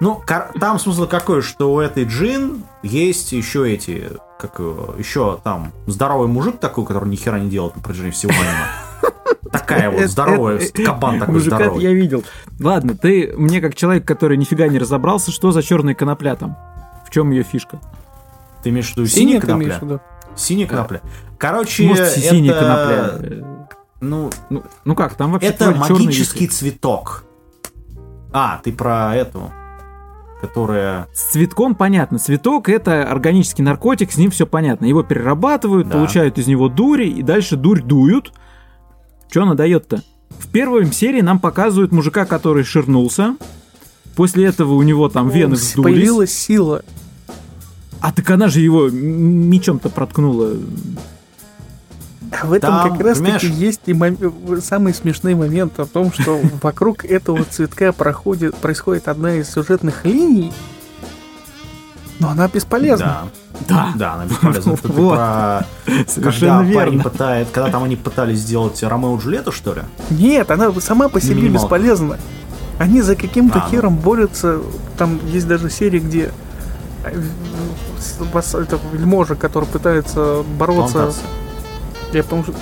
Ну, 0.00 0.22
там 0.58 0.78
смысл 0.78 1.06
какой, 1.06 1.42
что 1.42 1.74
у 1.74 1.78
этой 1.78 2.04
Джин 2.04 2.64
есть 2.82 3.32
еще 3.32 3.70
эти, 3.70 4.10
как 4.38 4.58
еще 4.98 5.38
там 5.44 5.72
здоровый 5.86 6.26
мужик 6.26 6.58
такой, 6.58 6.86
который 6.86 7.10
ни 7.10 7.16
хера 7.16 7.38
не 7.38 7.50
делает 7.50 7.76
на 7.76 7.82
протяжении 7.82 8.10
всего 8.12 8.32
аниме. 8.32 9.12
Такая 9.52 9.90
вот 9.90 10.08
здоровая, 10.08 10.58
кабан 10.86 11.18
такой 11.18 11.34
Мужика 11.34 11.56
здоровый. 11.56 11.82
я 11.82 11.92
видел. 11.92 12.24
Ладно, 12.60 12.96
ты 12.96 13.34
мне 13.36 13.60
как 13.60 13.74
человек, 13.74 14.06
который 14.06 14.38
нифига 14.38 14.68
не 14.68 14.78
разобрался, 14.78 15.32
что 15.32 15.52
за 15.52 15.62
черная 15.62 15.94
конопля 15.94 16.34
там? 16.34 16.56
В 17.06 17.10
чем 17.10 17.30
ее 17.30 17.42
фишка? 17.42 17.78
Ты 18.62 18.70
имеешь 18.70 18.86
в 18.92 18.96
виду 18.96 19.06
Синяя 19.06 19.38
конопля? 19.40 20.00
Синяя 20.36 20.66
конопля. 20.68 21.00
Короче, 21.38 21.86
Может, 21.86 22.06
это... 22.08 22.20
синяя 22.20 22.54
конопля. 22.54 23.28
э, 23.28 23.42
Ну, 24.00 24.30
Ну, 24.48 24.62
ну 24.84 24.94
как, 24.94 25.14
там 25.14 25.32
вообще 25.32 25.48
это 25.48 25.72
магический 25.72 26.46
висит. 26.46 26.52
цветок. 26.58 27.24
А, 28.32 28.60
ты 28.62 28.72
про 28.72 29.14
эту, 29.16 29.50
которая... 30.40 31.08
С 31.12 31.32
цветком 31.32 31.74
понятно. 31.74 32.18
Цветок 32.18 32.68
это 32.68 33.02
органический 33.10 33.64
наркотик, 33.64 34.12
с 34.12 34.16
ним 34.16 34.30
все 34.30 34.46
понятно. 34.46 34.86
Его 34.86 35.02
перерабатывают, 35.02 35.88
Да. 35.88 35.94
получают 35.96 36.38
из 36.38 36.46
него 36.46 36.68
дури, 36.68 37.08
и 37.08 37.22
дальше 37.22 37.56
дурь 37.56 37.82
дуют. 37.82 38.32
Что 39.30 39.42
она 39.42 39.54
дает-то? 39.54 40.02
В 40.38 40.48
первой 40.48 40.86
серии 40.92 41.20
нам 41.20 41.38
показывают 41.40 41.92
мужика, 41.92 42.24
который 42.24 42.64
ширнулся. 42.64 43.36
После 44.16 44.46
этого 44.46 44.74
у 44.74 44.82
него 44.82 45.08
там 45.08 45.28
вены 45.28 45.54
вздулись. 45.56 45.84
Появилась 45.96 46.32
сила. 46.32 46.82
А 48.00 48.12
так 48.12 48.28
она 48.30 48.48
же 48.48 48.60
его 48.60 48.88
мечом-то 48.88 49.88
проткнула. 49.90 50.52
А 52.40 52.46
В 52.46 52.52
этом 52.52 52.70
Там, 52.72 52.90
как 52.96 53.00
раз 53.06 53.18
таки 53.18 53.24
понимаешь- 53.32 53.42
есть 53.58 53.80
и 53.86 53.92
мом- 53.92 54.60
самый 54.62 54.94
смешной 54.94 55.34
момент 55.34 55.78
о 55.80 55.86
том, 55.86 56.12
что 56.12 56.40
вокруг 56.62 57.04
этого 57.04 57.44
цветка 57.44 57.92
проходит, 57.92 58.54
происходит 58.56 59.08
одна 59.08 59.34
из 59.34 59.50
сюжетных 59.50 60.04
линий, 60.04 60.52
но 62.20 62.28
она 62.30 62.48
бесполезна. 62.48 63.24
Да. 63.68 63.92
Да, 63.96 64.14
она 64.14 64.26
бесполезна. 64.26 64.70
Это 64.74 64.82
ты 64.82 64.88
Вот. 64.92 65.14
про- 65.16 65.66
Совершенно 66.06 66.58
когда 66.60 66.74
парень 66.74 66.92
верно. 66.94 67.10
пытает, 67.10 67.48
когда 67.50 67.70
там 67.70 67.82
они 67.84 67.96
пытались 67.96 68.38
сделать 68.38 68.80
Ромео 68.82 69.16
и 69.16 69.20
Джульетту, 69.20 69.50
что 69.52 69.74
ли? 69.74 69.82
Нет, 70.10 70.50
она 70.50 70.72
сама 70.80 71.08
по 71.08 71.20
себе 71.20 71.34
минималка. 71.34 71.64
бесполезна. 71.64 72.18
Они 72.78 73.02
за 73.02 73.16
каким-то 73.16 73.58
А, 73.60 73.64
ну. 73.64 73.70
хером 73.70 73.96
борются. 73.96 74.60
Там 74.96 75.18
есть 75.26 75.46
даже 75.48 75.68
серии, 75.68 75.98
где 75.98 76.30
э, 78.00 78.24
с- 78.24 78.32
вас- 78.32 78.54
это 78.54 78.78
вельможа, 78.92 79.34
который 79.36 79.66
пытается 79.66 80.42
бороться. 80.58 80.92
Плантация. 80.92 81.24
Я 82.12 82.22
потому 82.24 82.44
что... 82.44 82.54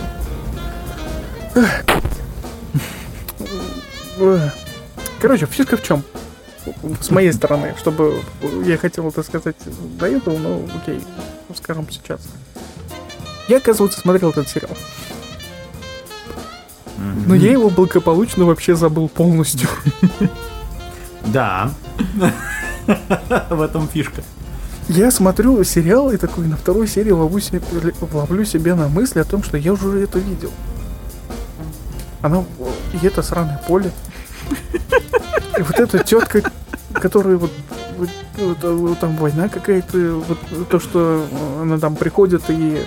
Короче, 5.21 5.47
фишка 5.47 5.77
в 5.77 5.83
чем? 5.83 6.03
С 7.01 7.11
моей 7.11 7.33
стороны, 7.33 7.75
чтобы 7.79 8.21
я 8.65 8.77
хотел 8.77 9.09
это 9.09 9.23
сказать 9.23 9.57
до 9.99 10.07
этого, 10.07 10.37
но 10.39 10.63
окей, 10.83 11.01
скажем 11.57 11.87
сейчас. 11.91 12.21
Я, 13.49 13.57
оказывается, 13.57 14.01
смотрел 14.01 14.31
этот 14.31 14.49
сериал. 14.49 14.77
Но 17.27 17.35
я 17.35 17.53
его 17.53 17.71
благополучно 17.71 18.45
вообще 18.45 18.75
забыл 18.75 19.09
полностью. 19.09 19.69
Да. 21.27 21.71
В 23.51 23.61
этом 23.63 23.89
фишка. 23.89 24.23
Я 24.89 25.11
смотрю 25.11 25.63
сериал 25.65 26.11
и 26.13 26.17
такой 26.17 26.47
на 26.47 26.57
второй 26.57 26.89
серии 26.89 27.11
ловлю, 27.11 27.41
себе, 27.41 27.61
ловлю 28.13 28.45
себя 28.45 28.75
на 28.75 28.89
мысли 28.89 29.19
о 29.21 29.25
том, 29.25 29.43
что 29.43 29.57
я 29.59 29.73
уже 29.75 30.01
это 30.03 30.19
видел. 30.19 30.51
Она... 32.23 32.45
И 33.01 33.07
это 33.07 33.23
сраное 33.23 33.61
поле. 33.69 33.91
И 35.59 35.63
вот 35.63 35.79
эта 35.79 35.99
тетка, 36.03 36.43
которая 36.95 37.37
вот, 37.37 37.53
вот- 37.99 38.09
вот, 38.39 38.63
вот 38.65 38.99
там 38.99 39.17
война 39.17 39.49
какая-то, 39.49 40.23
вот 40.27 40.69
то, 40.69 40.81
что 40.81 41.27
она 41.61 41.79
там 41.79 41.95
приходит 41.97 42.43
и 42.49 42.83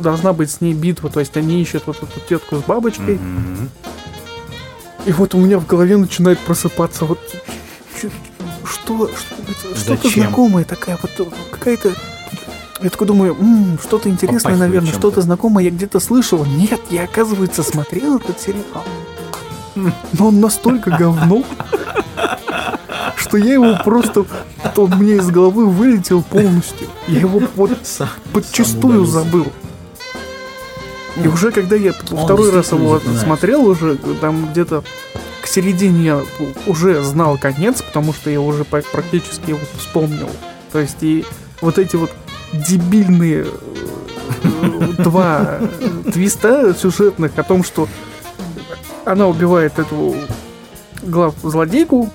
должна 0.00 0.32
быть 0.32 0.50
с 0.50 0.60
ней 0.60 0.72
битва, 0.72 1.10
то 1.10 1.20
есть 1.20 1.36
они 1.36 1.60
ищут 1.60 1.82
вот 1.86 1.96
эту 2.02 2.20
тетку 2.28 2.56
с 2.56 2.60
бабочкой, 2.62 3.16
Мгм. 3.16 3.68
и 5.04 5.12
вот 5.12 5.34
у 5.34 5.38
меня 5.38 5.58
в 5.58 5.66
голове 5.66 5.96
начинает 5.98 6.38
просыпаться 6.38 7.04
вот 7.04 7.18
что, 8.66 9.08
что 9.08 9.76
что-то 9.76 10.08
знакомое 10.08 10.64
такая 10.64 10.98
вот 11.00 11.10
какая-то 11.50 11.92
я 12.82 12.90
такой 12.90 13.06
думаю, 13.06 13.36
«М, 13.38 13.78
что-то 13.80 14.08
интересное, 14.08 14.38
Попахивает 14.38 14.58
наверное, 14.60 14.90
чем-то. 14.90 15.08
что-то 15.08 15.20
знакомое 15.20 15.64
я 15.64 15.70
где-то 15.70 16.00
слышал. 16.00 16.44
Нет, 16.44 16.80
я, 16.90 17.04
оказывается, 17.04 17.62
смотрел 17.62 18.16
этот 18.16 18.40
сериал. 18.40 18.84
Но 19.74 20.26
он 20.28 20.40
настолько 20.40 20.90
говно, 20.90 21.44
что 23.16 23.36
я 23.36 23.54
его 23.54 23.78
просто... 23.84 24.24
Он 24.76 24.90
мне 24.96 25.16
из 25.16 25.30
головы 25.30 25.66
вылетел 25.66 26.22
полностью. 26.22 26.88
Я 27.06 27.20
его 27.20 27.40
вот 27.54 27.70
удавился. 27.70 28.08
забыл. 29.12 29.46
И 31.22 31.28
уже 31.28 31.52
когда 31.52 31.76
я 31.76 31.92
второй 31.92 32.50
раз 32.50 32.72
его 32.72 33.00
смотрел 33.20 33.66
уже, 33.66 33.96
там 33.96 34.50
где-то 34.50 34.82
середине 35.52 36.04
я 36.04 36.22
уже 36.66 37.02
знал 37.02 37.38
конец, 37.38 37.82
потому 37.82 38.12
что 38.12 38.30
я 38.30 38.40
уже 38.40 38.64
практически 38.64 39.50
его 39.50 39.60
вспомнил. 39.76 40.30
То 40.72 40.78
есть 40.78 41.02
и 41.02 41.24
вот 41.60 41.78
эти 41.78 41.96
вот 41.96 42.10
дебильные 42.52 43.46
э, 44.42 44.92
два 44.98 45.58
э, 45.60 46.10
твиста 46.12 46.74
сюжетных 46.74 47.38
о 47.38 47.42
том, 47.42 47.64
что 47.64 47.88
она 49.04 49.26
убивает 49.26 49.78
эту 49.78 50.14
глав 51.02 51.34
злодейку, 51.42 52.10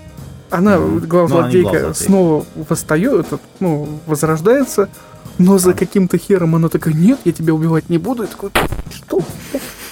она, 0.50 0.78
глав 0.78 1.30
Ну, 1.30 1.36
злодейка, 1.38 1.94
снова 1.94 2.46
восстает, 2.56 3.28
ну, 3.60 4.00
возрождается, 4.06 4.90
но 5.38 5.58
за 5.58 5.74
каким-то 5.74 6.18
хером 6.18 6.56
она 6.56 6.70
такая, 6.70 6.94
нет, 6.94 7.20
я 7.26 7.32
тебя 7.32 7.54
убивать 7.54 7.90
не 7.90 7.98
буду. 7.98 8.24
Я 8.24 8.30
такой, 8.30 8.52
что? 8.90 9.22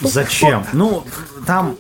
Зачем? 0.02 0.66
Ну, 0.74 1.04
там... 1.46 1.76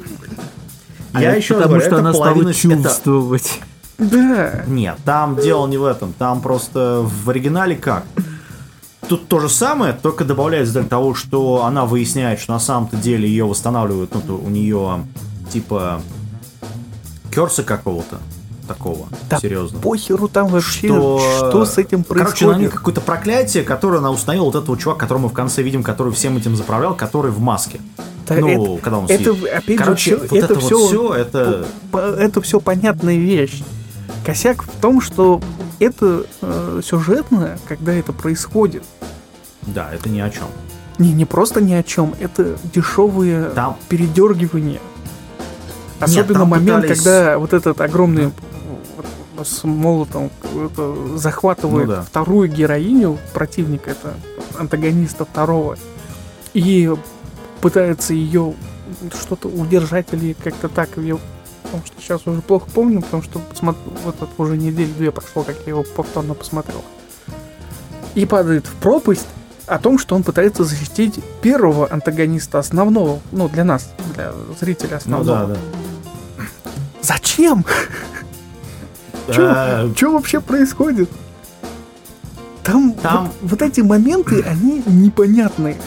А 1.16 1.22
Я 1.22 1.30
это 1.30 1.38
еще 1.38 1.54
потому 1.56 1.70
говорю, 1.70 1.82
что 1.86 1.96
это 1.96 2.00
она 2.02 2.14
стала 2.14 2.26
половина... 2.26 2.50
это- 2.50 2.60
чувствовать. 2.60 3.60
Да. 3.98 4.64
Нет, 4.68 4.98
там 5.06 5.38
дело 5.38 5.66
не 5.68 5.78
в 5.78 5.86
этом. 5.86 6.14
Там 6.14 6.42
просто 6.42 7.02
в 7.04 7.30
оригинале 7.30 7.76
как? 7.76 8.04
Тут 9.08 9.28
то 9.28 9.40
же 9.40 9.50
самое, 9.50 9.94
только 9.94 10.26
добавляется 10.26 10.74
для 10.74 10.84
того, 10.84 11.14
что 11.14 11.64
она 11.64 11.86
выясняет, 11.86 12.40
что 12.40 12.54
на 12.54 12.60
самом-то 12.60 12.98
деле 12.98 13.30
ее 13.30 13.46
восстанавливают, 13.46 14.12
ну, 14.28 14.36
у 14.44 14.50
нее 14.50 15.06
типа 15.52 16.02
керса 17.32 17.64
какого-то 17.64 18.18
такого, 18.66 19.08
Да 19.30 19.40
серьезно. 19.40 19.80
Похеру 19.80 20.28
там 20.28 20.48
вообще, 20.48 20.88
Что- 20.88 21.20
что, 21.38 21.66
с 21.66 21.78
этим 21.78 22.04
Короче, 22.04 22.24
на 22.24 22.30
происходит. 22.32 22.58
них 22.62 22.72
какое-то 22.74 23.02
проклятие, 23.02 23.64
которое 23.64 23.98
она 24.00 24.12
установила 24.12 24.46
вот 24.46 24.56
этого 24.56 24.78
чувака, 24.78 25.02
которого 25.02 25.24
мы 25.24 25.30
в 25.30 25.34
конце 25.34 25.62
видим, 25.62 25.84
который 25.84 26.12
всем 26.14 26.36
этим 26.38 26.56
заправлял, 26.56 26.96
который 26.96 27.32
в 27.32 27.40
маске. 27.40 27.80
Да 28.28 28.36
ну, 28.36 28.48
это- 28.76 28.82
когда 28.84 28.98
он 29.00 29.06
это, 29.06 29.34
съедет. 29.34 29.54
опять 29.54 29.78
Короче, 29.78 30.12
же, 30.12 30.18
вот 30.18 30.34
это, 30.34 30.54
это, 30.54 30.60
все, 30.60 30.78
вот 30.80 30.88
все, 30.88 31.14
это... 31.14 31.66
это 32.20 32.42
все 32.42 32.60
понятная 32.60 33.18
вещь. 33.18 33.62
Косяк 34.26 34.64
в 34.64 34.70
том, 34.82 35.02
что 35.02 35.40
это 35.80 36.26
э, 36.42 36.82
сюжетно, 36.84 37.58
когда 37.68 37.94
это 37.94 38.12
происходит. 38.14 38.84
Да, 39.62 39.90
это 39.94 40.10
ни 40.10 40.20
о 40.20 40.30
чем. 40.30 40.46
Не, 40.98 41.12
не 41.14 41.26
просто 41.26 41.62
ни 41.62 41.74
о 41.74 41.84
чем, 41.84 42.16
это 42.20 42.56
дешевые 42.74 43.46
Там- 43.54 43.78
передергивания. 43.90 44.80
Особенно 46.00 46.40
там 46.40 46.50
момент, 46.50 46.82
пытались- 46.84 46.98
когда 47.04 47.38
вот 47.38 47.54
этот 47.54 47.80
огромный 47.82 48.32
с 49.44 49.64
молотом 49.64 50.32
это, 50.56 51.18
захватывает 51.18 51.88
Ну 51.88 51.96
да. 51.96 52.02
вторую 52.04 52.50
героиню 52.50 53.18
противника, 53.34 53.92
это 53.92 54.14
антагониста 54.58 55.26
второго, 55.26 55.78
и 56.54 56.92
пытается 57.62 58.14
ее 58.14 58.54
что-то 59.22 59.48
удержать 59.48 60.08
или 60.14 60.34
как-то 60.34 60.70
так 60.70 60.98
ее 60.98 61.20
потому 61.64 61.84
что 61.88 61.96
сейчас 62.00 62.28
уже 62.28 62.42
плохо 62.42 62.68
помню, 62.74 63.02
потому 63.02 63.24
что 63.24 63.40
посмотр- 63.40 63.80
вот 64.06 64.16
это 64.16 64.28
уже 64.38 64.56
неделю 64.56 64.94
две 64.98 65.12
прошло, 65.12 65.44
как 65.44 65.56
я 65.66 65.72
его 65.72 65.84
повторно 65.84 66.34
посмотрел. 66.36 66.84
И 68.14 68.26
падает 68.28 68.68
в 68.68 68.74
пропасть 68.76 69.26
о 69.66 69.80
том, 69.80 69.98
что 69.98 70.16
он 70.16 70.22
пытается 70.24 70.64
защитить 70.64 71.20
первого 71.42 71.92
антагониста 71.92 72.60
основного, 72.60 73.20
ну, 73.32 73.50
для 73.50 73.64
нас, 73.66 73.90
для 74.14 74.32
зрителя 74.60 74.92
Ну 74.92 74.98
основного. 74.98 75.48
да, 75.48 75.54
да. 75.56 76.46
Зачем? 77.02 77.66
Э, 79.28 79.92
Что 79.96 80.12
вообще 80.12 80.40
происходит? 80.42 81.10
Там, 82.64 82.94
Там- 82.94 83.26
Вот, 83.42 83.52
вот 83.52 83.62
эти 83.62 83.82
моменты, 83.82 84.42
они 84.42 84.82
непонятные. 84.86 85.78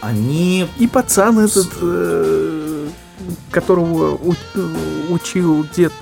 Они 0.00 0.66
И 0.78 0.86
пацан 0.86 1.38
этот, 1.38 1.68
э, 1.80 2.88
которого 3.50 4.14
у- 4.14 4.34
учил 5.12 5.66
дед, 5.76 5.92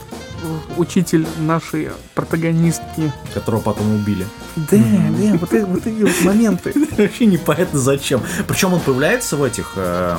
учитель 0.76 1.26
нашей 1.40 1.88
протагонистки. 2.14 3.12
которого 3.32 3.60
потом 3.60 3.94
убили. 3.94 4.26
Да, 4.56 4.76
да, 4.76 5.38
вот, 5.40 5.52
эти- 5.52 5.64
вот 5.64 5.86
эти 5.86 6.02
вот 6.02 6.22
моменты. 6.22 6.72
Вообще 6.98 7.26
непонятно 7.26 7.78
зачем. 7.80 8.20
Причем 8.46 8.74
он 8.74 8.80
появляется 8.80 9.36
в 9.36 9.42
этих, 9.42 9.72
э, 9.76 10.16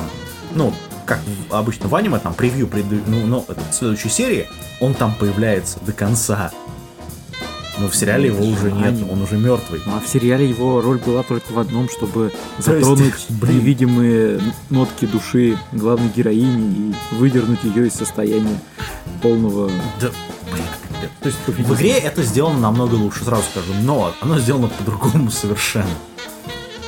ну, 0.54 0.74
как 1.06 1.20
обычно 1.50 1.88
в 1.88 1.94
аниме, 1.94 2.18
там, 2.18 2.34
превью, 2.34 2.66
преду- 2.66 3.00
ну, 3.06 3.24
ну, 3.26 3.46
следующей 3.72 4.08
серии, 4.10 4.48
он 4.80 4.92
там 4.94 5.14
появляется 5.14 5.78
до 5.86 5.92
конца. 5.92 6.50
Но 7.78 7.88
в 7.88 7.94
сериале 7.94 8.28
его 8.28 8.42
уже 8.44 8.72
нет, 8.72 8.86
Аниме. 8.86 9.12
он 9.12 9.20
уже 9.22 9.36
мертвый. 9.36 9.82
Ну, 9.84 9.96
а 9.96 10.00
в 10.00 10.08
сериале 10.08 10.48
его 10.48 10.80
роль 10.80 10.98
была 10.98 11.22
только 11.22 11.52
в 11.52 11.58
одном, 11.58 11.90
чтобы 11.90 12.32
затронуть 12.58 13.14
блин. 13.28 13.58
невидимые 13.58 14.40
нотки 14.70 15.04
души 15.04 15.58
главной 15.72 16.08
героини 16.08 16.94
и 17.12 17.14
выдернуть 17.14 17.62
ее 17.64 17.86
из 17.88 17.92
состояния 17.94 18.58
полного... 19.20 19.70
Да, 20.00 20.08
блин, 20.50 20.64
То 21.20 21.28
есть 21.28 21.38
в 21.46 21.74
игре 21.74 21.98
это 21.98 22.22
сделано 22.22 22.58
намного 22.60 22.94
лучше, 22.94 23.24
сразу 23.24 23.42
скажу, 23.50 23.74
но 23.82 24.14
оно 24.22 24.38
сделано 24.38 24.68
по-другому 24.68 25.30
совершенно. 25.30 25.86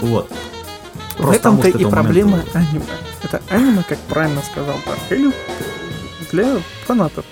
Вот. 0.01 0.33
В 1.19 1.23
Просто 1.23 1.37
этом-то 1.37 1.69
и 1.69 1.85
проблема 1.85 2.31
момента 2.31 2.59
аниме. 2.59 2.85
Это 3.23 3.43
аниме, 3.49 3.83
как 3.89 3.99
правильно 3.99 4.41
сказал 4.43 4.77
Тархелев, 4.85 5.35
для 6.31 6.59
фанатов. 6.87 7.25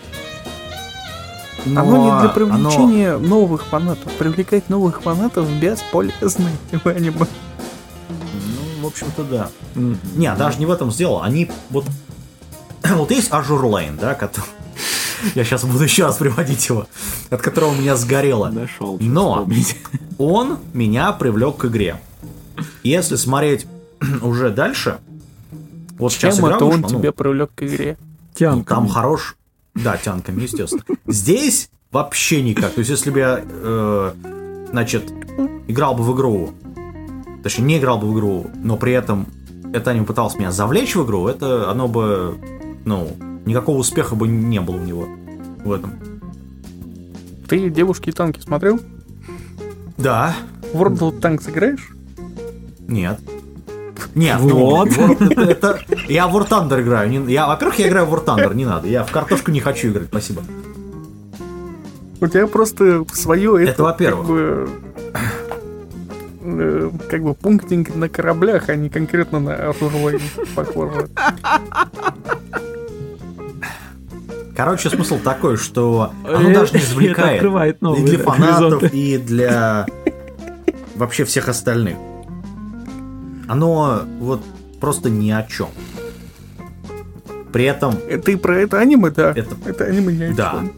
было. 1.64 1.80
Оно 1.80 1.96
не 1.96 2.20
для 2.20 2.28
Но 2.28 2.34
привлечения 2.34 3.16
новых 3.16 3.64
фанатов. 3.66 4.12
Привлекать 4.14 4.68
новых 4.68 5.02
фанатов 5.02 5.48
бесполезно 5.60 6.50
в 6.72 6.86
аниме. 6.86 7.14
оно- 7.16 7.26
Ну, 8.78 8.82
в 8.82 8.86
общем-то, 8.86 9.22
да. 9.24 9.48
Мгм. 9.74 9.98
Не, 10.16 10.34
даже 10.34 10.58
не 10.58 10.66
в 10.66 10.70
этом 10.70 10.90
сделал. 10.90 11.22
Они 11.22 11.50
вот... 11.70 11.84
Вот 12.94 13.10
есть 13.10 13.32
Azur 13.32 13.64
Lane, 13.66 13.96
да, 13.96 14.14
который... 14.14 14.46
Я 15.34 15.44
сейчас 15.44 15.64
буду 15.64 15.84
еще 15.84 16.04
раз 16.06 16.16
приводить 16.16 16.68
его, 16.68 16.86
от 17.30 17.40
которого 17.40 17.70
у 17.70 17.74
меня 17.74 17.96
сгорело. 17.96 18.48
Нашел. 18.48 18.96
Но 19.00 19.36
вспомнить. 19.42 19.76
он 20.18 20.58
меня 20.72 21.12
привлек 21.12 21.56
к 21.56 21.64
игре. 21.66 22.00
Если 22.82 23.16
смотреть 23.16 23.66
уже 24.22 24.50
дальше, 24.50 24.98
вот 25.98 26.12
сейчас 26.12 26.36
Чем 26.36 26.46
игра 26.46 26.56
это 26.56 26.64
он 26.66 26.80
ну, 26.80 26.88
тебя 26.88 27.12
привлек 27.12 27.50
к 27.54 27.62
игре? 27.62 27.96
ну, 28.00 28.06
Тянками. 28.34 28.64
там 28.64 28.88
хорош... 28.88 29.36
Да, 29.74 29.96
тянками, 29.96 30.42
естественно. 30.42 30.84
Здесь 31.06 31.70
вообще 31.90 32.42
никак. 32.42 32.72
То 32.72 32.78
есть, 32.80 32.90
если 32.90 33.10
бы 33.10 33.18
я, 33.18 33.40
э, 33.42 34.12
значит, 34.70 35.10
играл 35.68 35.94
бы 35.94 36.02
в 36.02 36.14
игру, 36.14 36.50
точнее, 37.42 37.64
не 37.64 37.78
играл 37.78 37.98
бы 37.98 38.08
в 38.08 38.14
игру, 38.14 38.50
но 38.62 38.76
при 38.76 38.92
этом 38.92 39.26
это 39.72 39.90
аниме 39.90 40.06
пыталось 40.06 40.36
меня 40.36 40.50
завлечь 40.52 40.94
в 40.96 41.04
игру, 41.04 41.28
это 41.28 41.70
оно 41.70 41.88
бы, 41.88 42.38
ну, 42.84 43.16
никакого 43.44 43.78
успеха 43.78 44.14
бы 44.14 44.28
не 44.28 44.60
было 44.60 44.76
у 44.76 44.84
него 44.84 45.08
в 45.64 45.72
этом. 45.72 45.94
Ты 47.48 47.70
девушки 47.70 48.08
и 48.08 48.12
танки 48.12 48.40
смотрел? 48.40 48.80
Да, 49.96 50.34
В 50.72 50.82
World 50.82 50.98
of 50.98 51.20
Tanks 51.20 51.50
играешь? 51.50 51.90
нет. 52.88 53.18
Нет, 54.14 54.38
Вот. 54.40 54.88
ну, 54.96 55.12
это, 55.12 55.42
это- 55.42 55.80
я 56.08 56.26
в 56.28 56.36
War 56.36 56.48
Thunder 56.48 56.80
играю. 56.82 57.08
не- 57.10 57.32
я, 57.32 57.46
во-первых, 57.46 57.78
я 57.78 57.88
играю 57.88 58.06
в 58.06 58.14
War 58.14 58.24
Thunder, 58.24 58.54
не 58.54 58.64
надо. 58.64 58.88
Я 58.88 59.04
в 59.04 59.10
картошку 59.10 59.50
не 59.50 59.60
хочу 59.60 59.88
играть, 59.88 60.06
спасибо. 60.08 60.42
У 62.20 62.26
тебя 62.26 62.46
просто 62.46 63.04
свое 63.12 63.62
это, 63.68 63.82
во-первых. 63.82 64.26
Как 64.26 64.34
бы, 64.34 64.68
э, 66.44 66.90
как 67.10 67.22
бы 67.22 67.34
пунктинг 67.34 67.94
на 67.94 68.08
кораблях, 68.08 68.68
а 68.68 68.74
не 68.76 68.88
конкретно 68.88 69.38
на 69.40 69.54
оружие, 69.54 70.20
похоже. 70.54 71.08
Короче, 74.56 74.88
смысл 74.88 75.18
такой, 75.22 75.58
что 75.58 76.12
оно 76.24 76.48
Э, 76.48 76.54
даже 76.54 76.72
не 76.72 76.78
это 76.78 76.86
извлекает 76.86 77.34
открывает 77.36 77.78
и 77.82 78.02
для 78.02 78.18
фанатов, 78.18 78.82
и 78.94 79.18
для 79.18 79.86
вообще 80.94 81.24
всех 81.24 81.48
остальных. 81.48 81.96
Оно 83.48 84.02
вот 84.20 84.42
просто 84.80 85.10
ни 85.10 85.30
о 85.30 85.42
чем. 85.44 85.68
При 87.52 87.64
этом, 87.64 87.94
Э, 88.08 88.18
Ты 88.18 88.36
про 88.36 88.58
это 88.58 88.78
аниме, 88.78 89.10
да? 89.10 89.30
Это- 89.34 89.56
Это, 89.64 89.84
аниме 89.84 90.12
ни 90.14 90.24
о 90.24 90.34
да. 90.34 90.50
чем. 90.52 90.72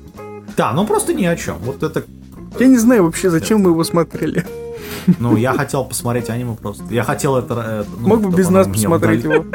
Да, 0.56 0.72
ну 0.72 0.86
просто 0.86 1.14
ни 1.14 1.24
о 1.24 1.36
чем. 1.36 1.56
Вот 1.58 1.82
это, 1.82 2.04
Я 2.58 2.66
не 2.66 2.78
знаю 2.78 3.04
вообще, 3.04 3.30
зачем 3.30 3.60
мы 3.62 3.70
его 3.70 3.82
смотрели. 3.84 4.44
ну, 5.18 5.36
я 5.36 5.52
хотел 5.54 5.84
посмотреть 5.84 6.30
аниме 6.30 6.54
просто. 6.56 6.84
Я 6.90 7.02
хотел 7.04 7.36
это... 7.36 7.54
э, 7.66 7.84
ну, 8.00 8.08
Мог 8.08 8.20
бы 8.22 8.36
без 8.36 8.48
нас 8.50 8.66
посмотреть 8.68 9.24
удали- 9.24 9.34
его. 9.34 9.44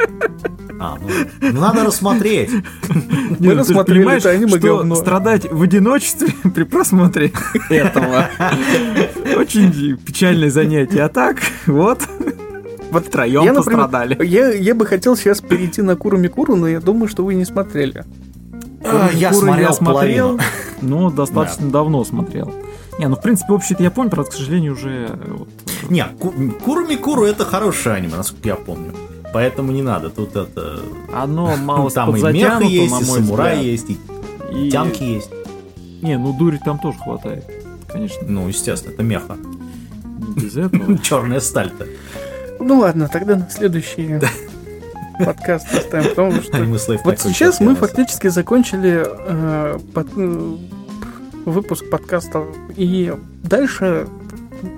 А, 0.80 0.98
ну, 1.00 1.08
ну, 1.52 1.60
надо 1.60 1.84
рассмотреть. 1.84 2.50
Мы 2.90 3.36
ну, 3.38 3.50
ты 3.52 3.54
рассмотрели 3.54 3.98
понимаешь, 4.00 4.22
это 4.22 4.30
аниме 4.30 4.58
что 4.58 4.76
говно. 4.78 4.96
страдать 4.96 5.50
в 5.50 5.62
одиночестве 5.62 6.28
при 6.52 6.64
просмотре 6.64 7.32
этого 7.70 8.28
очень 9.36 9.96
печальное 9.96 10.50
занятие. 10.50 11.04
А 11.04 11.08
так, 11.08 11.36
вот, 11.66 12.00
вот 12.94 13.06
втроем 13.06 13.44
Я, 13.44 13.52
например, 13.52 13.82
пострадали. 13.82 14.26
Я, 14.26 14.52
я 14.52 14.74
бы 14.74 14.86
хотел 14.86 15.16
сейчас 15.16 15.40
перейти 15.40 15.82
на 15.82 15.96
Куру 15.96 16.16
Микуру, 16.16 16.56
но 16.56 16.66
я 16.68 16.80
думаю, 16.80 17.08
что 17.08 17.24
вы 17.24 17.34
не 17.34 17.44
смотрели. 17.44 18.04
А, 18.84 19.10
Я 19.12 19.32
смотрел 19.32 19.68
я 19.68 19.72
смотрел, 19.72 20.40
но 20.82 21.10
достаточно 21.10 21.70
давно 21.70 22.04
смотрел. 22.04 22.52
Не, 22.98 23.08
ну 23.08 23.16
в 23.16 23.22
принципе, 23.22 23.52
общий-то 23.52 23.82
я 23.82 23.90
понял, 23.90 24.10
правда, 24.10 24.30
к 24.30 24.34
сожалению, 24.34 24.74
уже 24.74 25.10
э, 25.10 25.36
Не, 25.90 26.04
Куру 27.02 27.24
это 27.24 27.44
хорошее 27.44 27.96
аниме, 27.96 28.16
насколько 28.16 28.48
я 28.48 28.54
помню. 28.54 28.92
Поэтому 29.32 29.72
не 29.72 29.82
надо. 29.82 30.10
Тут 30.10 30.36
это... 30.36 30.80
оно 31.12 31.56
мало 31.56 31.90
Там 31.90 32.14
и 32.14 32.22
меха 32.32 32.62
есть, 32.62 33.00
и 33.00 33.04
самурай 33.04 33.64
есть, 33.64 33.86
и 34.52 34.70
тянки 34.70 35.02
есть. 35.02 35.30
Не, 36.02 36.18
ну 36.18 36.36
дури 36.38 36.60
там 36.64 36.78
тоже 36.78 36.98
хватает, 36.98 37.44
конечно, 37.88 38.20
Ну, 38.28 38.46
естественно, 38.46 38.92
это 38.92 39.02
меха. 39.02 39.36
без 40.36 40.56
этого. 40.56 40.98
Черная 41.02 41.40
сталь-то. 41.40 41.86
Ну 42.64 42.78
ладно, 42.78 43.08
тогда 43.12 43.36
на 43.36 43.50
следующий 43.50 44.18
подкаст 45.24 45.66
оставим, 45.74 46.08
потому 46.08 46.78
что 46.78 46.98
Вот 47.04 47.20
сейчас 47.20 47.60
мы 47.60 47.74
фактически 47.76 48.28
закончили 48.28 49.04
э, 49.06 49.78
э, 50.16 50.56
выпуск 51.44 51.90
подкаста, 51.90 52.44
и 52.74 53.12
дальше 53.42 54.08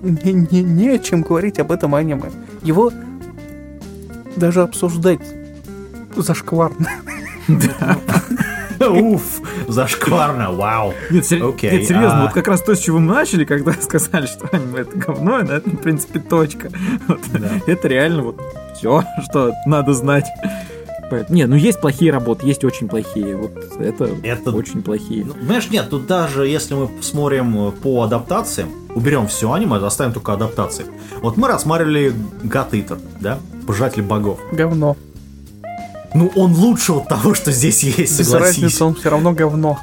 не, 0.03 0.32
не- 0.32 0.62
не 0.64 0.89
о 0.89 0.99
чем 0.99 1.22
говорить 1.22 1.61
об 1.61 1.70
этом 1.70 1.95
аниме. 1.95 2.30
Его 2.62 2.93
даже 4.34 4.62
обсуждать 4.62 5.20
зашкварно. 6.16 6.91
Уф, 8.80 9.41
зашкварно, 9.68 10.52
вау. 10.52 10.94
Нет, 11.10 11.24
сер- 11.26 11.44
Окей, 11.46 11.70
нет, 11.72 11.86
серьезно, 11.86 12.20
а- 12.20 12.22
вот 12.24 12.32
как 12.32 12.48
раз 12.48 12.62
то, 12.62 12.74
с 12.74 12.78
чего 12.78 12.98
мы 12.98 13.14
начали, 13.14 13.44
когда 13.44 13.72
сказали, 13.80 14.26
что 14.26 14.48
аниме 14.52 14.80
это 14.80 14.96
говно, 14.98 15.42
да, 15.42 15.56
это, 15.56 15.70
в 15.70 15.76
принципе, 15.76 16.20
точка. 16.20 16.70
Вот. 17.08 17.20
Да. 17.32 17.50
Это 17.66 17.88
реально 17.88 18.22
вот 18.22 18.40
все, 18.76 19.02
что 19.30 19.52
надо 19.66 19.92
знать. 19.94 20.26
Поэтому- 21.08 21.36
Не, 21.36 21.46
ну 21.46 21.54
есть 21.54 21.80
плохие 21.80 22.10
работы, 22.10 22.46
есть 22.46 22.64
очень 22.64 22.88
плохие. 22.88 23.36
Вот 23.36 23.52
это, 23.78 24.10
Это- 24.24 24.50
очень 24.50 24.82
плохие. 24.82 25.24
Ну, 25.24 25.34
Понимаешь, 25.34 25.70
нет, 25.70 25.88
тут 25.88 26.06
даже 26.06 26.46
если 26.48 26.74
мы 26.74 26.88
посмотрим 26.88 27.68
э, 27.68 27.70
по 27.70 28.02
адаптациям, 28.02 28.70
уберем 28.94 29.28
все 29.28 29.52
аниме, 29.52 29.76
оставим 29.76 30.12
только 30.12 30.32
адаптации. 30.32 30.86
Вот 31.22 31.36
мы 31.36 31.46
рассматривали 31.46 32.12
Eater, 32.72 32.98
да? 33.20 33.38
Пожатель 33.68 34.02
богов. 34.02 34.40
Говно. 34.50 34.96
Ну, 36.16 36.32
он 36.34 36.54
лучше 36.54 36.92
от 36.94 37.08
того, 37.08 37.34
что 37.34 37.52
здесь 37.52 37.82
есть, 37.82 38.18
Без 38.18 38.28
согласись. 38.30 38.62
разницы, 38.62 38.84
он 38.84 38.94
все 38.94 39.10
равно 39.10 39.32
говно. 39.32 39.78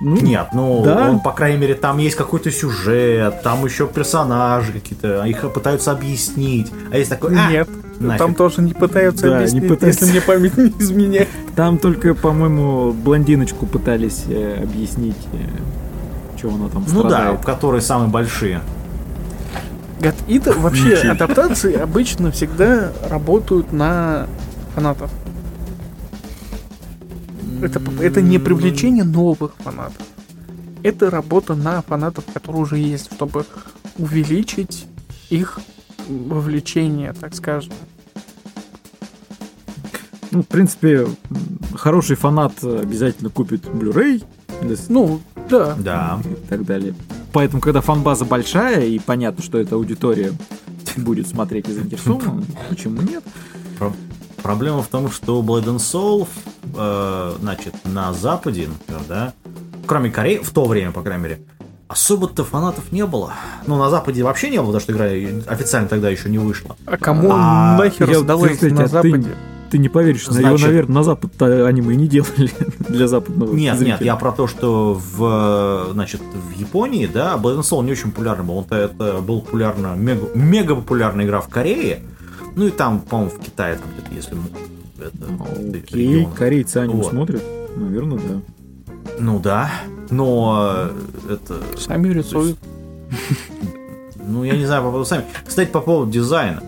Ну, 0.00 0.16
Нет, 0.20 0.48
ну, 0.52 0.82
Да. 0.84 1.08
он, 1.10 1.20
по 1.20 1.32
крайней 1.32 1.58
мере, 1.58 1.74
там 1.74 1.98
есть 1.98 2.16
какой-то 2.16 2.50
сюжет, 2.50 3.42
там 3.42 3.64
еще 3.64 3.86
персонажи 3.86 4.72
какие-то, 4.72 5.22
а 5.22 5.26
их 5.26 5.40
пытаются 5.52 5.90
объяснить. 5.92 6.70
А 6.92 6.98
есть 6.98 7.08
такой, 7.10 7.34
а, 7.38 7.50
Нет, 7.50 7.68
нафиг. 7.98 8.18
там 8.18 8.34
тоже 8.34 8.60
не 8.60 8.74
пытаются 8.74 9.22
Да, 9.22 9.28
не 9.28 9.34
объяснить, 9.36 9.68
пытаются. 9.68 10.04
если 10.04 10.12
мне 10.18 10.20
память 10.26 10.56
не 10.58 10.68
изменяет. 10.78 11.28
Там 11.56 11.78
только, 11.78 12.14
по-моему, 12.14 12.92
блондиночку 12.92 13.64
пытались 13.66 14.24
э, 14.28 14.60
объяснить, 14.62 15.16
что 16.36 16.48
она 16.48 16.68
там 16.68 16.84
ну 16.92 17.02
да, 17.04 17.08
страдает. 17.08 17.40
которые 17.44 17.80
самые 17.80 18.10
большие. 18.10 18.60
God 20.00 20.14
Eater, 20.28 20.58
вообще 20.60 20.96
адаптации 21.08 21.74
обычно 21.74 22.30
всегда 22.32 22.92
работают 23.08 23.72
на 23.72 24.26
фанатов. 24.74 25.10
Это, 27.64 27.80
это 28.00 28.20
не 28.20 28.38
привлечение 28.38 29.04
новых 29.04 29.54
фанатов. 29.58 30.06
Это 30.82 31.10
работа 31.10 31.54
на 31.54 31.80
фанатов, 31.82 32.24
которые 32.32 32.62
уже 32.62 32.78
есть, 32.78 33.12
чтобы 33.12 33.46
увеличить 33.98 34.86
их 35.30 35.60
вовлечение, 36.08 37.12
так 37.12 37.34
скажем. 37.34 37.72
Ну, 40.30 40.42
в 40.42 40.46
принципе, 40.46 41.06
хороший 41.74 42.16
фанат 42.16 42.62
обязательно 42.62 43.30
купит 43.30 43.64
Blu-ray 43.64 44.24
Ну, 44.88 45.20
да. 45.48 45.74
Да. 45.78 46.20
и 46.24 46.48
так 46.48 46.64
далее. 46.64 46.94
Поэтому, 47.32 47.62
когда 47.62 47.80
фанбаза 47.80 48.24
большая 48.24 48.84
и 48.86 48.98
понятно, 48.98 49.42
что 49.42 49.58
эта 49.58 49.76
аудитория 49.76 50.32
будет 50.96 51.28
смотреть 51.28 51.68
и 51.68 51.72
заинтересована, 51.72 52.44
почему 52.68 53.00
нет? 53.02 53.24
Про- 54.44 54.54
Проблема 54.54 54.82
в 54.82 54.88
том, 54.88 55.10
что 55.10 55.40
Blade 55.42 55.64
and 55.64 55.76
Soul, 55.78 56.28
э, 56.76 57.34
значит, 57.40 57.74
на 57.84 58.12
Западе, 58.12 58.68
например, 58.68 59.02
да, 59.08 59.32
кроме 59.86 60.10
Кореи, 60.10 60.38
в 60.38 60.50
то 60.50 60.66
время, 60.66 60.92
по 60.92 61.00
крайней 61.02 61.22
мере, 61.24 61.40
особо-то 61.88 62.44
фанатов 62.44 62.92
не 62.92 63.06
было. 63.06 63.32
Ну, 63.66 63.76
на 63.78 63.88
Западе 63.88 64.22
вообще 64.22 64.50
не 64.50 64.58
было, 64.58 64.66
потому 64.78 64.80
что 64.80 64.92
игра 64.92 65.06
официально 65.52 65.88
тогда 65.88 66.10
еще 66.10 66.28
не 66.28 66.36
вышла. 66.38 66.76
А 66.86 66.96
кому 66.98 67.30
А, 67.32 67.78
нахер 67.78 68.08
я 68.10 68.20
на 68.20 68.34
а 68.34 68.46
ты- 68.46 68.88
Западе? 68.88 69.34
Ты 69.70 69.78
не 69.78 69.88
поверишь, 69.88 70.28
но 70.28 70.38
его, 70.38 70.50
Значит- 70.50 70.66
наверное, 70.66 70.94
на 70.94 71.02
Запад 71.02 71.42
аниме 71.42 71.94
и 71.94 71.96
не 71.96 72.06
делали 72.06 72.50
для 72.88 73.08
западного 73.08 73.52
Нет, 73.54 73.76
зрителя. 73.76 73.92
нет, 73.94 74.02
я 74.02 74.14
про 74.16 74.30
то, 74.30 74.46
что 74.46 74.94
в, 74.94 75.88
значит, 75.92 76.20
в 76.20 76.56
Японии, 76.60 77.06
да, 77.12 77.34
Blade 77.36 77.58
and 77.58 77.62
Soul 77.62 77.82
не 77.82 77.92
очень 77.92 78.10
популярный 78.12 78.44
был. 78.44 78.58
Он-то 78.58 78.76
это 78.76 79.14
был 79.20 79.40
популярно, 79.40 79.94
мега, 79.96 80.28
мега 80.34 80.76
популярная 80.76 81.24
игра 81.24 81.40
в 81.40 81.48
Корее. 81.48 82.02
Ну 82.56 82.66
и 82.66 82.70
там, 82.70 83.00
по-моему, 83.00 83.30
в 83.32 83.38
Китае, 83.40 83.76
там 83.76 83.88
где-то, 83.92 84.14
если 84.14 84.36
это, 84.98 85.78
Окей, 85.78 86.06
регион. 86.08 86.32
корейцы 86.32 86.76
аниме 86.78 87.02
Вот. 87.02 87.10
смотрят? 87.10 87.42
Наверное, 87.76 88.18
да. 88.18 88.40
Ну 89.18 89.38
да. 89.40 89.70
Но 90.10 90.90
э, 91.28 91.34
это... 91.34 91.60
Сами 91.78 92.08
рисуют. 92.08 92.58
Ну, 94.26 94.44
я 94.44 94.56
не 94.56 94.64
знаю 94.66 94.82
по 94.82 94.88
поводу 94.90 95.04
сами. 95.04 95.24
Кстати, 95.46 95.70
по 95.70 95.80
поводу 95.80 96.10
дизайна. 96.10 96.62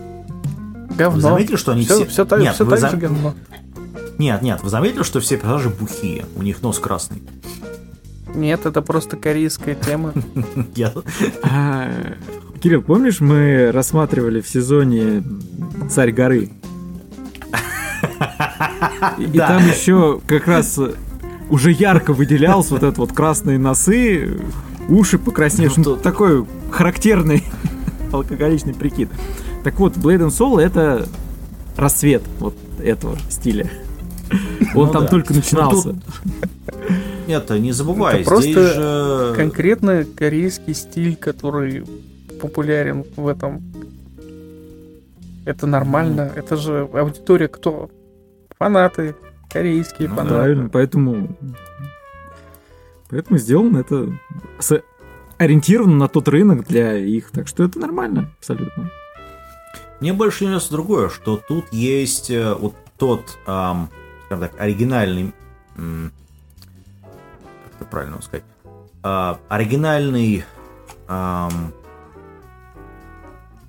Говно. 0.97 1.15
Вы 1.15 1.21
заметили, 1.21 1.55
что 1.55 1.71
они 1.71 1.83
все, 1.85 1.95
все... 1.95 2.05
все 2.05 2.25
так, 2.25 2.39
Нет, 2.39 2.55
все 2.55 2.65
так 2.65 2.79
за- 2.79 2.89
же 2.89 2.97
говно. 2.97 3.33
Нет, 4.17 4.41
нет, 4.41 4.61
вы 4.63 4.69
заметили, 4.69 5.03
что 5.03 5.19
все 5.19 5.37
персонажи 5.37 5.69
бухие? 5.69 6.25
У 6.35 6.43
них 6.43 6.61
нос 6.61 6.79
красный. 6.79 7.21
Нет, 8.37 8.65
это 8.67 8.81
просто 8.81 9.17
корейская 9.17 9.75
тема. 9.75 10.13
А, 11.43 11.89
Кирилл, 12.61 12.81
помнишь, 12.83 13.19
мы 13.19 13.71
рассматривали 13.71 14.41
в 14.41 14.47
сезоне 14.47 15.23
Царь 15.89 16.11
горы? 16.11 16.49
И, 19.17 19.37
там 19.37 19.67
еще 19.67 20.19
как 20.27 20.47
раз 20.47 20.79
уже 21.49 21.71
ярко 21.71 22.13
выделялся 22.13 22.73
вот 22.73 22.83
этот 22.83 22.97
вот 22.99 23.11
красные 23.13 23.57
носы, 23.57 24.37
уши 24.87 25.17
покрасневшие. 25.17 25.83
Ну, 25.85 25.95
Ну, 25.95 25.97
такой 25.97 26.45
характерный 26.71 27.43
алкоголичный 28.11 28.73
прикид. 28.73 29.09
Так 29.63 29.79
вот, 29.79 29.95
Blade 29.97 30.27
and 30.27 30.29
Soul 30.29 30.61
это 30.61 31.07
расцвет 31.75 32.23
вот 32.39 32.55
этого 32.83 33.17
стиля. 33.29 33.69
Он 34.75 34.87
Ну 34.87 34.91
там 34.93 35.03
да. 35.03 35.07
только 35.09 35.33
Ну, 35.33 35.39
начинался. 35.39 35.89
тут- 35.93 36.03
Это 37.27 37.59
не 37.59 37.71
забывай, 37.73 38.21
Это 38.21 38.29
просто 38.29 38.51
здесь 38.51 38.73
же... 38.73 39.33
Конкретно 39.35 40.05
корейский 40.05 40.73
стиль, 40.73 41.15
который 41.15 41.83
популярен 42.41 43.03
в 43.15 43.27
этом. 43.27 43.61
Это 45.45 45.67
нормально. 45.67 46.31
Это 46.35 46.55
же 46.55 46.89
аудитория 46.93 47.47
кто? 47.47 47.89
Фанаты. 48.57 49.15
Корейские 49.49 50.09
Ну, 50.09 50.15
фанаты. 50.15 50.35
Правильно, 50.35 50.69
поэтому... 50.69 51.37
Поэтому 53.09 53.37
сделано 53.39 53.77
это 53.77 54.11
с- 54.59 54.81
ориентировано 55.37 55.95
на 55.95 56.07
тот 56.09 56.27
рынок 56.27 56.65
для 56.67 56.97
их, 56.97 57.31
так 57.31 57.47
что 57.47 57.63
это 57.63 57.79
нормально 57.79 58.29
абсолютно. 58.39 58.91
Мне 60.01 60.11
больше 60.13 60.45
нравится 60.45 60.71
другое, 60.71 61.09
что 61.09 61.37
тут 61.47 61.71
есть 61.71 62.29
э, 62.29 62.53
вот 62.53 62.75
тот, 62.97 63.37
ам, 63.45 63.89
скажем 64.25 64.49
так, 64.49 64.59
оригинальный, 64.61 65.33
м, 65.77 66.11
как 67.79 67.89
правильно 67.89 68.21
сказать, 68.21 68.43
А, 69.03 69.39
оригинальный, 69.49 70.43
ам, 71.07 71.71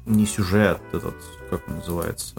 не 0.06 0.26
сюжет 0.26 0.80
этот, 0.92 1.14
как 1.50 1.68
он 1.68 1.76
называется, 1.76 2.34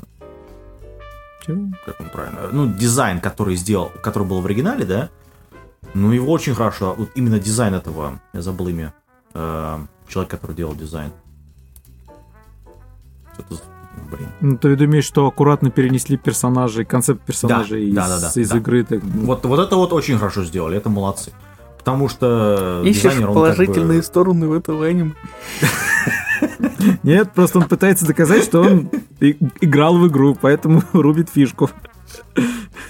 как 1.86 2.00
он 2.00 2.10
правильно, 2.10 2.50
ну 2.52 2.68
дизайн, 2.68 3.20
который 3.22 3.56
сделал, 3.56 3.92
который 4.02 4.28
был 4.28 4.42
в 4.42 4.46
оригинале, 4.46 4.86
да, 4.86 5.10
ну 5.94 6.12
его 6.12 6.32
очень 6.32 6.56
хорошо, 6.56 6.96
вот 6.98 7.10
именно 7.16 7.40
дизайн 7.40 7.74
этого, 7.76 8.20
я 8.34 8.42
забыл 8.42 8.68
имя, 8.70 8.94
э, 9.34 9.80
человек, 10.08 10.32
который 10.32 10.56
делал 10.56 10.76
дизайн. 10.76 11.12
Что-то, 13.34 13.64
блин. 14.12 14.30
Ну, 14.42 14.58
ты 14.58 14.76
думаешь, 14.76 15.06
что 15.06 15.26
аккуратно 15.28 15.70
перенесли 15.72 16.18
персонажей, 16.18 16.86
концепт 16.86 17.22
персонажей 17.26 17.92
Да, 17.92 18.06
из, 18.06 18.10
да, 18.10 18.20
да, 18.20 18.32
да, 18.34 18.42
из 18.42 18.50
да. 18.50 18.58
игры. 18.58 18.84
так, 18.84 19.04
Вот, 19.04 19.46
вот 19.46 19.60
это 19.60 19.76
вот 19.76 19.94
очень 19.94 20.18
хорошо 20.18 20.44
сделали, 20.44 20.78
это 20.78 20.90
молодцы. 20.90 21.32
Потому 21.90 22.10
что 22.10 22.82
Ищешь 22.86 23.02
дизайнер, 23.04 23.30
он 23.30 23.34
положительные 23.36 23.88
как 23.88 23.98
бы- 23.98 24.04
стороны 24.04 24.48
в 24.48 24.54
этого 24.54 24.86
аниме. 24.86 25.14
Нет, 27.04 27.32
просто 27.34 27.60
он 27.60 27.68
пытается 27.68 28.06
доказать, 28.06 28.44
что 28.44 28.62
он 28.62 28.90
играл 29.20 29.98
в 29.98 30.08
игру, 30.08 30.38
поэтому 30.40 30.84
рубит 30.94 31.30
фишку. 31.30 31.70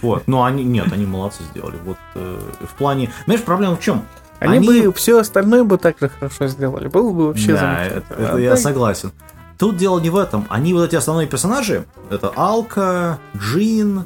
Вот, 0.01 0.27
но 0.27 0.43
они, 0.43 0.63
нет, 0.63 0.91
они 0.91 1.05
молодцы 1.05 1.43
сделали. 1.51 1.77
Вот 1.83 1.97
э, 2.15 2.39
в 2.61 2.77
плане... 2.77 3.11
Знаешь, 3.25 3.41
проблема 3.41 3.75
в 3.75 3.81
чем? 3.81 4.03
Они, 4.39 4.65
бы 4.65 4.93
все 4.93 5.19
остальное 5.19 5.63
бы 5.63 5.77
так 5.77 5.97
же 5.99 6.09
хорошо 6.09 6.47
сделали. 6.47 6.87
Было 6.87 7.11
бы 7.11 7.27
вообще 7.27 7.53
Да, 7.53 7.57
замечательно. 7.57 7.97
это, 7.97 8.13
это 8.13 8.33
А 8.35 8.39
я 8.39 8.49
так 8.51 8.59
согласен. 8.59 9.11
Тут 9.57 9.75
дело 9.75 9.99
не 9.99 10.09
в 10.09 10.15
этом. 10.15 10.45
Они 10.49 10.73
вот 10.73 10.85
эти 10.85 10.95
основные 10.95 11.27
персонажи, 11.27 11.85
это 12.09 12.31
Алка, 12.35 13.19
Джин, 13.35 14.05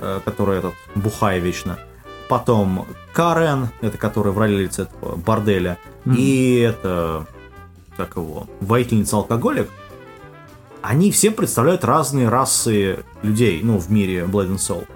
э, 0.00 0.20
который 0.24 0.58
этот 0.58 0.74
бухай 0.94 1.40
вечно, 1.40 1.78
потом 2.28 2.86
Карен, 3.12 3.68
это 3.80 3.98
который 3.98 4.32
владелец 4.32 4.78
этого 4.78 5.16
борделя, 5.16 5.78
Мгм. 6.04 6.16
и 6.18 6.54
это, 6.60 7.26
как 7.96 8.16
его, 8.16 8.46
воительница-алкоголик, 8.60 9.68
они 10.82 11.10
все 11.10 11.30
представляют 11.30 11.84
разные 11.84 12.28
расы 12.28 13.00
людей, 13.22 13.60
ну, 13.62 13.78
в 13.78 13.90
мире 13.90 14.20
Blood 14.24 14.50
and 14.52 14.56
Soul. 14.56 14.86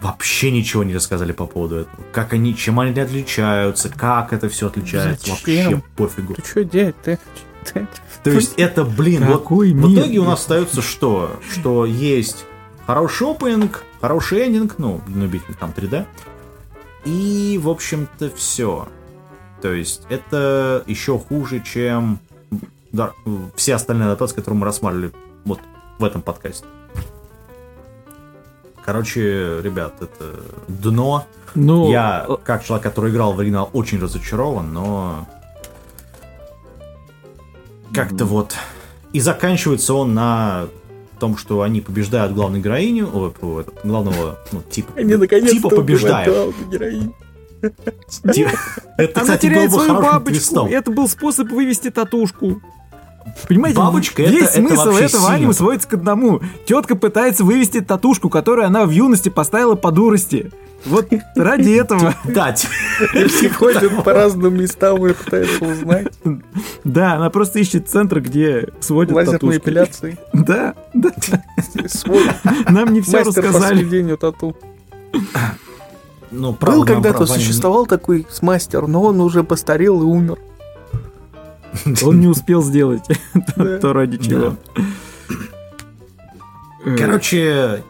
Вообще 0.00 0.50
ничего 0.52 0.84
не 0.84 0.94
рассказали 0.94 1.32
по 1.32 1.46
поводу 1.46 1.76
этого. 1.76 1.96
Как 2.12 2.32
они, 2.32 2.56
чем 2.56 2.78
они 2.80 2.98
отличаются, 2.98 3.88
как 3.88 4.32
это 4.32 4.48
все 4.48 4.68
отличается. 4.68 5.30
Зачем? 5.30 5.64
Вообще 5.72 5.82
пофигу. 5.96 6.34
Ты 6.34 6.42
что 6.44 6.64
делать? 6.64 6.96
Ты, 7.02 7.18
ты- 7.64 7.86
То 8.22 8.30
есть 8.30 8.54
это, 8.56 8.84
блин, 8.84 9.24
вот 9.26 9.40
Какой 9.42 9.72
в 9.72 9.76
мир? 9.76 10.00
итоге 10.02 10.18
у 10.20 10.24
нас 10.24 10.40
остается 10.40 10.82
что? 10.82 11.38
Что 11.52 11.84
есть 11.84 12.44
хороший 12.86 13.28
опенинг, 13.30 13.82
хороший 14.00 14.46
эндинг, 14.46 14.76
ну, 14.78 15.00
для 15.08 15.22
любителей 15.22 15.54
там 15.58 15.72
3D. 15.76 16.06
И, 17.04 17.58
в 17.62 17.68
общем-то, 17.68 18.30
все. 18.30 18.88
То 19.60 19.72
есть 19.72 20.02
это 20.08 20.82
еще 20.86 21.18
хуже, 21.18 21.60
чем 21.60 22.18
да, 22.92 23.12
все 23.56 23.74
остальные 23.74 24.06
адаптации, 24.06 24.36
которые 24.36 24.60
мы 24.60 24.66
рассматривали 24.66 25.12
вот 25.44 25.60
в 25.98 26.04
этом 26.04 26.22
подкасте. 26.22 26.66
Короче, 28.84 29.60
ребят, 29.60 29.94
это 30.00 30.40
дно. 30.66 31.26
Ну, 31.54 31.90
Я, 31.90 32.24
э, 32.26 32.36
как 32.42 32.64
человек, 32.64 32.84
который 32.84 33.10
играл 33.10 33.34
в 33.34 33.40
оригинал, 33.40 33.68
очень 33.72 34.00
разочарован, 34.00 34.72
но... 34.72 35.26
Как-то 37.92 38.24
вот... 38.24 38.54
И 39.12 39.20
заканчивается 39.20 39.94
он 39.94 40.14
на 40.14 40.68
том, 41.18 41.36
что 41.36 41.62
они 41.62 41.80
побеждают 41.80 42.32
главную 42.32 42.62
героиню, 42.62 43.08
о, 43.12 43.32
о, 43.40 43.64
главного, 43.84 44.38
ну, 44.52 44.62
типа, 44.70 44.92
Они 44.96 45.14
типа 45.48 45.68
побеждают. 45.70 46.54
Типа- 48.32 48.50
Это, 48.96 49.20
Она 49.20 49.22
кстати, 49.22 49.42
теряет 49.42 49.72
свою 49.72 49.94
бабочку. 49.94 50.30
твистом. 50.30 50.66
Это 50.68 50.90
был 50.90 51.08
способ 51.08 51.50
вывести 51.50 51.90
татушку. 51.90 52.62
Понимаете, 53.48 53.78
Бабочка, 53.78 54.22
весь 54.22 54.42
это- 54.50 54.60
это 54.60 54.68
смысл 54.68 54.84
вообще 54.86 55.04
этого 55.04 55.30
аниме 55.30 55.52
сводится 55.52 55.88
к 55.88 55.94
одному. 55.94 56.40
Тетка 56.66 56.94
пытается 56.96 57.44
вывести 57.44 57.80
татушку, 57.80 58.28
которую 58.28 58.66
она 58.66 58.84
в 58.86 58.90
юности 58.90 59.28
поставила 59.28 59.74
по 59.74 59.90
дурости. 59.90 60.50
Вот 60.84 61.08
ради 61.34 61.70
этого. 61.80 62.14
Да, 62.24 62.52
т- 62.52 62.68
И 63.42 63.48
ходит 63.48 64.04
по 64.04 64.12
разным 64.12 64.54
местам 64.60 65.04
и 65.06 65.12
пытается 65.12 65.64
узнать. 65.64 66.06
Да, 66.84 67.14
она 67.14 67.30
просто 67.30 67.58
ищет 67.58 67.88
центр, 67.88 68.20
где 68.20 68.68
сводят 68.80 69.14
татушки. 69.26 69.58
эпиляции. 69.58 70.18
Да, 70.32 70.74
да. 70.94 71.10
Свой 71.88 72.24
Нам 72.68 72.92
не 72.92 73.00
все 73.00 73.24
мастер 73.24 73.42
по 73.42 73.48
рассказали. 73.48 74.16
тату. 74.16 74.56
ну, 76.30 76.52
Был 76.60 76.84
когда-то, 76.84 77.26
существовал 77.26 77.86
такой 77.86 78.26
мастер, 78.42 78.86
но 78.86 79.02
он 79.02 79.20
уже 79.20 79.42
постарел 79.44 80.02
и 80.02 80.04
умер. 80.04 80.38
Он 82.04 82.20
не 82.20 82.26
успел 82.26 82.62
сделать 82.62 83.04
то, 83.80 83.92
ради 83.92 84.18
чего. 84.18 84.56
Э, 86.84 86.96
Короче, 86.96 87.82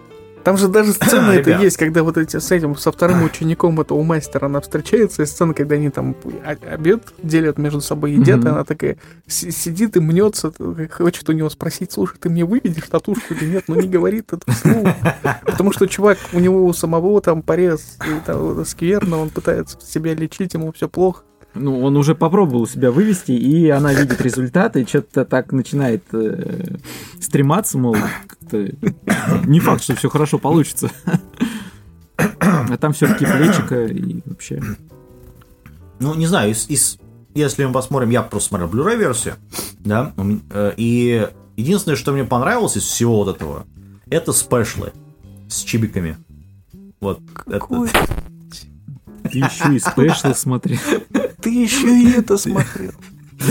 Там 0.44 0.56
же 0.56 0.68
даже 0.68 0.92
сцена 0.92 1.30
это 1.32 1.50
Ребят. 1.50 1.62
есть, 1.62 1.76
когда 1.76 2.02
вот 2.02 2.16
эти 2.16 2.38
с 2.38 2.50
этим, 2.50 2.74
со 2.76 2.90
вторым 2.90 3.22
учеником 3.22 3.80
этого 3.80 4.02
мастера 4.02 4.46
она 4.46 4.60
встречается, 4.60 5.22
и 5.22 5.26
сцена, 5.26 5.52
когда 5.54 5.74
они 5.74 5.90
там 5.90 6.16
обед 6.70 7.02
делят 7.22 7.58
между 7.58 7.80
собой, 7.80 8.12
едят, 8.12 8.44
и 8.44 8.48
она 8.48 8.64
такая 8.64 8.96
си- 9.26 9.50
сидит 9.50 9.96
и 9.96 10.00
мнется, 10.00 10.52
хочет 10.90 11.28
у 11.28 11.32
него 11.32 11.50
спросить, 11.50 11.92
слушай, 11.92 12.16
ты 12.18 12.30
мне 12.30 12.44
выведешь 12.44 12.88
татушку 12.88 13.34
или 13.34 13.44
нет, 13.50 13.64
но 13.68 13.76
не 13.76 13.88
говорит 13.88 14.32
это 14.32 14.50
вслух. 14.50 14.88
Потому 15.44 15.72
что 15.72 15.86
чувак, 15.86 16.18
у 16.32 16.40
него 16.40 16.64
у 16.66 16.72
самого 16.72 17.20
там 17.20 17.42
порез, 17.42 17.98
и 18.06 18.24
там 18.24 18.64
скверно, 18.64 19.18
он 19.18 19.28
пытается 19.30 19.76
себя 19.84 20.14
лечить, 20.14 20.54
ему 20.54 20.72
все 20.72 20.88
плохо. 20.88 21.22
Ну, 21.58 21.82
он 21.82 21.96
уже 21.96 22.14
попробовал 22.14 22.66
себя 22.66 22.90
вывести, 22.90 23.32
и 23.32 23.68
она 23.68 23.92
видит 23.92 24.20
результаты, 24.20 24.82
и 24.82 24.86
что-то 24.86 25.24
так 25.24 25.52
начинает 25.52 26.02
э, 26.12 26.76
стрематься, 27.20 27.78
мол, 27.78 27.96
как-то 28.26 28.68
не 29.46 29.60
факт, 29.60 29.82
что 29.82 29.94
все 29.96 30.08
хорошо 30.08 30.38
получится. 30.38 30.90
А 32.16 32.76
там 32.78 32.92
все-таки 32.92 33.24
плечика 33.26 33.84
и 33.86 34.20
вообще. 34.24 34.62
Ну, 36.00 36.14
не 36.14 36.26
знаю, 36.26 36.50
из, 36.52 36.68
из- 36.68 36.98
если 37.34 37.64
мы 37.64 37.72
посмотрим, 37.72 38.10
я 38.10 38.22
просто 38.22 38.48
смотрел 38.48 38.68
Blu-ray 38.70 38.96
версию, 38.96 39.34
да, 39.80 40.12
э, 40.50 40.72
и 40.76 41.28
единственное, 41.56 41.96
что 41.96 42.12
мне 42.12 42.24
понравилось 42.24 42.76
из 42.76 42.82
всего 42.84 43.24
вот 43.24 43.36
этого, 43.36 43.66
это 44.10 44.32
спешлы 44.32 44.92
с 45.48 45.62
чибиками. 45.62 46.16
Вот. 47.00 47.20
это- 47.46 47.58
Какой? 47.60 47.88
Ты 49.30 49.38
еще 49.38 49.74
и 49.74 49.78
спешл 49.78 50.34
смотри. 50.34 50.78
Ты 51.40 51.50
еще 51.50 51.88
и 51.88 52.12
это 52.12 52.36
смотрел. 52.36 52.92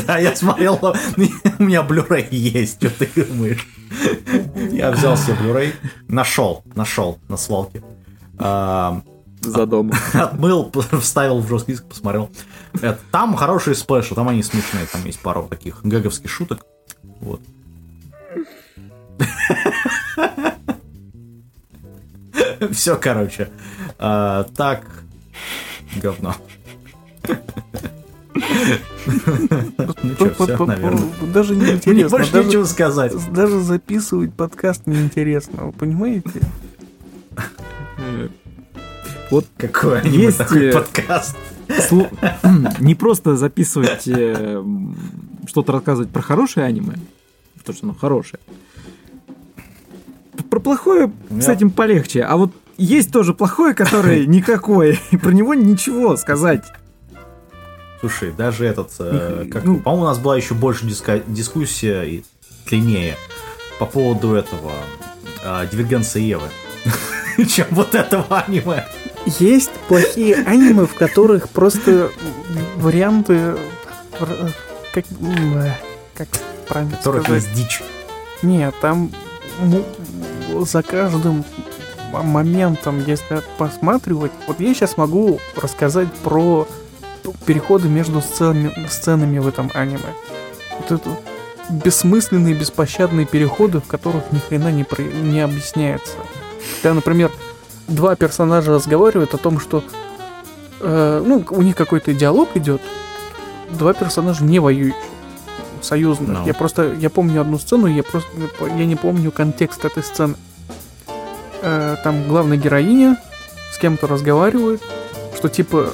Да, 0.05 0.17
я 0.17 0.35
смотрел, 0.35 0.77
у 0.81 1.63
меня 1.63 1.81
Blu-ray 1.81 2.27
есть, 2.31 2.83
что 2.83 2.89
ты 2.89 3.23
думаешь? 3.23 3.65
Я 4.71 4.91
взял 4.91 5.15
себе 5.15 5.35
Blu-ray, 5.35 5.73
нашел, 6.09 6.63
нашел 6.75 7.19
на 7.29 7.37
свалке. 7.37 7.81
А, 8.37 9.01
за 9.41 9.65
домом. 9.65 9.97
Отмыл, 10.13 10.71
вставил 10.99 11.39
в 11.39 11.47
жесткий 11.47 11.73
диск, 11.73 11.85
посмотрел. 11.85 12.29
Это, 12.73 12.99
там 13.11 13.35
хорошие 13.35 13.75
сплэши, 13.75 14.13
там 14.13 14.27
они 14.27 14.43
смешные, 14.43 14.85
там 14.87 15.05
есть 15.05 15.19
пару 15.21 15.47
таких 15.47 15.81
гэговских 15.83 16.29
шуток. 16.29 16.65
Вот. 17.21 17.41
Все, 22.71 22.97
короче. 22.97 23.49
А, 23.99 24.43
так, 24.55 24.85
говно. 25.95 26.35
Ну 29.05 30.15
что, 30.15 30.45
все, 30.45 30.65
наверное. 30.65 31.09
Даже 31.33 31.55
не 31.55 31.61
Мне 31.63 31.73
интересно. 31.73 32.09
больше 32.09 32.31
даже- 32.33 32.47
нечего 32.47 32.65
сказать. 32.65 33.13
Даже 33.33 33.59
записывать 33.61 34.33
подкаст 34.33 34.85
неинтересно, 34.85 35.65
вы 35.67 35.71
понимаете? 35.71 36.41
Вот 39.29 39.45
Какой 39.57 39.99
аниме 40.01 40.23
Есть, 40.25 40.37
такой 40.37 40.67
э, 40.67 40.73
подкаст. 40.73 41.35
слу- 41.67 42.09
не 42.79 42.95
просто 42.95 43.35
записывать 43.35 44.07
э, 44.07 44.63
что-то 45.47 45.73
рассказывать 45.73 46.09
про 46.11 46.21
хорошее 46.21 46.65
аниме, 46.65 46.93
то, 47.65 47.73
что 47.73 47.87
оно 47.87 47.93
хорошее. 47.93 48.39
Про 50.49 50.59
плохое 50.61 51.11
с 51.29 51.47
Я- 51.47 51.53
этим 51.53 51.71
полегче, 51.71 52.21
а 52.23 52.37
вот 52.37 52.53
есть 52.77 53.11
тоже 53.11 53.33
плохое, 53.33 53.73
которое 53.73 54.25
никакое, 54.27 54.97
и 55.11 55.17
про 55.17 55.31
него 55.31 55.53
ничего 55.53 56.15
сказать. 56.15 56.63
Слушай, 57.99 58.31
даже 58.31 58.65
этот, 58.65 58.91
э, 58.99 59.47
как, 59.51 59.63
ну- 59.63 59.79
по-моему, 59.79 60.03
у 60.05 60.07
нас 60.07 60.19
была 60.19 60.37
еще 60.37 60.53
больше 60.53 60.85
диска- 60.85 61.23
дискуссия 61.27 62.03
и 62.03 62.23
длиннее 62.67 63.15
по 63.79 63.85
поводу 63.85 64.35
этого 64.35 64.71
э, 65.43 65.67
дивергенции 65.71 66.21
Евы, 66.21 66.47
чем 67.47 67.65
вот 67.71 67.95
этого 67.95 68.39
аниме. 68.47 68.85
Есть 69.39 69.71
плохие 69.87 70.35
аниме, 70.35 70.85
в 70.85 70.93
которых 70.93 71.49
просто 71.49 72.11
варианты... 72.75 73.33
э, 74.19 74.49
Как, 74.93 75.05
э, 75.21 75.71
как 76.15 76.27
правильно 76.67 76.95
которых 76.97 77.23
сказать? 77.23 77.43
есть 77.43 77.55
дичь. 77.55 77.81
Нет, 78.43 78.75
там 78.81 79.11
за 80.61 80.83
каждым 80.83 81.43
моментом, 82.11 83.03
если 83.05 83.41
посматривать, 83.57 84.31
вот 84.47 84.59
я 84.59 84.73
сейчас 84.73 84.97
могу 84.97 85.39
рассказать 85.55 86.11
про 86.23 86.67
переходы 87.45 87.87
между 87.87 88.21
сценами, 88.21 88.87
сценами 88.89 89.39
в 89.39 89.47
этом 89.47 89.71
аниме. 89.73 90.13
Вот 90.79 90.91
это 90.91 91.09
бессмысленные, 91.69 92.53
беспощадные 92.53 93.25
переходы, 93.25 93.79
в 93.79 93.87
которых 93.87 94.31
ни 94.31 94.39
хрена 94.39 94.71
не, 94.71 94.83
про- 94.83 95.01
не 95.03 95.41
объясняется. 95.41 96.13
Когда, 96.81 96.95
например, 96.95 97.31
два 97.87 98.15
персонажа 98.15 98.71
разговаривают 98.73 99.33
о 99.33 99.37
том, 99.37 99.59
что 99.59 99.83
э, 100.79 101.23
ну, 101.25 101.43
у 101.49 101.61
них 101.61 101.75
какой-то 101.75 102.13
диалог 102.13 102.49
идет, 102.55 102.81
два 103.71 103.93
персонажа 103.93 104.43
не 104.43 104.59
воюют 104.59 104.95
союзных. 105.81 106.39
Ну. 106.39 106.45
Я 106.45 106.53
просто, 106.53 106.93
я 106.93 107.09
помню 107.09 107.41
одну 107.41 107.59
сцену, 107.59 107.87
я 107.87 108.03
просто, 108.03 108.29
я 108.61 108.85
не 108.85 108.95
помню 108.95 109.31
контекст 109.31 109.85
этой 109.85 110.03
сцены. 110.03 110.35
Э, 111.61 111.97
там 112.03 112.27
главная 112.27 112.57
героиня 112.57 113.17
с 113.73 113.77
кем-то 113.77 114.07
разговаривает, 114.07 114.81
что 115.35 115.49
типа 115.49 115.89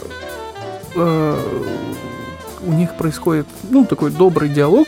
э, 0.96 1.40
у 2.66 2.72
них 2.72 2.96
происходит, 2.98 3.46
ну, 3.70 3.86
такой 3.86 4.12
добрый 4.12 4.50
диалог. 4.50 4.88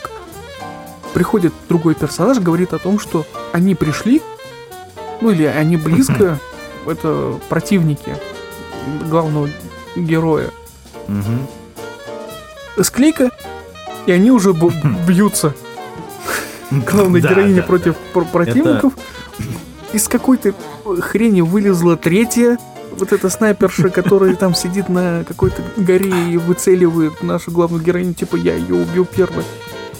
Приходит 1.14 1.52
другой 1.68 1.94
персонаж, 1.94 2.38
говорит 2.38 2.72
о 2.74 2.78
том, 2.78 2.98
что 2.98 3.24
они 3.52 3.74
пришли, 3.74 4.20
ну 5.20 5.30
или 5.30 5.44
они 5.44 5.76
близко, 5.76 6.38
это 6.86 7.38
противники 7.48 8.16
главного 9.08 9.48
героя. 9.96 10.50
Склейка, 12.82 13.30
и 14.06 14.12
они 14.12 14.30
уже 14.30 14.52
бьются. 15.06 15.54
Главная 16.70 17.22
Да, 17.22 17.30
героиня 17.30 17.62
против 17.62 17.96
пр- 18.12 18.24
противников. 18.26 18.92
Из 19.92 20.08
какой-то 20.08 20.52
хрени 21.00 21.40
вылезла 21.40 21.96
третья, 21.96 22.58
вот 22.98 23.12
эта 23.12 23.28
снайперша, 23.30 23.90
которая 23.90 24.34
там 24.34 24.54
сидит 24.54 24.88
на 24.88 25.24
какой-то 25.24 25.62
горе 25.76 26.30
и 26.32 26.36
выцеливает 26.36 27.22
нашу 27.22 27.50
главную 27.50 27.82
героиню, 27.82 28.14
типа 28.14 28.36
я 28.36 28.54
ее 28.54 28.74
убью 28.74 29.04
первой. 29.04 29.44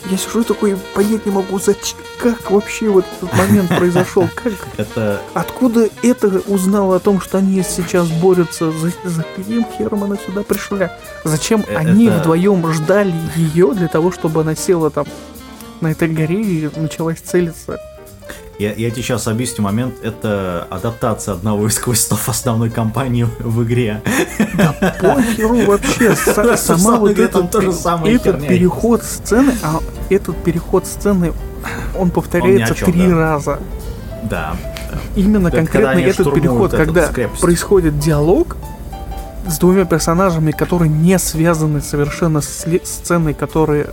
Я 0.08 0.16
сижу 0.18 0.44
такой, 0.44 0.76
понять 0.94 1.26
не 1.26 1.32
могу, 1.32 1.58
зачем, 1.58 1.98
как 2.18 2.52
вообще 2.52 2.88
вот 2.88 3.04
этот 3.16 3.36
момент 3.36 3.68
произошел, 3.76 4.28
как, 4.36 4.52
Это 4.76 5.20
откуда 5.34 5.88
это 6.04 6.28
узнала 6.46 6.96
о 6.96 6.98
том, 7.00 7.20
что 7.20 7.38
они 7.38 7.60
сейчас 7.64 8.06
борются, 8.08 8.70
за, 8.70 8.92
за 9.04 9.24
каким 9.34 9.64
хером 9.76 10.04
она 10.04 10.16
сюда 10.16 10.42
пришла? 10.44 10.92
Зачем 11.24 11.64
Э, 11.66 11.76
они 11.78 12.06
это- 12.06 12.20
вдвоем 12.20 12.72
ждали 12.72 13.14
ее 13.34 13.74
для 13.74 13.88
того, 13.88 14.12
чтобы 14.12 14.42
она 14.42 14.54
села 14.54 14.90
там 14.90 15.06
на 15.80 15.88
этой 15.90 16.06
горе 16.08 16.40
и 16.40 16.70
началась 16.76 17.18
целиться? 17.18 17.80
Я, 18.58 18.72
я 18.72 18.90
тебе 18.90 19.02
сейчас 19.02 19.28
объясню 19.28 19.64
момент. 19.64 19.94
Это 20.02 20.66
адаптация 20.70 21.34
одного 21.34 21.66
из 21.66 21.78
квестов 21.78 22.28
основной 22.28 22.70
кампании 22.70 23.28
в 23.38 23.62
игре. 23.64 24.02
Похеру 25.00 25.66
вообще, 25.66 26.14
сама 26.56 26.96
вот 26.96 27.14
там 27.14 27.24
этот, 27.24 27.50
тоже 27.50 27.72
самая 27.72 28.14
этот 28.14 28.36
херня 28.36 28.48
переход 28.48 29.02
сцены, 29.02 29.52
а 29.62 29.80
этот 30.08 30.42
переход 30.42 30.86
сцены, 30.86 31.34
он 31.98 32.10
повторяется 32.10 32.74
чем, 32.74 32.92
три 32.92 33.08
да. 33.08 33.14
раза. 33.14 33.58
Да. 34.22 34.56
Именно 35.16 35.50
когда 35.50 35.92
конкретно 35.92 36.00
этот 36.00 36.34
переход, 36.34 36.72
этот 36.72 36.86
когда 36.86 37.08
крепость. 37.08 37.42
происходит 37.42 37.98
диалог 37.98 38.56
с 39.48 39.58
двумя 39.58 39.84
персонажами, 39.84 40.50
которые 40.50 40.88
не 40.88 41.18
связаны 41.18 41.80
совершенно 41.80 42.40
с 42.40 42.66
сценой, 42.84 43.34
которые... 43.34 43.88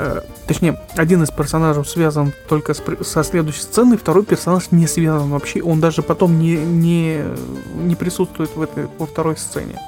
э, 0.00 0.22
точнее, 0.46 0.80
один 0.96 1.22
из 1.22 1.30
персонажей 1.30 1.84
связан 1.84 2.32
только 2.48 2.74
с 2.74 2.82
со 3.02 3.22
следующей 3.22 3.60
сценой, 3.60 3.98
второй 3.98 4.24
персонаж 4.24 4.70
не 4.70 4.86
связан 4.86 5.30
вообще. 5.30 5.62
Он 5.62 5.80
даже 5.80 6.02
потом 6.02 6.38
не, 6.38 6.56
не, 6.56 7.22
не 7.74 7.94
присутствует 7.94 8.56
в 8.56 8.62
этой, 8.62 8.88
во 8.98 9.06
второй 9.06 9.36
сцене. 9.36 9.78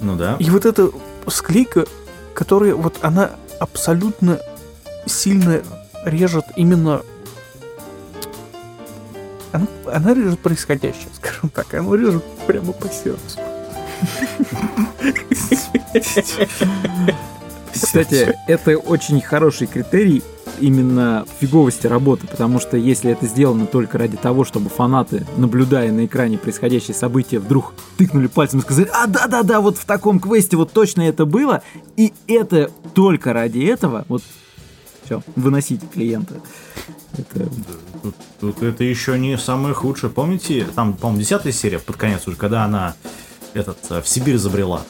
Ну 0.00 0.16
да. 0.16 0.36
И 0.38 0.50
вот 0.50 0.66
эта 0.66 0.90
склейка, 1.28 1.86
которая 2.34 2.74
вот 2.74 2.98
она 3.02 3.30
абсолютно 3.60 4.40
сильно 5.06 5.62
режет 6.04 6.44
именно... 6.56 7.02
Она, 9.52 9.66
она 9.86 10.14
режет 10.14 10.40
происходящее, 10.40 11.08
скажем 11.14 11.48
так. 11.50 11.72
Она 11.72 11.96
режет 11.96 12.24
прямо 12.46 12.72
по 12.72 12.88
сердцу. 12.88 13.38
Кстати, 17.82 18.36
это 18.46 18.76
очень 18.76 19.20
хороший 19.20 19.66
критерий 19.66 20.22
именно 20.60 21.26
фиговости 21.40 21.86
работы, 21.86 22.26
потому 22.26 22.60
что 22.60 22.76
если 22.76 23.10
это 23.10 23.26
сделано 23.26 23.66
только 23.66 23.98
ради 23.98 24.16
того, 24.16 24.44
чтобы 24.44 24.70
фанаты, 24.70 25.26
наблюдая 25.36 25.92
на 25.92 26.06
экране 26.06 26.38
происходящие 26.38 26.94
события, 26.94 27.38
вдруг 27.38 27.74
тыкнули 27.98 28.26
пальцем 28.26 28.60
и 28.60 28.62
сказали, 28.62 28.88
а 28.92 29.06
да-да-да, 29.06 29.60
вот 29.60 29.76
в 29.76 29.84
таком 29.84 30.20
квесте 30.20 30.56
вот 30.56 30.72
точно 30.72 31.02
это 31.02 31.26
было, 31.26 31.62
и 31.96 32.12
это 32.26 32.70
только 32.94 33.32
ради 33.32 33.60
этого, 33.60 34.04
вот 34.08 34.22
все, 35.04 35.22
выносите 35.34 35.86
клиента. 35.86 36.34
Это 37.16 37.48
Тут, 38.02 38.14
тут 38.40 38.62
это 38.62 38.84
еще 38.84 39.18
не 39.18 39.36
самое 39.36 39.74
худшее. 39.74 40.10
Помните, 40.10 40.64
там, 40.76 40.92
по-моему, 40.92 41.20
десятая 41.22 41.50
серия 41.50 41.80
под 41.80 41.96
конец 41.96 42.26
уже, 42.28 42.36
когда 42.36 42.64
она 42.64 42.94
этот 43.52 43.78
э, 43.90 44.00
в 44.00 44.08
Сибирь 44.08 44.36
забрела. 44.36 44.82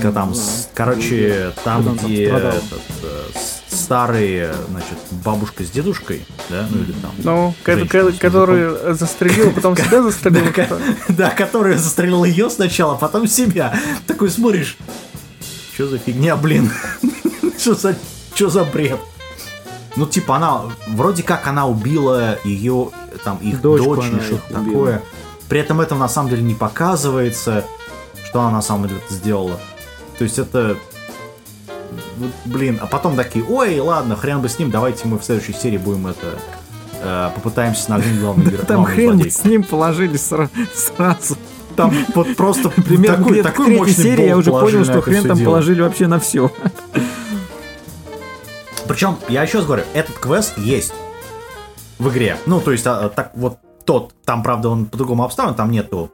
Там, 0.00 0.34
с- 0.34 0.68
короче, 0.74 1.52
там, 1.64 1.84
там 1.84 1.96
где 1.96 2.24
этот, 2.26 2.64
э, 3.02 3.22
старые, 3.68 4.54
значит, 4.70 4.98
бабушка 5.10 5.64
с 5.64 5.70
дедушкой, 5.70 6.24
да, 6.48 6.66
ну 6.70 6.78
или 6.82 6.92
там. 6.92 7.10
Ну, 7.18 7.54
женщина, 7.80 7.90
который 8.30 8.94
застрелил, 8.94 9.50
потом 9.52 9.76
себя 9.76 10.02
застрелил. 10.02 10.44
Да, 10.56 10.76
Да, 11.08 11.30
который 11.30 11.76
застрелил 11.76 12.24
ее 12.24 12.48
сначала, 12.50 12.94
а 12.94 12.96
потом 12.96 13.26
себя. 13.26 13.78
Такой 14.06 14.30
смотришь, 14.30 14.76
что 15.74 15.88
за 15.88 15.98
фигня, 15.98 16.36
блин? 16.36 16.70
Что 17.58 17.74
за, 17.74 17.94
что 18.34 18.48
за 18.48 18.64
бред? 18.64 18.98
Ну, 19.94 20.06
типа, 20.06 20.36
она, 20.36 20.62
вроде 20.88 21.22
как 21.22 21.46
она 21.46 21.66
убила 21.68 22.36
ее, 22.44 22.90
там, 23.24 23.36
их 23.38 23.60
Дочку 23.60 23.94
дочь 23.96 24.06
или 24.06 24.20
что-то 24.20 24.54
такое. 24.54 25.02
При 25.48 25.60
этом 25.60 25.80
это 25.80 25.94
на 25.94 26.08
самом 26.08 26.30
деле 26.30 26.42
не 26.42 26.54
показывается, 26.54 27.64
что 28.26 28.40
она 28.40 28.50
на 28.50 28.62
самом 28.62 28.88
деле 28.88 29.00
сделала. 29.10 29.60
То 30.22 30.24
есть 30.24 30.38
это... 30.38 30.76
Блин, 32.44 32.78
а 32.80 32.86
потом 32.86 33.16
такие, 33.16 33.44
ой, 33.44 33.80
ладно, 33.80 34.14
хрен 34.14 34.40
бы 34.40 34.48
с 34.48 34.56
ним, 34.56 34.70
давайте 34.70 35.08
мы 35.08 35.18
в 35.18 35.24
следующей 35.24 35.52
серии 35.52 35.78
будем 35.78 36.06
это... 36.06 36.38
э, 37.00 37.30
попытаемся 37.34 37.90
нагнуть 37.90 38.20
главную 38.20 38.48
геро- 38.52 38.64
Там 38.64 38.84
хрен 38.84 39.06
бы 39.10 39.14
злодейку». 39.14 39.36
с 39.40 39.44
ним 39.44 39.64
положили 39.64 40.14
сра- 40.14 40.48
сразу. 40.72 41.36
Там 41.74 41.92
вот 42.14 42.36
просто 42.36 42.70
Примерно 42.82 43.16
такой, 43.16 43.42
такой 43.42 43.76
мощный 43.76 43.94
серии 43.94 44.26
я 44.26 44.36
уже 44.36 44.52
понял, 44.52 44.84
что 44.84 45.02
хрен 45.02 45.26
там 45.26 45.44
положили 45.44 45.82
вообще 45.82 46.06
на 46.06 46.20
все. 46.20 46.52
Причем, 48.86 49.16
я 49.28 49.42
еще 49.42 49.58
раз 49.58 49.66
говорю, 49.66 49.82
этот 49.92 50.16
квест 50.20 50.56
есть 50.56 50.94
в 51.98 52.08
игре. 52.10 52.36
Ну, 52.46 52.60
то 52.60 52.70
есть, 52.70 52.86
а, 52.86 53.08
так 53.08 53.32
вот 53.34 53.58
тот, 53.84 54.14
там, 54.24 54.44
правда, 54.44 54.68
он 54.68 54.86
по-другому 54.86 55.24
обставлен, 55.24 55.56
там 55.56 55.72
нету 55.72 56.12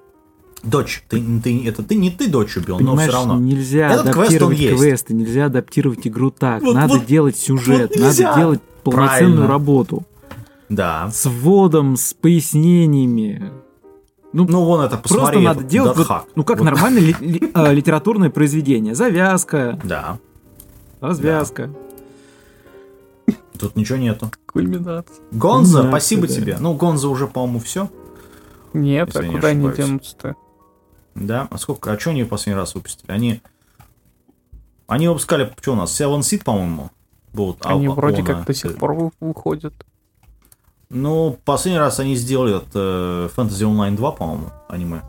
Дочь, 0.62 1.04
ты, 1.08 1.22
ты, 1.42 1.66
это 1.68 1.82
ты 1.84 1.94
не 1.94 2.10
ты 2.10 2.28
дочь 2.28 2.56
убил, 2.56 2.78
но 2.80 2.90
Понимаешь, 2.90 3.10
все 3.10 3.18
равно. 3.18 3.38
нельзя 3.38 3.90
Этот 3.92 4.06
квест, 4.06 4.16
он 4.16 4.22
адаптировать 4.24 4.58
есть. 4.58 4.76
квесты, 4.78 5.14
нельзя 5.14 5.44
адаптировать 5.46 6.06
игру 6.06 6.30
так. 6.30 6.62
Вот- 6.62 6.74
надо 6.74 6.94
вот- 6.94 7.06
делать 7.06 7.36
сюжет, 7.36 7.90
вот 7.90 7.96
нельзя. 8.00 8.28
надо 8.30 8.40
делать 8.40 8.60
полноценную 8.82 9.18
Правильно. 9.36 9.46
работу. 9.46 10.02
Да. 10.68 11.10
С 11.12 11.26
вводом, 11.28 11.96
с 11.96 12.12
пояснениями. 12.12 13.52
Ну, 14.32 14.46
Ну, 14.46 14.64
вон 14.64 14.80
это, 14.82 14.96
просто 14.98 15.14
посмотри. 15.18 15.40
надо 15.44 15.60
этот 15.60 15.70
делать, 15.70 15.96
вот, 15.96 16.08
ну, 16.34 16.44
как 16.44 16.58
Вот. 16.58 16.64
нормальное 16.64 17.00
ли- 17.00 17.16
ли- 17.20 17.50
а, 17.54 17.72
литературное 17.72 18.28
произведение. 18.28 18.94
Завязка, 18.94 19.78
Да. 19.84 20.18
развязка. 21.00 21.70
Тут 23.58 23.74
ничего 23.76 23.98
нету. 23.98 24.30
Кульминация. 24.52 25.16
Гонза, 25.32 25.82
Да, 25.84 25.88
спасибо 25.88 26.26
да. 26.28 26.34
тебе. 26.34 26.56
Ну, 26.60 26.74
Гонза 26.74 27.08
уже, 27.08 27.26
по-моему, 27.26 27.58
все. 27.60 27.88
Нет, 28.74 29.08
Если 29.08 29.18
а 29.20 29.26
не 29.28 29.34
куда 29.34 29.48
они 29.48 29.66
ошибаюсь. 29.66 29.76
денутся-то? 29.88 30.36
Да. 31.20 31.48
А 31.50 31.58
сколько? 31.58 31.92
А 31.92 31.98
что 31.98 32.10
они 32.10 32.22
в 32.22 32.28
последний 32.28 32.58
раз 32.60 32.74
выпустили? 32.74 33.10
Они. 33.10 33.42
Они 34.86 35.08
выпускали, 35.08 35.52
что 35.60 35.72
у 35.72 35.76
нас, 35.76 35.98
Seven 36.00 36.20
Seed, 36.20 36.44
по-моему, 36.44 36.90
а- 37.62 37.74
Они 37.74 37.86
а- 37.86 37.90
вроде 37.90 38.20
он, 38.20 38.26
как 38.26 38.46
до 38.46 38.54
сих 38.54 38.76
пор 38.78 38.94
вы- 38.94 39.10
выходят. 39.20 39.74
Ну, 40.90 41.38
последний 41.44 41.78
раз 41.78 42.00
они 42.00 42.16
сделали 42.16 42.54
от 42.54 42.68
э, 42.74 43.28
Fantasy 43.36 43.64
Online 43.66 43.94
2, 43.96 44.12
по-моему, 44.12 44.46
аниме. 44.68 45.02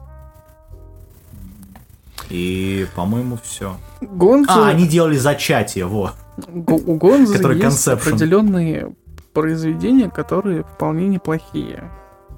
И, 2.30 2.86
по-моему, 2.96 3.40
все. 3.42 3.78
Гонза, 4.02 4.66
А, 4.66 4.70
они 4.70 4.88
делали 4.88 5.18
зачатие, 5.18 5.86
во. 5.86 6.12
Го- 6.48 6.76
у 6.86 6.96
Гонза 6.98 7.38
который 7.38 7.58
есть 7.60 7.88
Conception. 7.88 7.94
определенные 7.94 8.94
произведения, 9.34 10.10
которые 10.10 10.64
вполне 10.64 11.08
неплохие. 11.08 11.90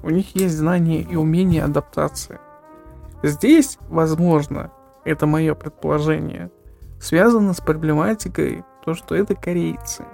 У 0.02 0.10
них 0.10 0.34
есть 0.34 0.56
знания 0.56 1.02
и 1.02 1.16
умения 1.16 1.64
адаптации. 1.64 2.38
Здесь, 3.22 3.78
возможно, 3.88 4.70
это 5.04 5.26
мое 5.26 5.54
предположение, 5.54 6.50
связано 7.00 7.52
с 7.54 7.60
проблематикой 7.60 8.64
то, 8.84 8.94
что 8.94 9.14
это 9.14 9.34
корейцы. 9.34 10.04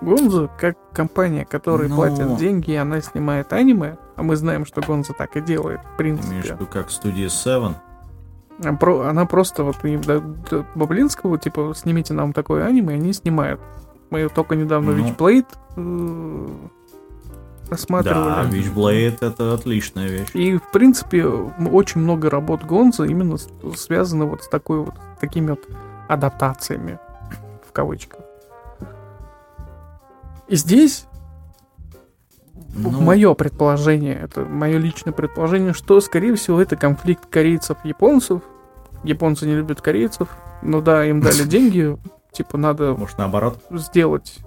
Гонзо, 0.00 0.48
как 0.58 0.76
компания, 0.92 1.44
которая 1.44 1.88
Ну. 1.88 1.96
платит 1.96 2.36
деньги, 2.38 2.70
и 2.72 2.76
она 2.76 3.00
снимает 3.02 3.52
аниме, 3.52 3.96
а 4.16 4.22
мы 4.22 4.34
знаем, 4.36 4.64
что 4.64 4.80
Гонзо 4.80 5.12
так 5.12 5.36
и 5.36 5.40
делает, 5.42 5.80
в 5.80 5.82
Имеешь 5.82 5.94
в 5.94 5.96
принципе. 6.28 6.54
виду, 6.54 6.66
как 6.66 6.90
студия 6.90 7.28
Seven. 7.28 7.74
Про- 8.78 9.00
Она 9.08 9.26
просто 9.26 9.62
вот 9.64 9.84
им 9.84 10.00
да- 10.02 10.20
да- 10.50 10.64
Баблинского, 10.74 11.38
типа, 11.38 11.72
снимите 11.74 12.14
нам 12.14 12.32
такое 12.32 12.64
аниме, 12.66 12.94
и 12.94 12.96
они 12.96 13.12
снимают. 13.12 13.60
Мы 14.10 14.28
только 14.28 14.56
недавно 14.56 14.92
Ну. 14.92 15.04
Witchblade 15.06 15.46
э, 17.70 18.02
Да, 18.04 18.42
рассматривали. 18.42 18.50
Witchblade 18.50 19.18
это 19.20 19.54
отличная 19.54 20.08
вещь. 20.08 20.28
И, 20.34 20.56
в 20.56 20.70
принципе, 20.72 21.24
очень 21.24 22.00
много 22.00 22.30
работ 22.30 22.64
Гонза 22.64 23.04
именно 23.04 23.36
связано 23.76 24.26
вот 24.26 24.42
с 24.42 24.48
такой 24.48 24.80
вот, 24.80 24.94
с 25.16 25.20
такими 25.20 25.50
вот 25.50 25.68
адаптациями, 26.08 26.98
в 27.68 27.72
кавычках. 27.72 28.20
И 30.48 30.56
здесь 30.56 31.06
Ну, 32.74 32.90
мое 32.90 33.34
предположение, 33.34 34.14
это 34.14 34.44
мое 34.44 34.78
личное 34.78 35.12
предположение, 35.12 35.72
что, 35.72 36.00
скорее 36.00 36.34
всего, 36.34 36.60
это 36.60 36.76
конфликт 36.76 37.26
корейцев 37.26 37.78
и 37.84 37.88
японцев. 37.88 38.42
Японцы 39.04 39.46
не 39.46 39.54
любят 39.54 39.80
корейцев, 39.80 40.28
но 40.62 40.80
да, 40.80 41.04
им 41.04 41.20
дали 41.20 41.42
деньги, 41.48 41.96
типа 42.32 42.58
надо 42.58 42.94
Может, 42.94 43.18
наоборот, 43.18 43.60
сделать. 43.70 44.38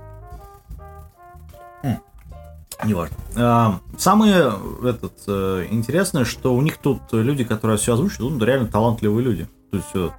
Неважно. 2.85 3.15
А, 3.35 3.79
самое 3.97 4.53
этот, 4.83 5.13
э, 5.27 5.67
интересное, 5.71 6.25
что 6.25 6.53
у 6.55 6.61
них 6.61 6.77
тут 6.77 7.01
люди, 7.11 7.43
которые 7.43 7.77
все 7.77 7.93
озвучивают, 7.93 8.39
ну, 8.39 8.45
реально 8.45 8.67
талантливые 8.67 9.23
люди. 9.23 9.47
То 9.71 9.77
есть 9.77 9.89
э, 9.95 10.09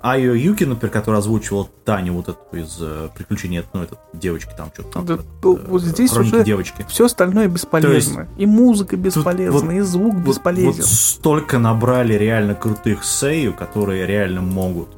Айо 0.00 0.32
Юки, 0.34 0.64
например, 0.64 0.92
которая 0.92 1.20
озвучивала 1.20 1.68
Таню, 1.84 2.14
вот 2.14 2.28
эту 2.28 2.38
из 2.56 2.78
э, 2.80 3.08
приключений, 3.16 3.64
ну, 3.72 3.82
этой 3.82 3.98
девочки 4.12 4.50
там 4.56 4.70
что-то 4.72 4.90
там. 4.90 5.06
Да, 5.06 5.14
э, 5.14 5.18
вот 5.42 5.82
здесь 5.82 6.16
уже 6.16 6.44
девочки. 6.44 6.86
все 6.88 7.06
остальное 7.06 7.48
бесполезно. 7.48 8.28
и 8.36 8.46
музыка 8.46 8.96
бесполезна, 8.96 9.60
вот- 9.60 9.72
и 9.72 9.80
звук 9.80 10.14
Вот- 10.14 10.24
бесполезен. 10.24 10.82
Вот, 10.82 10.84
столько 10.86 11.58
набрали 11.58 12.14
реально 12.14 12.54
крутых 12.54 13.04
сею, 13.04 13.52
которые 13.54 14.06
реально 14.06 14.40
могут. 14.40 14.88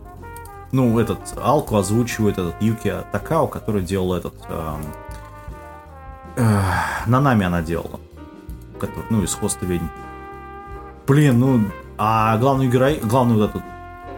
Ну, 0.73 0.99
этот 1.01 1.19
Алку 1.43 1.77
озвучивает 1.77 2.39
этот 2.39 2.55
Юки 2.61 2.95
Такао, 3.11 3.49
который 3.49 3.83
делал 3.83 4.15
этот... 4.15 4.35
эм, 4.49 4.83
э, 6.37 6.61
Нанами 7.07 7.47
она 7.47 7.63
делала. 7.63 8.01
Который, 8.79 9.05
ну, 9.11 9.23
из 9.23 9.35
хвоста 9.35 9.67
ведьм. 9.67 9.87
Блин, 11.07 11.39
ну... 11.41 11.65
А 11.99 12.37
главную 12.39 12.71
герой... 12.71 13.01
Главную 13.03 13.41
вот 13.41 13.51
эту... 13.51 13.63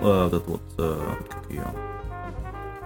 э, 0.02 0.24
вот 0.24 0.32
эту 0.32 0.50
вот... 0.50 0.62
э, 0.78 1.00
как 1.30 1.50
ее... 1.50 1.66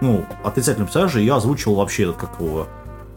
Ну, 0.01 0.25
отрицательный 0.43 0.85
персонаж, 0.85 1.15
ее 1.15 1.35
озвучивал 1.35 1.75
вообще 1.75 2.03
этот, 2.03 2.17
как 2.17 2.39
его... 2.39 2.67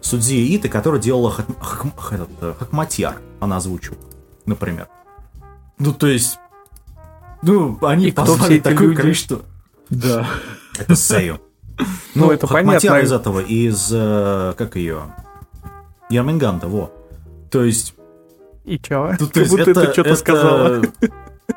Судзи 0.02 0.56
Ита, 0.56 0.68
которая 0.68 1.00
делала 1.00 1.30
Хак- 1.30 1.58
Хак- 1.60 2.14
этот, 2.14 2.30
э, 2.40 2.54
Хакматьяр. 2.58 3.16
Она 3.38 3.58
озвучивала, 3.58 4.00
например. 4.46 4.88
Ну, 5.78 5.92
то 5.92 6.06
есть... 6.06 6.38
Ну, 7.42 7.78
они 7.82 8.08
И 8.08 8.12
позвали 8.12 8.60
такое 8.60 8.88
люди? 8.88 9.00
количество... 9.00 9.40
Да. 9.88 10.26
Это 10.78 10.94
Сею. 10.96 11.40
Ну, 12.14 12.30
это 12.30 12.46
Хакматьяр 12.46 12.92
понятно. 12.92 13.06
из 13.06 13.12
этого, 13.12 13.40
из... 13.40 13.88
э, 13.92 14.54
как 14.58 14.76
ее? 14.76 15.02
Ярминганда, 16.10 16.68
во. 16.68 16.92
То 17.50 17.64
есть... 17.64 17.94
И 18.64 18.78
чё? 18.78 19.14
Тут, 19.18 19.28
Как 19.28 19.32
то 19.32 19.40
есть 19.40 19.50
будто 19.52 19.70
это, 19.70 19.86
ты 19.86 19.92
что-то 19.92 20.16
сказала. 20.16 20.82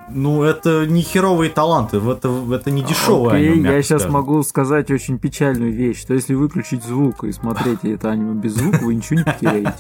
Ну, 0.10 0.44
это 0.44 0.86
не 0.86 1.02
херовые 1.02 1.50
таланты, 1.50 1.98
это, 1.98 2.30
это 2.52 2.72
не 2.72 2.84
дешевое 2.84 3.36
Окей, 3.36 3.52
аниме, 3.52 3.72
я 3.74 3.82
сейчас 3.82 4.02
скажем. 4.02 4.14
могу 4.14 4.42
сказать 4.44 4.90
очень 4.90 5.20
печальную 5.20 5.72
вещь, 5.72 6.02
что 6.02 6.14
если 6.14 6.34
выключить 6.34 6.84
звук 6.84 7.24
и 7.24 7.32
смотреть 7.32 7.80
это 7.84 8.12
аниме 8.12 8.34
без 8.34 8.54
звука, 8.54 8.80
вы 8.84 8.96
ничего 8.96 9.20
не 9.20 9.26
потеряете. 9.26 9.74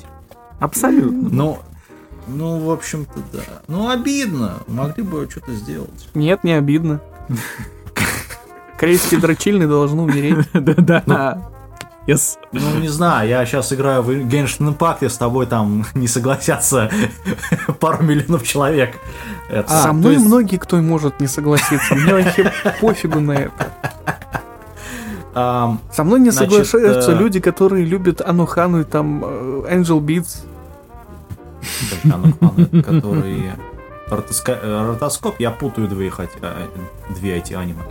Абсолютно. 0.60 1.30
Ну, 1.30 1.60
ну, 2.28 2.60
в 2.60 2.72
общем-то, 2.72 3.20
да. 3.32 3.62
Ну, 3.68 3.90
обидно. 3.90 4.58
Могли 4.68 5.04
бы 5.04 5.28
что-то 5.30 5.54
сделать. 5.54 6.10
Нет, 6.14 6.44
не 6.44 6.54
обидно. 6.54 7.02
Корейские 8.80 9.20
дрочильные 9.20 9.68
должны 9.68 10.02
умереть. 10.02 10.48
Да-да. 10.54 11.50
Yes. 12.06 12.38
Ну, 12.52 12.80
не 12.82 12.90
знаю, 12.90 13.30
я 13.30 13.46
сейчас 13.46 13.72
играю 13.72 14.02
в 14.04 14.10
Genshin 14.10 14.76
Impact, 14.78 15.06
и 15.06 15.10
с 15.10 15.18
тобой 15.18 15.46
там 15.46 15.86
не 15.94 16.08
согласятся 16.08 16.90
пару 17.80 18.04
миллионов 18.04 18.44
человек. 18.44 18.98
Это- 19.50 19.68
А, 19.74 19.82
Со 19.82 19.88
то 19.88 19.94
мной 19.94 20.14
есть- 20.16 20.26
многие 20.26 20.58
кто 20.58 20.78
может 20.82 21.20
не 21.22 21.28
согласиться. 21.28 21.96
Мне 21.96 22.14
вообще 22.14 22.52
пофигу 22.82 23.20
на 23.22 23.32
это. 23.34 23.72
Ам, 25.36 25.80
Со 25.92 26.04
мной 26.04 26.20
не 26.20 26.30
Значит, 26.32 26.52
соглашаются 26.68 27.12
э, 27.14 27.16
люди, 27.16 27.40
которые 27.40 27.86
любят 27.86 28.22
Анухану 28.22 28.82
и 28.82 28.84
там 28.84 29.24
э, 29.26 29.64
Angel 29.74 30.00
Beats. 30.02 30.44
которые... 32.84 33.56
Ротоска- 34.10 34.60
э, 34.62 34.88
Ротоскоп, 34.90 35.40
я 35.40 35.50
путаю 35.52 35.88
две, 35.88 36.08
их 36.08 36.20
эти- 36.20 36.38
а, 36.42 36.54
две 37.18 37.38
эти 37.38 37.54
аниме. 37.54 37.82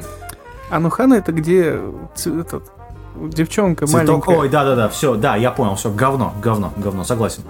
Анухана 0.70 1.14
это 1.14 1.32
где 1.32 1.80
этот, 2.24 2.70
девчонка 3.16 3.86
Цветок, 3.86 4.26
маленькая. 4.26 4.38
ой, 4.38 4.48
да-да-да, 4.48 4.88
все, 4.88 5.14
да, 5.14 5.36
я 5.36 5.50
понял, 5.50 5.74
все, 5.74 5.90
говно, 5.90 6.32
говно, 6.42 6.72
говно, 6.76 7.04
согласен. 7.04 7.42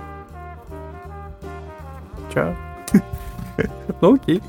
Чё? 2.33 2.55
Ну 4.01 4.15
окей. 4.15 4.43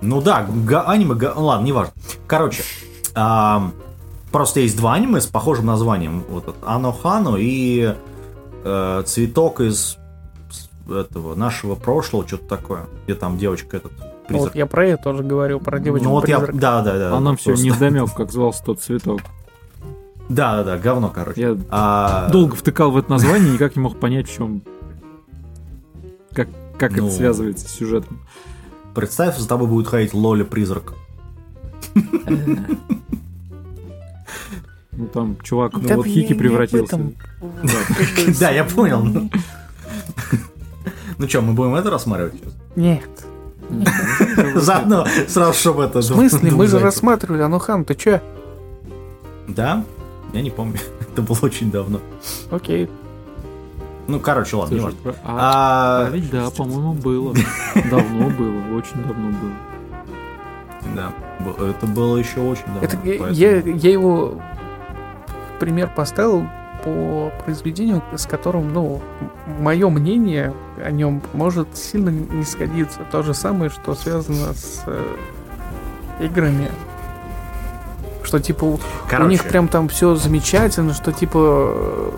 Ну 0.00 0.20
да, 0.20 0.46
аниме, 0.86 1.14
ну 1.14 1.44
ладно, 1.44 1.64
неважно. 1.64 1.92
Короче, 2.26 2.62
просто 4.32 4.60
есть 4.60 4.76
два 4.76 4.94
аниме 4.94 5.20
с 5.20 5.26
похожим 5.26 5.66
названием. 5.66 6.24
Вот 6.28 6.44
этот 6.44 6.56
Ано 6.64 6.92
Хану 6.92 7.36
и 7.38 7.94
э, 8.64 9.02
Цветок 9.04 9.60
из 9.60 9.98
этого 10.90 11.34
нашего 11.34 11.74
прошлого, 11.74 12.26
что-то 12.26 12.48
такое. 12.48 12.86
Где 13.04 13.14
там 13.14 13.36
девочка 13.36 13.76
этот 13.76 13.92
призрак. 14.26 14.52
Вот 14.52 14.54
я 14.54 14.66
про 14.66 14.86
это 14.86 15.02
тоже 15.02 15.22
говорю, 15.22 15.60
про 15.60 15.78
девочку 15.78 16.08
ну 16.08 16.14
вот 16.14 16.28
я, 16.28 16.38
да, 16.38 16.82
да, 16.82 16.98
да. 16.98 17.16
А 17.16 17.20
нам 17.20 17.36
все 17.36 17.54
не 17.54 17.70
вдомек, 17.70 18.14
как 18.14 18.32
звался 18.32 18.64
тот 18.64 18.80
цветок. 18.80 19.20
Да, 20.28 20.56
да, 20.56 20.64
да, 20.64 20.78
говно, 20.78 21.08
короче. 21.08 21.40
Я 21.40 21.56
А, 21.70 22.28
долго 22.30 22.54
втыкал 22.54 22.90
в 22.90 22.96
это 22.98 23.10
название, 23.10 23.52
никак 23.52 23.76
не 23.76 23.82
мог 23.82 23.98
понять, 23.98 24.28
в 24.28 24.34
чем... 24.34 24.62
Как, 26.32 26.48
как 26.78 26.92
Ну. 26.96 27.06
это 27.06 27.16
связывается 27.16 27.66
с 27.68 27.72
сюжетом. 27.72 28.20
Представь, 28.94 29.38
за 29.38 29.48
тобой 29.48 29.68
будет 29.68 29.86
ходить 29.88 30.12
Лоли 30.14 30.42
призрак. 30.42 30.94
Ну 34.92 35.06
там 35.06 35.36
чувак, 35.42 35.72
ну 35.74 35.96
вот 35.96 36.06
Хики 36.06 36.32
превратился. 36.34 36.98
Да, 38.40 38.50
я 38.50 38.64
понял. 38.64 39.02
Ну 39.04 39.30
Ну 41.18 41.28
что, 41.28 41.40
мы 41.40 41.52
будем 41.52 41.74
это 41.76 41.90
рассматривать 41.90 42.34
сейчас? 42.34 42.54
Нет. 42.76 43.08
Заодно, 44.56 45.06
сразу, 45.28 45.52
чтобы 45.58 45.84
это... 45.84 46.00
В 46.00 46.04
смысле? 46.04 46.50
Мы 46.50 46.66
же 46.66 46.78
рассматривали 46.78 47.42
Анухан, 47.42 47.84
ты 47.84 47.94
чё? 47.94 48.20
Да? 49.46 49.84
Я 50.32 50.42
не 50.42 50.50
помню. 50.50 50.78
Это 51.12 51.22
было 51.22 51.38
очень 51.42 51.70
давно. 51.70 52.00
Окей. 52.50 52.88
Ну, 54.06 54.20
короче, 54.20 54.56
ладно, 54.56 54.74
не 54.74 54.80
Слушай, 54.80 54.96
про- 55.02 55.14
а, 55.24 55.36
А, 56.04 56.06
а 56.06 56.10
ведь 56.10 56.30
да, 56.30 56.48
по-моему, 56.50 56.94
было. 56.94 57.34
Давно 57.90 58.30
было, 58.30 58.76
очень 58.78 59.02
давно 59.06 59.28
было. 59.38 59.52
да, 60.96 61.12
это 61.66 61.86
было 61.86 62.16
еще 62.16 62.40
очень 62.40 62.64
давно. 62.66 62.80
Это 62.82 62.96
я, 63.04 63.18
поэтому- 63.18 63.32
я, 63.32 63.56
я 63.58 63.90
его 63.92 64.40
пример 65.60 65.92
поставил 65.94 66.46
по 66.84 67.30
произведению, 67.44 68.02
с 68.16 68.24
которым, 68.26 68.72
ну, 68.72 69.02
мое 69.58 69.90
мнение 69.90 70.54
о 70.82 70.90
нем 70.90 71.20
может 71.34 71.76
сильно 71.76 72.08
не 72.08 72.44
сходиться. 72.44 73.00
То 73.10 73.22
же 73.22 73.34
самое, 73.34 73.68
что 73.70 73.94
связано 73.94 74.54
с 74.54 74.84
э, 74.86 75.04
играми. 76.20 76.68
Что 78.22 78.38
типа 78.40 78.64
у- 78.64 78.74
у 78.74 78.80
Короче, 79.08 79.30
них 79.30 79.44
прям 79.44 79.68
там 79.68 79.88
все 79.88 80.14
замечательно, 80.16 80.92
что 80.94 81.12
типа 81.12 82.12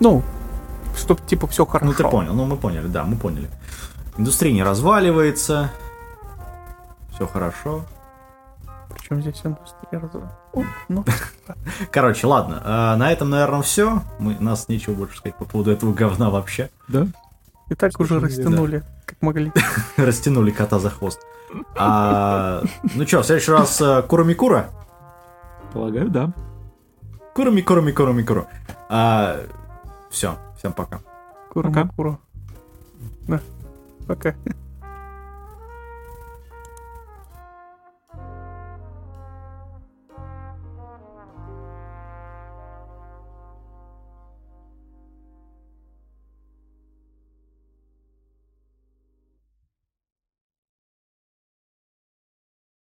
ну, 0.00 0.22
что 0.96 1.14
типа 1.14 1.46
все 1.46 1.64
хорошо. 1.64 1.86
Ну, 1.86 1.92
ты 1.96 2.02
понял, 2.08 2.34
ну, 2.34 2.44
мы 2.44 2.56
поняли, 2.56 2.86
да, 2.86 3.04
мы 3.04 3.16
поняли. 3.16 3.48
Индустрия 4.16 4.52
не 4.52 4.62
разваливается, 4.62 5.70
все 7.14 7.26
хорошо. 7.26 7.82
Причем 8.90 9.20
здесь 9.22 9.40
индустрия 9.44 10.00
раз- 10.00 10.22
О, 10.52 10.62
ну, 10.88 11.04
Короче, 11.92 12.26
ладно, 12.26 12.62
э, 12.64 12.96
на 12.96 13.10
этом, 13.12 13.30
наверное, 13.30 13.62
все. 13.62 14.02
Мы, 14.18 14.36
нас 14.38 14.68
нечего 14.68 14.94
больше 14.94 15.16
сказать 15.18 15.36
по 15.36 15.44
поводу 15.44 15.70
этого 15.72 15.92
говна 15.92 16.30
вообще. 16.30 16.70
Да? 16.88 17.06
И 17.68 17.74
так 17.74 17.98
уже 17.98 18.20
растянули, 18.20 18.82
как 19.06 19.22
могли. 19.22 19.52
Растянули 19.96 20.50
кота 20.50 20.78
за 20.78 20.90
хвост. 20.90 21.20
А, 21.76 22.62
ну 22.94 23.06
что, 23.06 23.22
в 23.22 23.26
следующий 23.26 23.52
раз 23.52 23.80
э, 23.80 24.02
Курамикура? 24.02 24.70
Полагаю, 25.72 26.08
да. 26.08 26.32
Курами, 27.34 27.60
курами, 27.62 27.92
курами, 27.92 28.22
куру. 28.22 28.46
А, 28.88 29.40
все, 30.10 30.36
всем 30.58 30.72
пока. 30.72 31.00
Кура-макура. 31.52 32.18
Да, 33.28 33.40
пока. 34.06 34.34